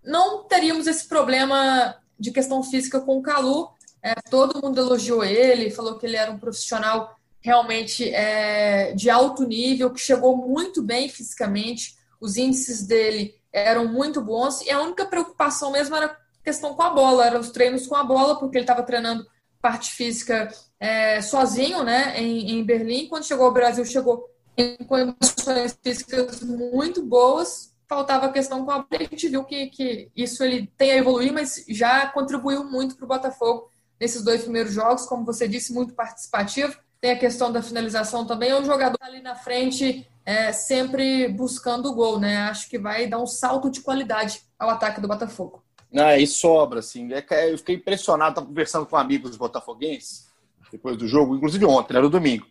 não 0.04 0.44
teríamos 0.46 0.88
esse 0.88 1.08
problema 1.08 1.96
de 2.20 2.32
questão 2.32 2.64
física 2.64 3.00
com 3.02 3.18
o 3.18 3.22
Calu. 3.22 3.70
É, 4.04 4.16
todo 4.30 4.62
mundo 4.62 4.78
elogiou 4.80 5.24
ele, 5.24 5.72
falou 5.72 5.98
que 5.98 6.06
ele 6.06 6.18
era 6.18 6.30
um 6.30 6.38
profissional 6.38 7.16
realmente 7.40 8.10
é, 8.14 8.94
de 8.94 9.10
alto 9.10 9.46
nível, 9.46 9.92
que 9.92 10.00
chegou 10.00 10.36
muito 10.36 10.82
bem 10.82 11.08
fisicamente, 11.08 11.96
os 12.20 12.36
índices 12.38 12.86
dele 12.86 13.36
eram 13.52 13.88
muito 13.88 14.22
bons, 14.22 14.62
e 14.62 14.72
a 14.72 14.82
única 14.82 15.06
preocupação 15.06 15.72
mesmo 15.72 15.96
era 15.96 16.08
a 16.08 16.18
questão 16.44 16.74
com 16.74 16.82
a 16.82 16.90
bola, 16.90 17.26
eram 17.26 17.40
os 17.40 17.52
treinos 17.52 17.88
com 17.88 17.96
a 17.96 18.04
bola, 18.04 18.38
porque 18.38 18.58
ele 18.58 18.64
estava 18.64 18.84
treinando 18.84 19.26
parte 19.62 19.92
física 19.92 20.50
é, 20.78 21.22
sozinho, 21.22 21.84
né, 21.84 22.20
em, 22.20 22.52
em, 22.52 22.64
Berlim. 22.64 23.08
Quando 23.08 23.26
chegou 23.26 23.46
ao 23.46 23.54
Brasil, 23.54 23.86
chegou 23.86 24.30
em 24.58 24.76
condições 24.86 25.78
físicas 25.82 26.42
muito 26.42 27.02
boas. 27.02 27.74
Faltava 27.88 28.26
a 28.26 28.32
questão 28.32 28.66
com 28.66 28.72
a 28.72 28.80
bola. 28.80 28.88
A 28.92 29.04
gente 29.04 29.30
viu 29.30 29.46
que, 29.46 29.68
que 29.68 30.12
isso 30.14 30.44
ele 30.44 30.70
tem 30.78 30.92
a 30.92 30.98
evoluir, 30.98 31.32
mas 31.32 31.64
já 31.70 32.08
contribuiu 32.08 32.66
muito 32.66 32.98
para 32.98 33.06
o 33.06 33.08
Botafogo 33.08 33.70
nesses 34.04 34.24
dois 34.24 34.44
primeiros 34.44 34.74
jogos, 34.74 35.06
como 35.06 35.26
você 35.26 35.48
disse, 35.48 35.74
muito 35.74 35.94
participativo 35.94 36.78
tem 37.04 37.12
a 37.12 37.20
questão 37.20 37.52
da 37.52 37.62
finalização 37.62 38.26
também. 38.26 38.52
É 38.52 38.58
um 38.58 38.64
jogador 38.64 38.98
ali 39.02 39.22
na 39.22 39.36
frente, 39.36 40.08
é, 40.26 40.54
sempre 40.54 41.28
buscando 41.28 41.90
o 41.90 41.94
gol, 41.94 42.18
né? 42.18 42.38
Acho 42.44 42.70
que 42.70 42.80
vai 42.80 43.08
dar 43.08 43.20
um 43.20 43.28
salto 43.28 43.70
de 43.70 43.82
qualidade 43.82 44.42
ao 44.58 44.70
ataque 44.70 45.02
do 45.02 45.08
Botafogo. 45.10 45.62
Ah, 45.94 46.18
e 46.18 46.26
sobra, 46.26 46.80
assim. 46.80 47.12
É 47.12 47.52
eu 47.52 47.58
fiquei 47.58 47.76
impressionado, 47.76 48.32
estava 48.32 48.48
conversando 48.48 48.86
com 48.86 48.96
amigos 48.96 49.36
botafoguenses 49.36 50.30
depois 50.72 50.96
do 50.96 51.06
jogo, 51.06 51.36
inclusive 51.36 51.66
ontem, 51.66 51.98
era 51.98 52.08
domingo. 52.08 52.48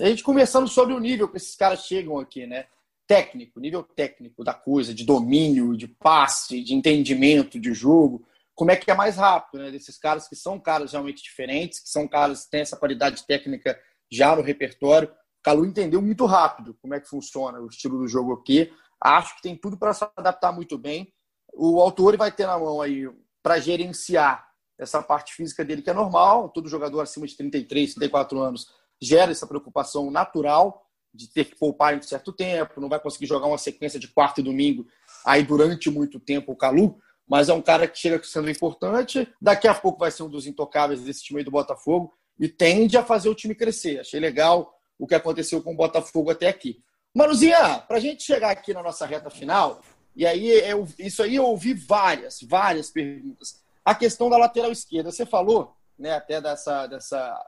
E 0.00 0.04
a 0.04 0.08
gente 0.08 0.22
conversando 0.22 0.68
sobre 0.68 0.94
o 0.94 0.98
nível 0.98 1.28
que 1.28 1.36
esses 1.36 1.54
caras 1.54 1.84
chegam 1.84 2.18
aqui, 2.18 2.46
né? 2.46 2.64
Técnico, 3.06 3.60
nível 3.60 3.82
técnico 3.82 4.42
da 4.42 4.54
coisa, 4.54 4.94
de 4.94 5.04
domínio, 5.04 5.76
de 5.76 5.86
passe, 5.86 6.62
de 6.62 6.74
entendimento 6.74 7.60
de 7.60 7.74
jogo 7.74 8.24
como 8.54 8.70
é 8.70 8.76
que 8.76 8.90
é 8.90 8.94
mais 8.94 9.16
rápido, 9.16 9.62
né? 9.62 9.70
Desses 9.70 9.98
caras 9.98 10.28
que 10.28 10.36
são 10.36 10.58
caras 10.60 10.92
realmente 10.92 11.22
diferentes, 11.22 11.80
que 11.80 11.88
são 11.88 12.06
caras 12.06 12.44
que 12.44 12.50
têm 12.50 12.60
essa 12.60 12.76
qualidade 12.76 13.26
técnica 13.26 13.78
já 14.10 14.36
no 14.36 14.42
repertório. 14.42 15.08
O 15.08 15.42
Calu 15.42 15.64
entendeu 15.64 16.02
muito 16.02 16.26
rápido 16.26 16.76
como 16.80 16.94
é 16.94 17.00
que 17.00 17.08
funciona 17.08 17.60
o 17.60 17.66
estilo 17.66 17.98
do 17.98 18.06
jogo 18.06 18.34
aqui. 18.34 18.72
Acho 19.02 19.36
que 19.36 19.42
tem 19.42 19.56
tudo 19.56 19.78
para 19.78 19.94
se 19.94 20.06
adaptar 20.16 20.52
muito 20.52 20.78
bem. 20.78 21.12
O 21.54 21.80
autor 21.80 22.16
vai 22.16 22.30
ter 22.30 22.46
na 22.46 22.58
mão 22.58 22.80
aí 22.80 23.08
para 23.42 23.58
gerenciar 23.58 24.46
essa 24.78 25.02
parte 25.02 25.34
física 25.34 25.64
dele, 25.64 25.82
que 25.82 25.90
é 25.90 25.94
normal. 25.94 26.50
Todo 26.50 26.68
jogador 26.68 27.00
acima 27.00 27.26
de 27.26 27.36
33, 27.36 27.94
34 27.94 28.38
anos 28.40 28.66
gera 29.00 29.32
essa 29.32 29.46
preocupação 29.46 30.10
natural 30.10 30.86
de 31.14 31.28
ter 31.28 31.44
que 31.44 31.56
poupar 31.56 31.94
em 31.94 31.98
um 31.98 32.02
certo 32.02 32.32
tempo, 32.32 32.80
não 32.80 32.88
vai 32.88 32.98
conseguir 32.98 33.26
jogar 33.26 33.46
uma 33.46 33.58
sequência 33.58 34.00
de 34.00 34.08
quarto 34.08 34.40
e 34.40 34.44
domingo 34.44 34.86
aí 35.26 35.42
durante 35.42 35.90
muito 35.90 36.18
tempo 36.18 36.52
o 36.52 36.56
Calu 36.56 36.98
mas 37.28 37.48
é 37.48 37.54
um 37.54 37.62
cara 37.62 37.86
que 37.86 37.98
chega 37.98 38.22
sendo 38.22 38.50
importante. 38.50 39.28
Daqui 39.40 39.68
a 39.68 39.74
pouco 39.74 40.00
vai 40.00 40.10
ser 40.10 40.22
um 40.22 40.28
dos 40.28 40.46
intocáveis 40.46 41.02
desse 41.02 41.24
time 41.24 41.38
aí 41.38 41.44
do 41.44 41.50
Botafogo 41.50 42.12
e 42.38 42.48
tende 42.48 42.96
a 42.96 43.04
fazer 43.04 43.28
o 43.28 43.34
time 43.34 43.54
crescer. 43.54 44.00
Achei 44.00 44.20
legal 44.20 44.74
o 44.98 45.06
que 45.06 45.14
aconteceu 45.14 45.62
com 45.62 45.72
o 45.72 45.76
Botafogo 45.76 46.30
até 46.30 46.48
aqui. 46.48 46.82
Manuzinha, 47.14 47.78
para 47.80 47.96
a 47.96 48.00
gente 48.00 48.22
chegar 48.22 48.50
aqui 48.50 48.72
na 48.72 48.82
nossa 48.82 49.04
reta 49.04 49.28
final, 49.28 49.82
e 50.14 50.26
aí 50.26 50.48
eu, 50.68 50.86
isso 50.98 51.22
aí 51.22 51.36
eu 51.36 51.44
ouvi 51.44 51.74
várias, 51.74 52.40
várias 52.42 52.90
perguntas. 52.90 53.62
A 53.84 53.94
questão 53.94 54.30
da 54.30 54.36
lateral 54.36 54.70
esquerda, 54.70 55.10
você 55.10 55.26
falou, 55.26 55.74
né, 55.98 56.14
até 56.14 56.40
dessa, 56.40 56.86
dessa 56.86 57.38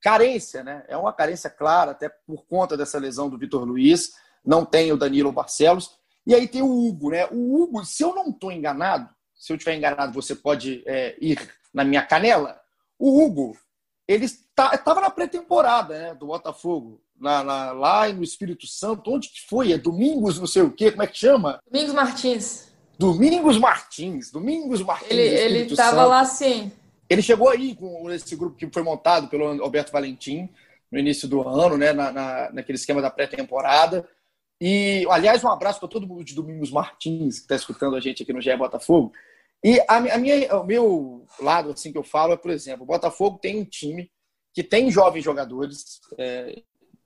carência, 0.00 0.62
né? 0.62 0.84
É 0.88 0.96
uma 0.96 1.12
carência 1.12 1.48
clara, 1.48 1.92
até 1.92 2.08
por 2.08 2.44
conta 2.46 2.76
dessa 2.76 2.98
lesão 2.98 3.30
do 3.30 3.38
Vitor 3.38 3.64
Luiz. 3.64 4.12
Não 4.44 4.64
tem 4.64 4.92
o 4.92 4.96
Danilo 4.98 5.32
Barcelos. 5.32 5.98
E 6.26 6.34
aí 6.34 6.46
tem 6.46 6.62
o 6.62 6.68
Hugo, 6.70 7.10
né? 7.10 7.26
O 7.30 7.62
Hugo, 7.62 7.84
se 7.84 8.02
eu 8.02 8.14
não 8.14 8.28
estou 8.28 8.52
enganado, 8.52 9.08
se 9.44 9.52
eu 9.52 9.56
estiver 9.58 9.76
enganado, 9.76 10.14
você 10.14 10.34
pode 10.34 10.82
é, 10.86 11.14
ir 11.20 11.38
na 11.72 11.84
minha 11.84 12.00
canela. 12.00 12.58
O 12.98 13.22
Hugo, 13.22 13.54
ele 14.08 14.24
estava 14.24 14.78
tá, 14.78 15.00
na 15.02 15.10
pré-temporada 15.10 15.98
né, 15.98 16.14
do 16.14 16.28
Botafogo, 16.28 16.98
lá, 17.20 17.42
lá, 17.42 17.72
lá 17.72 18.08
no 18.08 18.24
Espírito 18.24 18.66
Santo. 18.66 19.12
Onde 19.12 19.28
que 19.28 19.46
foi? 19.46 19.74
É 19.74 19.76
Domingos, 19.76 20.40
não 20.40 20.46
sei 20.46 20.62
o 20.62 20.70
quê, 20.70 20.90
como 20.90 21.02
é 21.02 21.06
que 21.06 21.18
chama? 21.18 21.60
Domingos 21.70 21.92
Martins. 21.92 22.72
Domingos 22.98 23.58
Martins. 23.58 24.30
Domingos 24.30 24.80
Martins. 24.80 25.10
Ele 25.10 25.58
estava 25.70 26.06
lá 26.06 26.24
sim. 26.24 26.72
Ele 27.10 27.20
chegou 27.20 27.50
aí 27.50 27.74
com 27.74 28.10
esse 28.10 28.34
grupo 28.34 28.56
que 28.56 28.70
foi 28.72 28.82
montado 28.82 29.28
pelo 29.28 29.62
Alberto 29.62 29.92
Valentim 29.92 30.48
no 30.90 30.98
início 30.98 31.28
do 31.28 31.46
ano, 31.46 31.76
né, 31.76 31.92
na, 31.92 32.10
na 32.10 32.50
naquele 32.50 32.76
esquema 32.76 33.02
da 33.02 33.10
pré-temporada. 33.10 34.08
E, 34.58 35.06
aliás, 35.10 35.44
um 35.44 35.50
abraço 35.50 35.80
para 35.80 35.88
todo 35.88 36.06
mundo 36.06 36.24
de 36.24 36.34
Domingos 36.34 36.70
Martins, 36.70 37.36
que 37.36 37.44
está 37.44 37.56
escutando 37.56 37.96
a 37.96 38.00
gente 38.00 38.22
aqui 38.22 38.32
no 38.32 38.40
GE 38.40 38.56
Botafogo. 38.56 39.12
E 39.64 39.80
a, 39.88 39.96
a 39.96 40.18
minha, 40.18 40.54
o 40.58 40.64
meu 40.64 41.26
lado, 41.40 41.70
assim, 41.70 41.90
que 41.90 41.96
eu 41.96 42.04
falo 42.04 42.34
é, 42.34 42.36
por 42.36 42.50
exemplo, 42.50 42.82
o 42.82 42.86
Botafogo 42.86 43.38
tem 43.40 43.58
um 43.58 43.64
time 43.64 44.10
que 44.52 44.62
tem 44.62 44.90
jovens 44.90 45.24
jogadores, 45.24 46.00
é, 46.18 46.62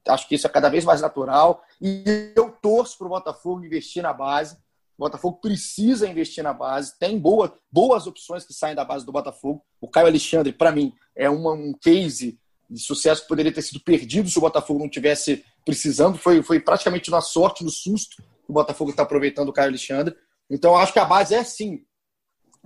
acho 0.08 0.28
que 0.28 0.34
isso 0.34 0.46
é 0.48 0.50
cada 0.50 0.68
vez 0.68 0.84
mais 0.84 1.00
natural, 1.00 1.62
e 1.80 2.32
eu 2.34 2.50
torço 2.50 2.98
para 2.98 3.06
o 3.06 3.10
Botafogo 3.10 3.64
investir 3.64 4.02
na 4.02 4.12
base. 4.12 4.56
O 4.98 5.04
Botafogo 5.04 5.38
precisa 5.40 6.08
investir 6.08 6.42
na 6.42 6.52
base, 6.52 6.98
tem 6.98 7.16
boa, 7.16 7.56
boas 7.70 8.08
opções 8.08 8.44
que 8.44 8.52
saem 8.52 8.74
da 8.74 8.84
base 8.84 9.06
do 9.06 9.12
Botafogo. 9.12 9.64
O 9.80 9.88
Caio 9.88 10.08
Alexandre, 10.08 10.52
para 10.52 10.72
mim, 10.72 10.92
é 11.14 11.30
uma, 11.30 11.52
um 11.52 11.72
case 11.72 12.40
de 12.68 12.80
sucesso 12.80 13.22
que 13.22 13.28
poderia 13.28 13.52
ter 13.52 13.62
sido 13.62 13.78
perdido 13.80 14.28
se 14.28 14.36
o 14.36 14.40
Botafogo 14.40 14.80
não 14.80 14.90
tivesse 14.90 15.44
precisando. 15.64 16.18
Foi, 16.18 16.42
foi 16.42 16.58
praticamente 16.58 17.08
na 17.08 17.20
sorte, 17.20 17.62
no 17.62 17.70
susto, 17.70 18.16
que 18.16 18.50
o 18.50 18.52
Botafogo 18.52 18.90
está 18.90 19.04
aproveitando 19.04 19.50
o 19.50 19.52
Caio 19.52 19.68
Alexandre. 19.68 20.16
Então, 20.50 20.76
acho 20.76 20.92
que 20.92 20.98
a 20.98 21.04
base 21.04 21.36
é 21.36 21.44
sim 21.44 21.84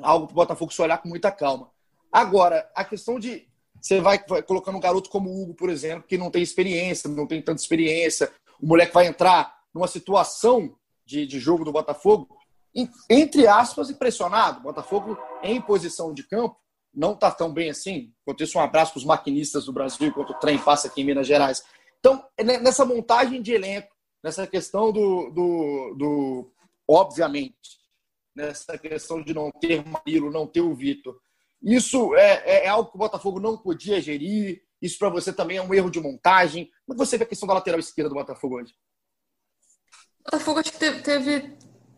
algo 0.03 0.27
para 0.27 0.33
o 0.33 0.37
Botafogo 0.37 0.73
se 0.73 0.83
olhar 0.83 0.99
com 0.99 1.09
muita 1.09 1.31
calma. 1.31 1.71
Agora, 2.11 2.71
a 2.75 2.85
questão 2.85 3.19
de 3.19 3.49
você 3.81 4.01
vai, 4.01 4.23
vai, 4.29 4.43
colocando 4.43 4.77
um 4.77 4.81
garoto 4.81 5.11
como 5.11 5.29
o 5.29 5.43
Hugo, 5.43 5.55
por 5.55 5.69
exemplo, 5.69 6.07
que 6.07 6.17
não 6.17 6.31
tem 6.31 6.43
experiência, 6.43 7.11
não 7.11 7.27
tem 7.27 7.43
tanta 7.43 7.61
experiência, 7.61 8.31
o 8.61 8.67
moleque 8.67 8.95
vai 8.95 9.07
entrar 9.07 9.59
numa 9.75 9.89
situação 9.89 10.77
de, 11.05 11.27
de 11.27 11.41
jogo 11.41 11.65
do 11.65 11.73
Botafogo, 11.73 12.29
entre 13.11 13.47
aspas, 13.49 13.91
impressionado. 13.91 14.61
O 14.61 14.63
Botafogo 14.63 15.19
em 15.43 15.61
posição 15.61 16.15
de 16.15 16.23
campo 16.23 16.57
não 16.95 17.13
está 17.13 17.31
tão 17.31 17.53
bem 17.53 17.71
assim. 17.71 18.13
Isso, 18.39 18.59
um 18.59 18.63
abraço 18.63 18.93
para 18.93 18.99
os 18.99 19.05
maquinistas 19.05 19.65
do 19.65 19.73
Brasil, 19.73 20.07
enquanto 20.07 20.31
o 20.31 20.39
trem 20.39 20.59
passa 20.59 20.87
aqui 20.87 21.01
em 21.01 21.05
Minas 21.05 21.27
Gerais. 21.27 21.65
Então, 21.99 22.25
nessa 22.63 22.85
montagem 22.85 23.43
de 23.43 23.53
elenco, 23.53 23.89
nessa 24.23 24.47
questão 24.47 24.93
do, 24.93 25.31
do, 25.31 25.95
do 25.99 26.53
obviamente, 26.89 27.82
nessa 28.35 28.77
questão 28.79 29.23
de 29.23 29.35
não 29.35 29.51
ter 29.51 29.85
Marilo, 29.87 30.31
não 30.31 30.47
ter 30.47 30.61
o 30.61 30.75
Vitor. 30.75 31.19
Isso 31.63 32.15
é, 32.17 32.43
é, 32.45 32.65
é, 32.65 32.69
algo 32.69 32.91
que 32.91 32.97
o 32.97 32.99
Botafogo 32.99 33.39
não 33.39 33.57
podia 33.57 34.01
gerir. 34.01 34.63
Isso 34.81 34.99
para 34.99 35.09
você 35.09 35.33
também 35.33 35.59
é 35.59 35.63
um 35.63 35.73
erro 35.73 35.91
de 35.91 36.01
montagem. 36.01 36.69
Como 36.87 36.99
você 36.99 37.17
vê 37.17 37.25
a 37.25 37.29
questão 37.29 37.47
da 37.47 37.55
lateral 37.55 37.79
esquerda 37.79 38.09
do 38.09 38.17
Botafogo 38.17 38.57
hoje? 38.57 38.75
O 40.21 40.25
Botafogo 40.25 40.59
acho 40.59 40.73
que 40.73 40.79
teve, 40.79 41.03
teve 41.03 41.57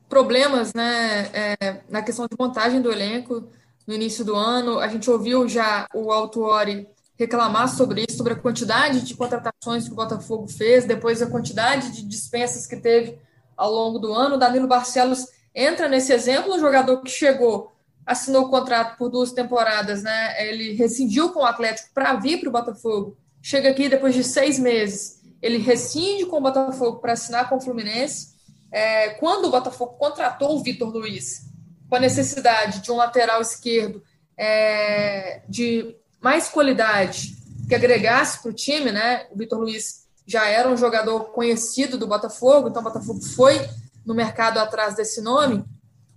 problemas 0.09 0.75
né, 0.75 1.31
é, 1.33 1.83
na 1.89 2.03
questão 2.03 2.27
de 2.27 2.37
montagem 2.39 2.83
do 2.83 2.93
elenco 2.93 3.51
no 3.87 3.95
início 3.95 4.25
do 4.25 4.35
ano. 4.35 4.79
A 4.79 4.89
gente 4.89 5.11
ouviu 5.11 5.49
já 5.49 5.87
o 5.95 6.13
Altuori 6.13 6.87
reclamar 7.17 7.69
sobre 7.69 8.05
isso, 8.07 8.19
sobre 8.19 8.35
a 8.35 8.39
quantidade 8.39 9.03
de 9.03 9.15
contratações 9.15 9.87
que 9.87 9.93
o 9.93 9.97
Botafogo 9.97 10.49
fez, 10.49 10.85
depois 10.85 11.23
a 11.23 11.31
quantidade 11.31 11.93
de 11.93 12.03
dispensas 12.03 12.67
que 12.67 12.77
teve 12.77 13.19
ao 13.57 13.73
longo 13.73 13.99
do 13.99 14.13
ano. 14.13 14.35
O 14.35 14.39
Danilo 14.39 14.67
Barcelos 14.67 15.27
entra 15.55 15.89
nesse 15.89 16.13
exemplo, 16.13 16.55
um 16.55 16.59
jogador 16.59 17.01
que 17.03 17.11
chegou, 17.11 17.73
assinou 18.05 18.47
o 18.47 18.51
contrato 18.51 18.99
por 18.99 19.09
duas 19.09 19.33
temporadas, 19.33 20.03
né? 20.03 20.49
Ele 20.49 20.75
rescindiu 20.75 21.31
com 21.31 21.41
o 21.41 21.45
Atlético 21.45 21.91
para 21.95 22.15
vir 22.15 22.41
para 22.41 22.49
o 22.49 22.53
Botafogo. 22.53 23.17
Chega 23.41 23.71
aqui 23.71 23.89
depois 23.89 24.15
de 24.15 24.25
seis 24.25 24.59
meses, 24.59 25.21
ele 25.41 25.59
rescinde 25.59 26.27
com 26.27 26.39
o 26.39 26.41
Botafogo 26.41 26.99
para 26.99 27.13
assinar 27.13 27.49
com 27.49 27.57
o 27.57 27.61
Fluminense. 27.61 28.35
É, 28.73 29.11
quando 29.11 29.47
o 29.47 29.51
Botafogo 29.51 29.93
contratou 29.93 30.57
o 30.57 30.63
Vitor 30.63 30.91
Luiz, 30.91 31.43
com 31.89 31.97
a 31.97 32.01
necessidade 32.01 32.81
de 32.81 32.91
um 32.91 32.97
lateral 32.97 33.41
esquerdo 33.41 34.03
é, 34.37 35.43
de 35.49 35.95
mais 36.21 36.49
qualidade, 36.49 37.37
que 37.69 37.75
agregasse 37.75 38.43
para 38.43 38.51
o 38.51 38.55
time, 38.55 38.91
né? 38.91 39.27
O 39.31 39.37
Vitor 39.37 39.61
Luiz 39.61 40.05
já 40.27 40.47
era 40.47 40.69
um 40.69 40.77
jogador 40.77 41.25
conhecido 41.33 41.99
do 41.99 42.07
Botafogo, 42.07 42.69
então 42.69 42.81
o 42.81 42.85
Botafogo 42.85 43.21
foi 43.21 43.61
no 44.05 44.15
mercado 44.15 44.59
atrás 44.59 44.95
desse 44.95 45.21
nome. 45.21 45.65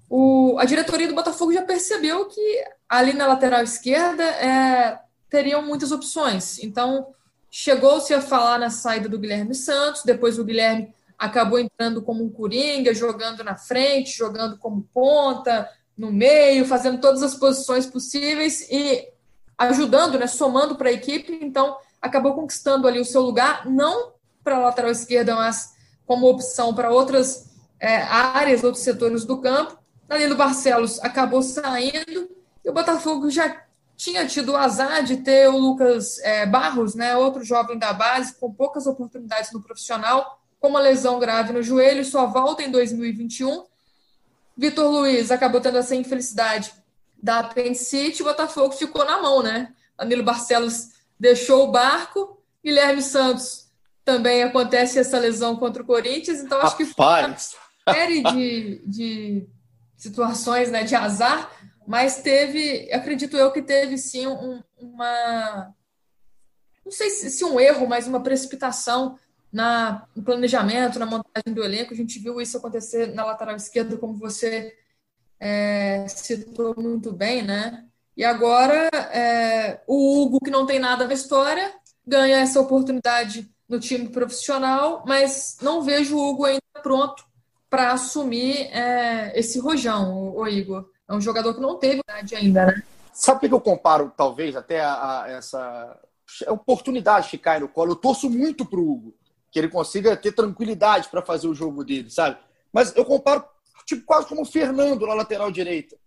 O, 0.09 0.57
a 0.59 0.65
diretoria 0.65 1.07
do 1.07 1.15
Botafogo 1.15 1.53
já 1.53 1.61
percebeu 1.63 2.25
que 2.27 2.63
ali 2.87 3.13
na 3.13 3.27
lateral 3.27 3.63
esquerda 3.63 4.23
é, 4.23 4.99
teriam 5.29 5.61
muitas 5.61 5.91
opções. 5.91 6.59
Então, 6.59 7.07
chegou-se 7.51 8.13
a 8.13 8.21
falar 8.21 8.59
na 8.59 8.69
saída 8.69 9.09
do 9.09 9.19
Guilherme 9.19 9.53
Santos, 9.53 10.03
depois 10.03 10.39
o 10.39 10.43
Guilherme 10.43 10.93
acabou 11.17 11.59
entrando 11.59 12.01
como 12.01 12.23
um 12.23 12.29
coringa, 12.29 12.93
jogando 12.93 13.43
na 13.43 13.55
frente, 13.55 14.15
jogando 14.15 14.57
como 14.57 14.87
ponta, 14.93 15.69
no 15.97 16.11
meio, 16.11 16.65
fazendo 16.65 17.01
todas 17.01 17.23
as 17.23 17.33
posições 17.35 17.87
possíveis 17.87 18.69
e 18.69 19.09
ajudando, 19.57 20.19
né, 20.19 20.27
somando 20.27 20.75
para 20.75 20.89
a 20.89 20.93
equipe. 20.93 21.39
Então, 21.41 21.75
acabou 21.99 22.35
conquistando 22.35 22.87
ali 22.87 22.99
o 22.99 23.05
seu 23.05 23.21
lugar, 23.21 23.65
não 23.65 24.13
para 24.43 24.57
a 24.57 24.59
lateral 24.59 24.91
esquerda, 24.91 25.35
mas 25.35 25.73
como 26.05 26.29
opção 26.29 26.73
para 26.73 26.91
outras 26.91 27.47
é, 27.79 27.97
áreas, 27.97 28.63
outros 28.63 28.83
setores 28.83 29.25
do 29.25 29.39
campo. 29.39 29.77
Danilo 30.07 30.35
Barcelos 30.35 30.99
acabou 31.01 31.41
saindo 31.41 32.29
e 32.63 32.69
o 32.69 32.73
Botafogo 32.73 33.29
já 33.29 33.63
tinha 33.95 34.27
tido 34.27 34.51
o 34.51 34.55
azar 34.55 35.03
de 35.03 35.17
ter 35.17 35.49
o 35.49 35.57
Lucas 35.57 36.19
é, 36.19 36.45
Barros, 36.45 36.93
né, 36.93 37.17
outro 37.17 37.43
jovem 37.43 37.77
da 37.77 37.91
base, 37.91 38.35
com 38.35 38.53
poucas 38.53 38.85
oportunidades 38.85 39.51
no 39.51 39.61
profissional, 39.61 40.39
com 40.59 40.69
uma 40.69 40.79
lesão 40.79 41.19
grave 41.19 41.51
no 41.51 41.63
joelho, 41.63 42.05
só 42.05 42.27
volta 42.27 42.61
em 42.61 42.71
2021. 42.71 43.65
Vitor 44.55 44.89
Luiz 44.89 45.31
acabou 45.31 45.59
tendo 45.59 45.79
essa 45.79 45.95
infelicidade 45.95 46.71
da 47.21 47.39
apendicite, 47.39 48.21
o 48.21 48.25
Botafogo 48.25 48.73
ficou 48.73 49.03
na 49.03 49.21
mão, 49.21 49.41
né? 49.41 49.73
Danilo 49.97 50.23
Barcelos 50.23 50.89
deixou 51.19 51.67
o 51.67 51.71
barco, 51.71 52.39
Guilherme 52.63 53.01
Santos 53.01 53.67
também 54.05 54.41
acontece 54.43 54.99
essa 54.99 55.19
lesão 55.19 55.57
contra 55.57 55.81
o 55.81 55.85
Corinthians, 55.85 56.39
então 56.39 56.61
acho 56.61 56.77
que 56.77 56.85
foi 56.85 57.05
uma 57.05 57.35
série 57.93 58.23
de, 58.23 58.81
de 58.85 59.47
situações 59.95 60.69
né, 60.69 60.83
de 60.83 60.95
azar, 60.95 61.51
mas 61.87 62.21
teve, 62.21 62.91
acredito 62.91 63.37
eu 63.37 63.51
que 63.51 63.61
teve 63.61 63.97
sim 63.97 64.27
um, 64.27 64.61
uma. 64.77 65.73
Não 66.85 66.91
sei 66.91 67.09
se, 67.09 67.29
se 67.29 67.43
um 67.43 67.59
erro, 67.59 67.87
mas 67.87 68.07
uma 68.07 68.21
precipitação 68.21 69.17
na, 69.51 70.05
no 70.15 70.23
planejamento, 70.23 70.99
na 70.99 71.05
montagem 71.05 71.53
do 71.53 71.63
elenco. 71.63 71.93
A 71.93 71.97
gente 71.97 72.19
viu 72.19 72.39
isso 72.39 72.57
acontecer 72.57 73.13
na 73.13 73.25
lateral 73.25 73.55
esquerda, 73.55 73.97
como 73.97 74.13
você 74.13 74.75
é, 75.39 76.05
citou 76.07 76.75
muito 76.77 77.11
bem, 77.11 77.41
né? 77.41 77.85
E 78.15 78.23
agora 78.23 78.89
é, 79.13 79.81
o 79.87 80.21
Hugo, 80.21 80.39
que 80.39 80.51
não 80.51 80.65
tem 80.65 80.79
nada 80.79 81.05
na 81.05 81.13
história, 81.13 81.73
ganha 82.05 82.37
essa 82.39 82.59
oportunidade 82.59 83.49
no 83.67 83.79
time 83.79 84.09
profissional, 84.09 85.03
mas 85.05 85.57
não 85.61 85.81
vejo 85.81 86.17
o 86.17 86.29
Hugo 86.29 86.45
ainda 86.45 86.61
pronto 86.81 87.26
para 87.69 87.91
assumir 87.91 88.67
é, 88.71 89.37
esse 89.37 89.59
rojão, 89.59 90.13
o, 90.13 90.41
o, 90.41 90.47
Igor. 90.47 90.89
É 91.09 91.13
um 91.13 91.21
jogador 91.21 91.53
que 91.53 91.61
não 91.61 91.77
teve 91.77 92.01
idade 92.07 92.35
ainda, 92.35 92.65
né? 92.65 92.83
Sabe 93.13 93.45
o 93.45 93.49
que 93.49 93.53
eu 93.53 93.61
comparo, 93.61 94.11
talvez, 94.15 94.55
até 94.55 94.81
a, 94.81 95.23
a 95.23 95.29
essa 95.29 95.99
oportunidade 96.49 97.29
que 97.29 97.37
cai 97.37 97.59
no 97.59 97.67
colo? 97.67 97.93
Eu 97.93 97.95
torço 97.95 98.29
muito 98.29 98.65
para 98.65 98.79
o 98.79 98.91
Hugo, 98.91 99.15
que 99.51 99.57
ele 99.57 99.69
consiga 99.69 100.15
ter 100.15 100.33
tranquilidade 100.33 101.09
para 101.09 101.21
fazer 101.21 101.47
o 101.47 101.55
jogo 101.55 101.83
dele, 101.83 102.09
sabe? 102.09 102.37
Mas 102.71 102.95
eu 102.95 103.05
comparo 103.05 103.43
tipo 103.85 104.05
quase 104.05 104.27
como 104.27 104.41
o 104.41 104.45
Fernando 104.45 105.07
na 105.07 105.13
lateral 105.13 105.49
direita. 105.49 105.97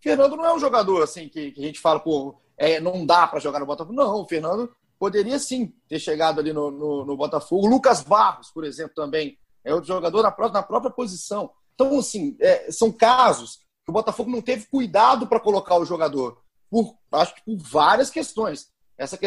Fernando 0.00 0.36
não 0.36 0.46
é 0.46 0.54
um 0.54 0.58
jogador 0.58 1.02
assim 1.02 1.28
que, 1.28 1.50
que 1.50 1.60
a 1.60 1.64
gente 1.64 1.80
fala, 1.80 1.98
pô, 1.98 2.36
é, 2.56 2.80
não 2.80 3.04
dá 3.04 3.26
para 3.26 3.40
jogar 3.40 3.58
no 3.58 3.66
Botafogo. 3.66 3.94
Não, 3.94 4.20
o 4.20 4.28
Fernando 4.28 4.72
poderia 4.98 5.38
sim 5.38 5.72
ter 5.88 5.98
chegado 5.98 6.40
ali 6.40 6.52
no, 6.52 6.70
no, 6.70 7.04
no 7.04 7.16
Botafogo. 7.16 7.66
O 7.66 7.70
Lucas 7.70 8.02
Barros, 8.02 8.50
por 8.50 8.64
exemplo, 8.64 8.94
também 8.94 9.36
é 9.64 9.74
outro 9.74 9.88
jogador 9.88 10.22
na 10.22 10.30
própria, 10.30 10.60
na 10.60 10.66
própria 10.66 10.90
posição. 10.90 11.50
Então, 11.74 11.98
assim, 11.98 12.36
é, 12.40 12.70
são 12.70 12.92
casos 12.92 13.60
que 13.84 13.90
o 13.90 13.92
Botafogo 13.92 14.30
não 14.30 14.40
teve 14.40 14.66
cuidado 14.66 15.26
para 15.26 15.40
colocar 15.40 15.76
o 15.76 15.84
jogador, 15.84 16.38
por, 16.70 16.96
acho 17.12 17.34
que 17.34 17.42
por 17.42 17.56
várias 17.56 18.10
questões. 18.10 18.72
Essa, 18.96 19.18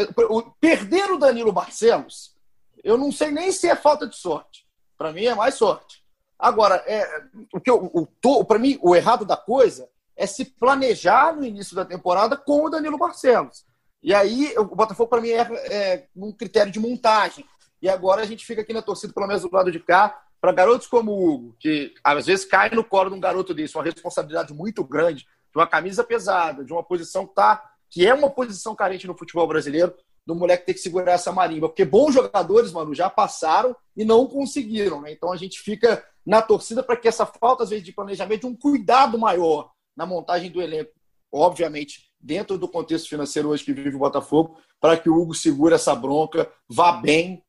perder 0.60 1.10
o 1.12 1.18
Danilo 1.18 1.52
Barcelos, 1.52 2.34
eu 2.82 2.96
não 2.96 3.12
sei 3.12 3.30
nem 3.30 3.52
se 3.52 3.68
é 3.68 3.76
falta 3.76 4.06
de 4.06 4.16
sorte. 4.16 4.66
Para 4.96 5.12
mim 5.12 5.24
é 5.24 5.34
mais 5.34 5.54
sorte. 5.54 6.02
Agora, 6.38 6.76
é, 6.86 7.06
o 7.52 7.60
que 7.60 7.70
o 7.70 8.44
para 8.44 8.58
mim, 8.58 8.78
o 8.80 8.94
errado 8.94 9.24
da 9.24 9.36
coisa 9.36 9.88
é 10.16 10.26
se 10.26 10.44
planejar 10.44 11.34
no 11.34 11.44
início 11.44 11.76
da 11.76 11.84
temporada 11.84 12.36
com 12.36 12.64
o 12.64 12.70
Danilo 12.70 12.98
Barcelos. 12.98 13.64
E 14.02 14.14
aí, 14.14 14.54
o 14.56 14.64
Botafogo, 14.64 15.08
para 15.08 15.20
mim, 15.20 15.30
é, 15.30 15.40
é, 15.40 16.06
um 16.16 16.32
critério 16.32 16.72
de 16.72 16.80
montagem. 16.80 17.44
E 17.82 17.88
agora 17.88 18.22
a 18.22 18.26
gente 18.26 18.44
fica 18.44 18.62
aqui 18.62 18.72
na 18.72 18.82
torcida, 18.82 19.12
pelo 19.12 19.26
menos 19.26 19.42
do 19.42 19.50
lado 19.52 19.70
de 19.70 19.80
cá, 19.80 20.20
para 20.40 20.52
garotos 20.52 20.86
como 20.86 21.12
o 21.12 21.28
Hugo, 21.28 21.56
que 21.58 21.94
às 22.02 22.26
vezes 22.26 22.44
cai 22.44 22.70
no 22.70 22.84
colo 22.84 23.10
de 23.10 23.16
um 23.16 23.20
garoto 23.20 23.52
desse, 23.52 23.76
uma 23.76 23.84
responsabilidade 23.84 24.54
muito 24.54 24.84
grande, 24.84 25.24
de 25.24 25.58
uma 25.58 25.66
camisa 25.66 26.04
pesada, 26.04 26.64
de 26.64 26.72
uma 26.72 26.82
posição 26.82 27.26
que, 27.26 27.34
tá, 27.34 27.62
que 27.90 28.06
é 28.06 28.14
uma 28.14 28.30
posição 28.30 28.74
carente 28.74 29.06
no 29.06 29.16
futebol 29.16 29.46
brasileiro, 29.46 29.94
do 30.24 30.34
moleque 30.34 30.66
ter 30.66 30.74
que 30.74 30.80
segurar 30.80 31.12
essa 31.12 31.32
marimba. 31.32 31.68
Porque 31.68 31.84
bons 31.84 32.12
jogadores, 32.12 32.70
mano, 32.70 32.94
já 32.94 33.08
passaram 33.08 33.74
e 33.96 34.04
não 34.04 34.26
conseguiram. 34.26 35.00
Né? 35.00 35.12
Então 35.12 35.32
a 35.32 35.36
gente 35.36 35.58
fica 35.58 36.04
na 36.24 36.42
torcida 36.42 36.82
para 36.82 36.96
que 36.96 37.08
essa 37.08 37.24
falta, 37.24 37.64
às 37.64 37.70
vezes, 37.70 37.84
de 37.84 37.92
planejamento, 37.92 38.46
um 38.46 38.54
cuidado 38.54 39.18
maior 39.18 39.70
na 39.96 40.04
montagem 40.04 40.50
do 40.50 40.60
elenco, 40.60 40.92
obviamente, 41.32 42.12
dentro 42.20 42.58
do 42.58 42.68
contexto 42.68 43.08
financeiro 43.08 43.48
hoje 43.48 43.64
que 43.64 43.72
vive 43.72 43.96
o 43.96 44.00
Botafogo, 44.00 44.58
para 44.78 44.96
que 44.96 45.08
o 45.08 45.16
Hugo 45.16 45.34
segure 45.34 45.74
essa 45.74 45.94
bronca, 45.94 46.50
vá 46.68 46.92
bem, 46.92 47.42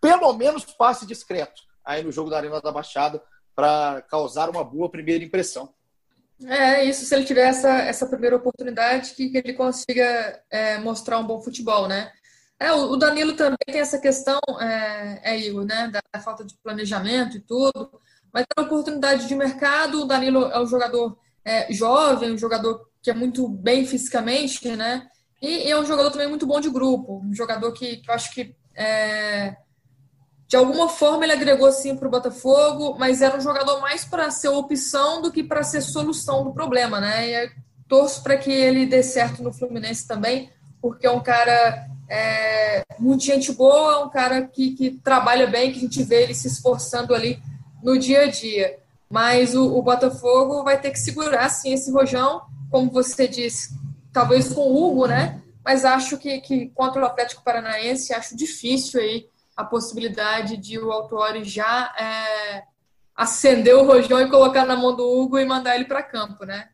pelo 0.00 0.32
menos 0.32 0.64
passe 0.64 1.06
discreto 1.06 1.62
aí 1.84 2.02
no 2.02 2.12
jogo 2.12 2.30
da 2.30 2.36
Arena 2.36 2.60
da 2.60 2.72
Baixada, 2.72 3.22
para 3.54 4.02
causar 4.02 4.48
uma 4.48 4.64
boa 4.64 4.90
primeira 4.90 5.24
impressão. 5.24 5.72
É 6.44 6.84
isso, 6.84 7.04
se 7.04 7.14
ele 7.14 7.24
tiver 7.24 7.48
essa, 7.48 7.70
essa 7.70 8.06
primeira 8.06 8.36
oportunidade, 8.36 9.12
que, 9.14 9.28
que 9.28 9.38
ele 9.38 9.52
consiga 9.52 10.42
é, 10.50 10.78
mostrar 10.78 11.18
um 11.18 11.26
bom 11.26 11.40
futebol, 11.40 11.86
né? 11.86 12.10
É, 12.58 12.72
o 12.72 12.96
Danilo 12.96 13.34
também 13.34 13.58
tem 13.66 13.80
essa 13.80 13.98
questão, 13.98 14.38
é, 14.60 15.20
é 15.24 15.40
Igor, 15.40 15.64
né? 15.64 15.90
Da 15.90 16.20
falta 16.20 16.44
de 16.44 16.54
planejamento 16.62 17.36
e 17.36 17.40
tudo. 17.40 18.00
Mas 18.32 18.44
é 18.44 18.60
uma 18.60 18.66
oportunidade 18.66 19.26
de 19.26 19.34
mercado. 19.34 20.02
O 20.02 20.04
Danilo 20.04 20.44
é 20.44 20.60
um 20.60 20.66
jogador 20.66 21.18
é, 21.44 21.72
jovem, 21.72 22.32
um 22.32 22.38
jogador 22.38 22.88
que 23.02 23.10
é 23.10 23.14
muito 23.14 23.48
bem 23.48 23.84
fisicamente, 23.84 24.76
né? 24.76 25.08
E, 25.40 25.66
e, 25.66 25.70
é 25.70 25.78
um 25.78 25.84
jogador 25.84 26.12
também 26.12 26.28
muito 26.28 26.46
bom 26.46 26.60
de 26.60 26.70
grupo. 26.70 27.20
Um 27.24 27.34
jogador 27.34 27.72
que, 27.72 27.96
que 27.96 28.08
eu 28.08 28.14
acho 28.14 28.32
que 28.32 28.54
é, 28.76 29.56
de 30.52 30.56
alguma 30.58 30.86
forma 30.86 31.24
ele 31.24 31.32
agregou 31.32 31.72
sim 31.72 31.96
para 31.96 32.06
o 32.06 32.10
Botafogo, 32.10 32.94
mas 32.98 33.22
era 33.22 33.38
um 33.38 33.40
jogador 33.40 33.80
mais 33.80 34.04
para 34.04 34.30
ser 34.30 34.48
opção 34.48 35.22
do 35.22 35.32
que 35.32 35.42
para 35.42 35.62
ser 35.62 35.80
solução 35.80 36.44
do 36.44 36.52
problema, 36.52 37.00
né? 37.00 37.26
E 37.26 37.50
torço 37.88 38.22
para 38.22 38.36
que 38.36 38.52
ele 38.52 38.84
dê 38.84 39.02
certo 39.02 39.42
no 39.42 39.50
Fluminense 39.50 40.06
também, 40.06 40.50
porque 40.78 41.06
é 41.06 41.10
um 41.10 41.22
cara 41.22 41.86
é, 42.06 42.84
muito 42.98 43.24
gente 43.24 43.50
boa, 43.50 44.04
um 44.04 44.10
cara 44.10 44.42
que, 44.42 44.72
que 44.72 44.90
trabalha 44.90 45.46
bem, 45.46 45.72
que 45.72 45.78
a 45.78 45.82
gente 45.82 46.02
vê 46.02 46.24
ele 46.24 46.34
se 46.34 46.48
esforçando 46.48 47.14
ali 47.14 47.42
no 47.82 47.98
dia 47.98 48.24
a 48.24 48.26
dia. 48.26 48.76
Mas 49.08 49.54
o, 49.54 49.74
o 49.74 49.80
Botafogo 49.80 50.62
vai 50.64 50.78
ter 50.78 50.90
que 50.90 51.00
segurar 51.00 51.48
sim 51.48 51.72
esse 51.72 51.90
rojão, 51.90 52.42
como 52.70 52.90
você 52.90 53.26
disse, 53.26 53.74
talvez 54.12 54.52
com 54.52 54.60
o 54.60 54.84
Hugo, 54.84 55.06
né? 55.06 55.40
Mas 55.64 55.86
acho 55.86 56.18
que, 56.18 56.42
que 56.42 56.66
contra 56.74 57.00
o 57.00 57.06
Atlético 57.06 57.42
Paranaense, 57.42 58.12
acho 58.12 58.36
difícil 58.36 59.00
aí 59.00 59.31
a 59.56 59.64
possibilidade 59.64 60.56
de 60.56 60.78
o 60.78 60.90
Autori 60.90 61.44
já 61.44 61.94
é, 61.98 62.64
acender 63.14 63.74
o 63.76 63.84
rojão 63.84 64.20
e 64.20 64.30
colocar 64.30 64.64
na 64.64 64.76
mão 64.76 64.94
do 64.94 65.06
Hugo 65.06 65.38
e 65.38 65.44
mandar 65.44 65.74
ele 65.74 65.84
para 65.84 66.02
campo, 66.02 66.44
né? 66.44 66.68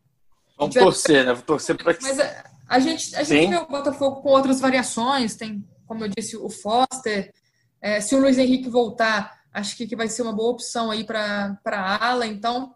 Vamos 0.57 0.75
torcer, 0.75 1.25
né? 1.25 1.33
Vou 1.33 1.43
torcer 1.43 1.77
para 1.77 1.95
que. 1.95 2.03
Mas 2.03 2.19
a, 2.19 2.45
a 2.69 2.79
gente, 2.79 3.15
a 3.15 3.23
gente 3.23 3.51
vê 3.51 3.57
o 3.57 3.67
Botafogo 3.67 4.23
com 4.23 4.31
outras 4.31 4.61
variações, 4.61 5.37
tem, 5.37 5.67
como 5.87 6.05
eu 6.05 6.09
disse, 6.09 6.37
o 6.37 6.49
Foster. 6.49 7.33
É, 7.81 8.01
se 8.01 8.15
o 8.15 8.21
Luiz 8.21 8.39
Henrique 8.39 8.69
voltar, 8.69 9.39
acho 9.53 9.77
que, 9.77 9.87
que 9.87 9.97
vai 9.97 10.09
ser 10.09 10.23
uma 10.23 10.33
boa 10.33 10.51
opção 10.51 10.91
aí 10.91 11.05
para 11.05 11.59
a 11.65 12.09
ala. 12.09 12.27
Então, 12.27 12.75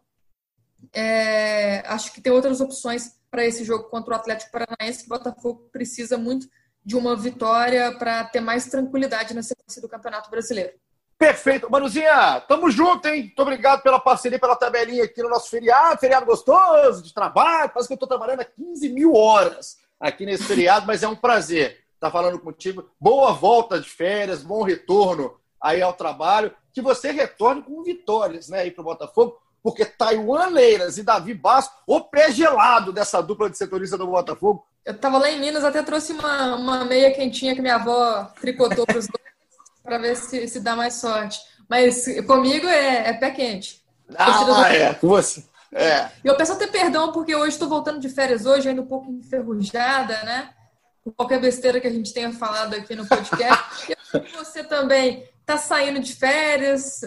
é, 0.92 1.82
acho 1.86 2.12
que 2.12 2.20
tem 2.20 2.32
outras 2.32 2.60
opções 2.60 3.16
para 3.30 3.44
esse 3.44 3.64
jogo 3.64 3.84
contra 3.84 4.12
o 4.12 4.16
Atlético 4.16 4.52
Paranaense 4.52 5.00
que 5.00 5.06
o 5.06 5.16
Botafogo 5.16 5.68
precisa 5.72 6.16
muito 6.18 6.46
de 6.84 6.96
uma 6.96 7.16
vitória 7.16 7.92
para 7.92 8.24
ter 8.24 8.40
mais 8.40 8.66
tranquilidade 8.66 9.34
na 9.34 9.42
sequência 9.42 9.80
do 9.80 9.88
Campeonato 9.88 10.30
Brasileiro. 10.30 10.72
Perfeito. 11.16 11.70
Manuzinha, 11.70 12.40
tamo 12.48 12.68
junto, 12.68 13.06
hein? 13.06 13.22
Muito 13.22 13.42
obrigado 13.42 13.80
pela 13.80 14.00
parceria, 14.00 14.40
pela 14.40 14.56
tabelinha 14.56 15.04
aqui 15.04 15.22
no 15.22 15.28
nosso 15.28 15.48
feriado. 15.48 16.00
Feriado 16.00 16.26
gostoso, 16.26 17.00
de 17.00 17.14
trabalho. 17.14 17.70
Parece 17.70 17.86
que 17.86 17.94
eu 17.94 17.98
tô 17.98 18.08
trabalhando 18.08 18.40
há 18.40 18.44
15 18.44 18.88
mil 18.88 19.14
horas 19.14 19.76
aqui 20.00 20.26
nesse 20.26 20.42
feriado, 20.42 20.84
mas 20.84 21.04
é 21.04 21.08
um 21.08 21.14
prazer 21.14 21.84
estar 21.94 22.10
falando 22.10 22.40
contigo. 22.40 22.90
Boa 23.00 23.30
volta 23.32 23.78
de 23.78 23.88
férias, 23.88 24.42
bom 24.42 24.64
retorno 24.64 25.36
aí 25.60 25.80
ao 25.80 25.92
trabalho. 25.92 26.52
Que 26.72 26.82
você 26.82 27.12
retorne 27.12 27.62
com 27.62 27.84
vitórias, 27.84 28.48
né, 28.48 28.60
aí 28.60 28.72
pro 28.72 28.82
Botafogo 28.82 29.38
porque 29.62 29.84
Taiwan 29.84 30.48
Leiras 30.48 30.98
e 30.98 31.02
Davi 31.02 31.34
Basco, 31.34 31.74
o 31.86 32.00
pé 32.00 32.32
gelado 32.32 32.92
dessa 32.92 33.22
dupla 33.22 33.48
de 33.48 33.56
setorista 33.56 33.96
do 33.96 34.06
Botafogo. 34.06 34.66
Eu 34.84 34.94
estava 34.94 35.18
lá 35.18 35.30
em 35.30 35.38
Minas, 35.38 35.62
até 35.62 35.82
trouxe 35.82 36.12
uma, 36.12 36.56
uma 36.56 36.84
meia 36.84 37.12
quentinha 37.14 37.54
que 37.54 37.62
minha 37.62 37.76
avó 37.76 38.24
tricotou 38.40 38.84
para 38.84 38.98
os 38.98 39.06
dois, 39.06 39.22
para 39.82 39.98
ver 39.98 40.16
se, 40.16 40.48
se 40.48 40.60
dá 40.60 40.74
mais 40.74 40.94
sorte. 40.94 41.40
Mas 41.68 42.04
comigo 42.26 42.66
é, 42.66 43.08
é 43.08 43.12
pé 43.12 43.30
quente. 43.30 43.82
Ah, 44.16 44.68
é, 44.74 44.92
com 44.94 45.08
você. 45.08 45.44
É. 45.72 46.10
E 46.22 46.28
eu 46.28 46.36
peço 46.36 46.52
até 46.52 46.66
perdão, 46.66 47.12
porque 47.12 47.34
hoje 47.34 47.50
estou 47.50 47.68
voltando 47.68 48.00
de 48.00 48.08
férias 48.08 48.44
hoje, 48.44 48.68
ainda 48.68 48.82
um 48.82 48.86
pouco 48.86 49.10
enferrujada, 49.10 50.22
né? 50.24 50.50
Por 51.02 51.14
qualquer 51.14 51.40
besteira 51.40 51.80
que 51.80 51.86
a 51.86 51.90
gente 51.90 52.12
tenha 52.12 52.32
falado 52.32 52.74
aqui 52.74 52.94
no 52.94 53.06
podcast. 53.06 53.92
e 54.14 54.36
você 54.36 54.62
também 54.62 55.26
está 55.40 55.56
saindo 55.56 56.00
de 56.00 56.14
férias, 56.14 57.00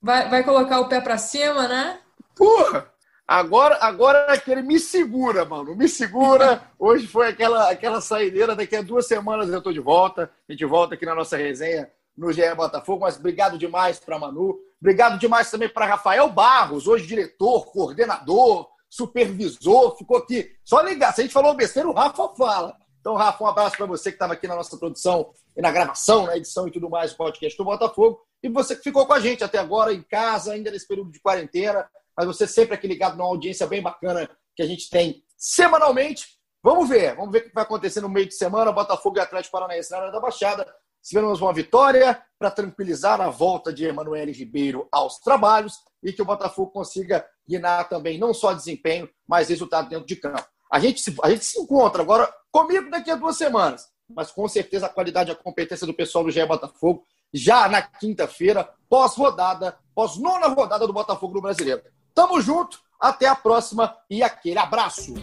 Vai, 0.00 0.28
vai 0.28 0.44
colocar 0.44 0.80
o 0.80 0.88
pé 0.88 1.00
para 1.00 1.18
cima, 1.18 1.66
né? 1.66 2.00
Porra! 2.36 2.90
Agora, 3.26 3.76
agora 3.82 4.18
é 4.30 4.32
aquele 4.32 4.62
me 4.62 4.78
segura, 4.78 5.44
mano. 5.44 5.76
Me 5.76 5.86
segura. 5.86 6.62
Hoje 6.78 7.06
foi 7.06 7.28
aquela, 7.28 7.70
aquela 7.70 8.00
saideira. 8.00 8.56
Daqui 8.56 8.74
a 8.74 8.80
duas 8.80 9.06
semanas 9.06 9.50
eu 9.50 9.60
tô 9.60 9.70
de 9.70 9.80
volta. 9.80 10.30
A 10.48 10.52
gente 10.52 10.64
volta 10.64 10.94
aqui 10.94 11.04
na 11.04 11.14
nossa 11.14 11.36
resenha 11.36 11.90
no 12.16 12.32
GE 12.32 12.54
Botafogo. 12.54 13.00
Mas 13.02 13.18
obrigado 13.18 13.58
demais 13.58 13.98
para 14.00 14.18
Manu. 14.18 14.58
Obrigado 14.80 15.18
demais 15.18 15.50
também 15.50 15.68
para 15.68 15.84
Rafael 15.84 16.28
Barros, 16.30 16.86
hoje 16.86 17.06
diretor, 17.06 17.66
coordenador, 17.66 18.68
supervisor. 18.88 19.96
Ficou 19.98 20.16
aqui. 20.16 20.50
Só 20.64 20.80
ligar. 20.80 21.12
Se 21.12 21.20
a 21.20 21.24
gente 21.24 21.34
falou 21.34 21.52
besteira, 21.54 21.88
o 21.88 21.92
Rafa 21.92 22.28
fala. 22.30 22.76
Então, 23.00 23.14
Rafa, 23.14 23.44
um 23.44 23.46
abraço 23.46 23.76
para 23.76 23.86
você 23.86 24.10
que 24.10 24.16
estava 24.16 24.32
aqui 24.32 24.46
na 24.46 24.56
nossa 24.56 24.76
produção 24.76 25.30
e 25.56 25.60
na 25.60 25.70
gravação, 25.70 26.26
na 26.26 26.36
edição 26.36 26.66
e 26.66 26.70
tudo 26.70 26.88
mais 26.88 27.12
do 27.12 27.16
podcast 27.16 27.58
do 27.58 27.64
Botafogo. 27.64 28.20
E 28.42 28.48
você 28.48 28.76
que 28.76 28.82
ficou 28.82 29.06
com 29.06 29.12
a 29.12 29.20
gente 29.20 29.42
até 29.42 29.58
agora 29.58 29.92
em 29.92 30.02
casa, 30.02 30.52
ainda 30.52 30.70
nesse 30.70 30.86
período 30.86 31.10
de 31.10 31.20
quarentena, 31.20 31.88
mas 32.16 32.26
você 32.26 32.46
sempre 32.46 32.74
aqui 32.74 32.86
ligado 32.86 33.16
numa 33.16 33.28
audiência 33.28 33.66
bem 33.66 33.82
bacana 33.82 34.28
que 34.54 34.62
a 34.62 34.66
gente 34.66 34.88
tem 34.90 35.22
semanalmente. 35.36 36.38
Vamos 36.62 36.88
ver, 36.88 37.14
vamos 37.14 37.32
ver 37.32 37.38
o 37.38 37.42
que 37.44 37.54
vai 37.54 37.64
acontecer 37.64 38.00
no 38.00 38.08
meio 38.08 38.26
de 38.26 38.34
semana. 38.34 38.72
Botafogo 38.72 39.18
e 39.18 39.20
Atlético 39.20 39.52
Paranaense 39.52 39.90
na 39.90 39.98
área 39.98 40.12
da 40.12 40.20
Baixada. 40.20 40.66
Tivemos 41.02 41.40
uma 41.40 41.52
vitória 41.52 42.20
para 42.38 42.50
tranquilizar 42.50 43.20
a 43.20 43.30
volta 43.30 43.72
de 43.72 43.84
Emanuele 43.84 44.32
Ribeiro 44.32 44.88
aos 44.90 45.18
trabalhos 45.20 45.74
e 46.02 46.12
que 46.12 46.20
o 46.20 46.24
Botafogo 46.24 46.70
consiga 46.70 47.24
guinar 47.48 47.88
também 47.88 48.18
não 48.18 48.34
só 48.34 48.52
desempenho, 48.52 49.08
mas 49.26 49.48
resultado 49.48 49.88
dentro 49.88 50.06
de 50.06 50.16
campo. 50.16 50.44
A 50.70 50.78
gente, 50.78 51.00
se, 51.00 51.14
a 51.22 51.30
gente 51.30 51.44
se 51.44 51.58
encontra 51.60 52.02
agora 52.02 52.32
comigo 52.50 52.90
daqui 52.90 53.10
a 53.10 53.16
duas 53.16 53.36
semanas, 53.36 53.86
mas 54.08 54.30
com 54.30 54.46
certeza 54.48 54.86
a 54.86 54.90
qualidade 54.90 55.30
e 55.30 55.32
a 55.32 55.36
competência 55.36 55.86
do 55.86 55.94
pessoal 55.94 56.24
do 56.24 56.30
GE 56.30 56.44
Botafogo 56.44 57.04
já 57.32 57.68
na 57.68 57.82
quinta-feira, 57.82 58.68
pós-rodada, 58.88 59.76
pós-nona 59.94 60.48
rodada 60.48 60.86
do 60.86 60.92
Botafogo 60.92 61.34
no 61.34 61.42
Brasileiro. 61.42 61.82
Tamo 62.14 62.40
junto, 62.40 62.80
até 62.98 63.26
a 63.26 63.34
próxima 63.34 63.96
e 64.10 64.22
aquele 64.22 64.58
abraço! 64.58 65.14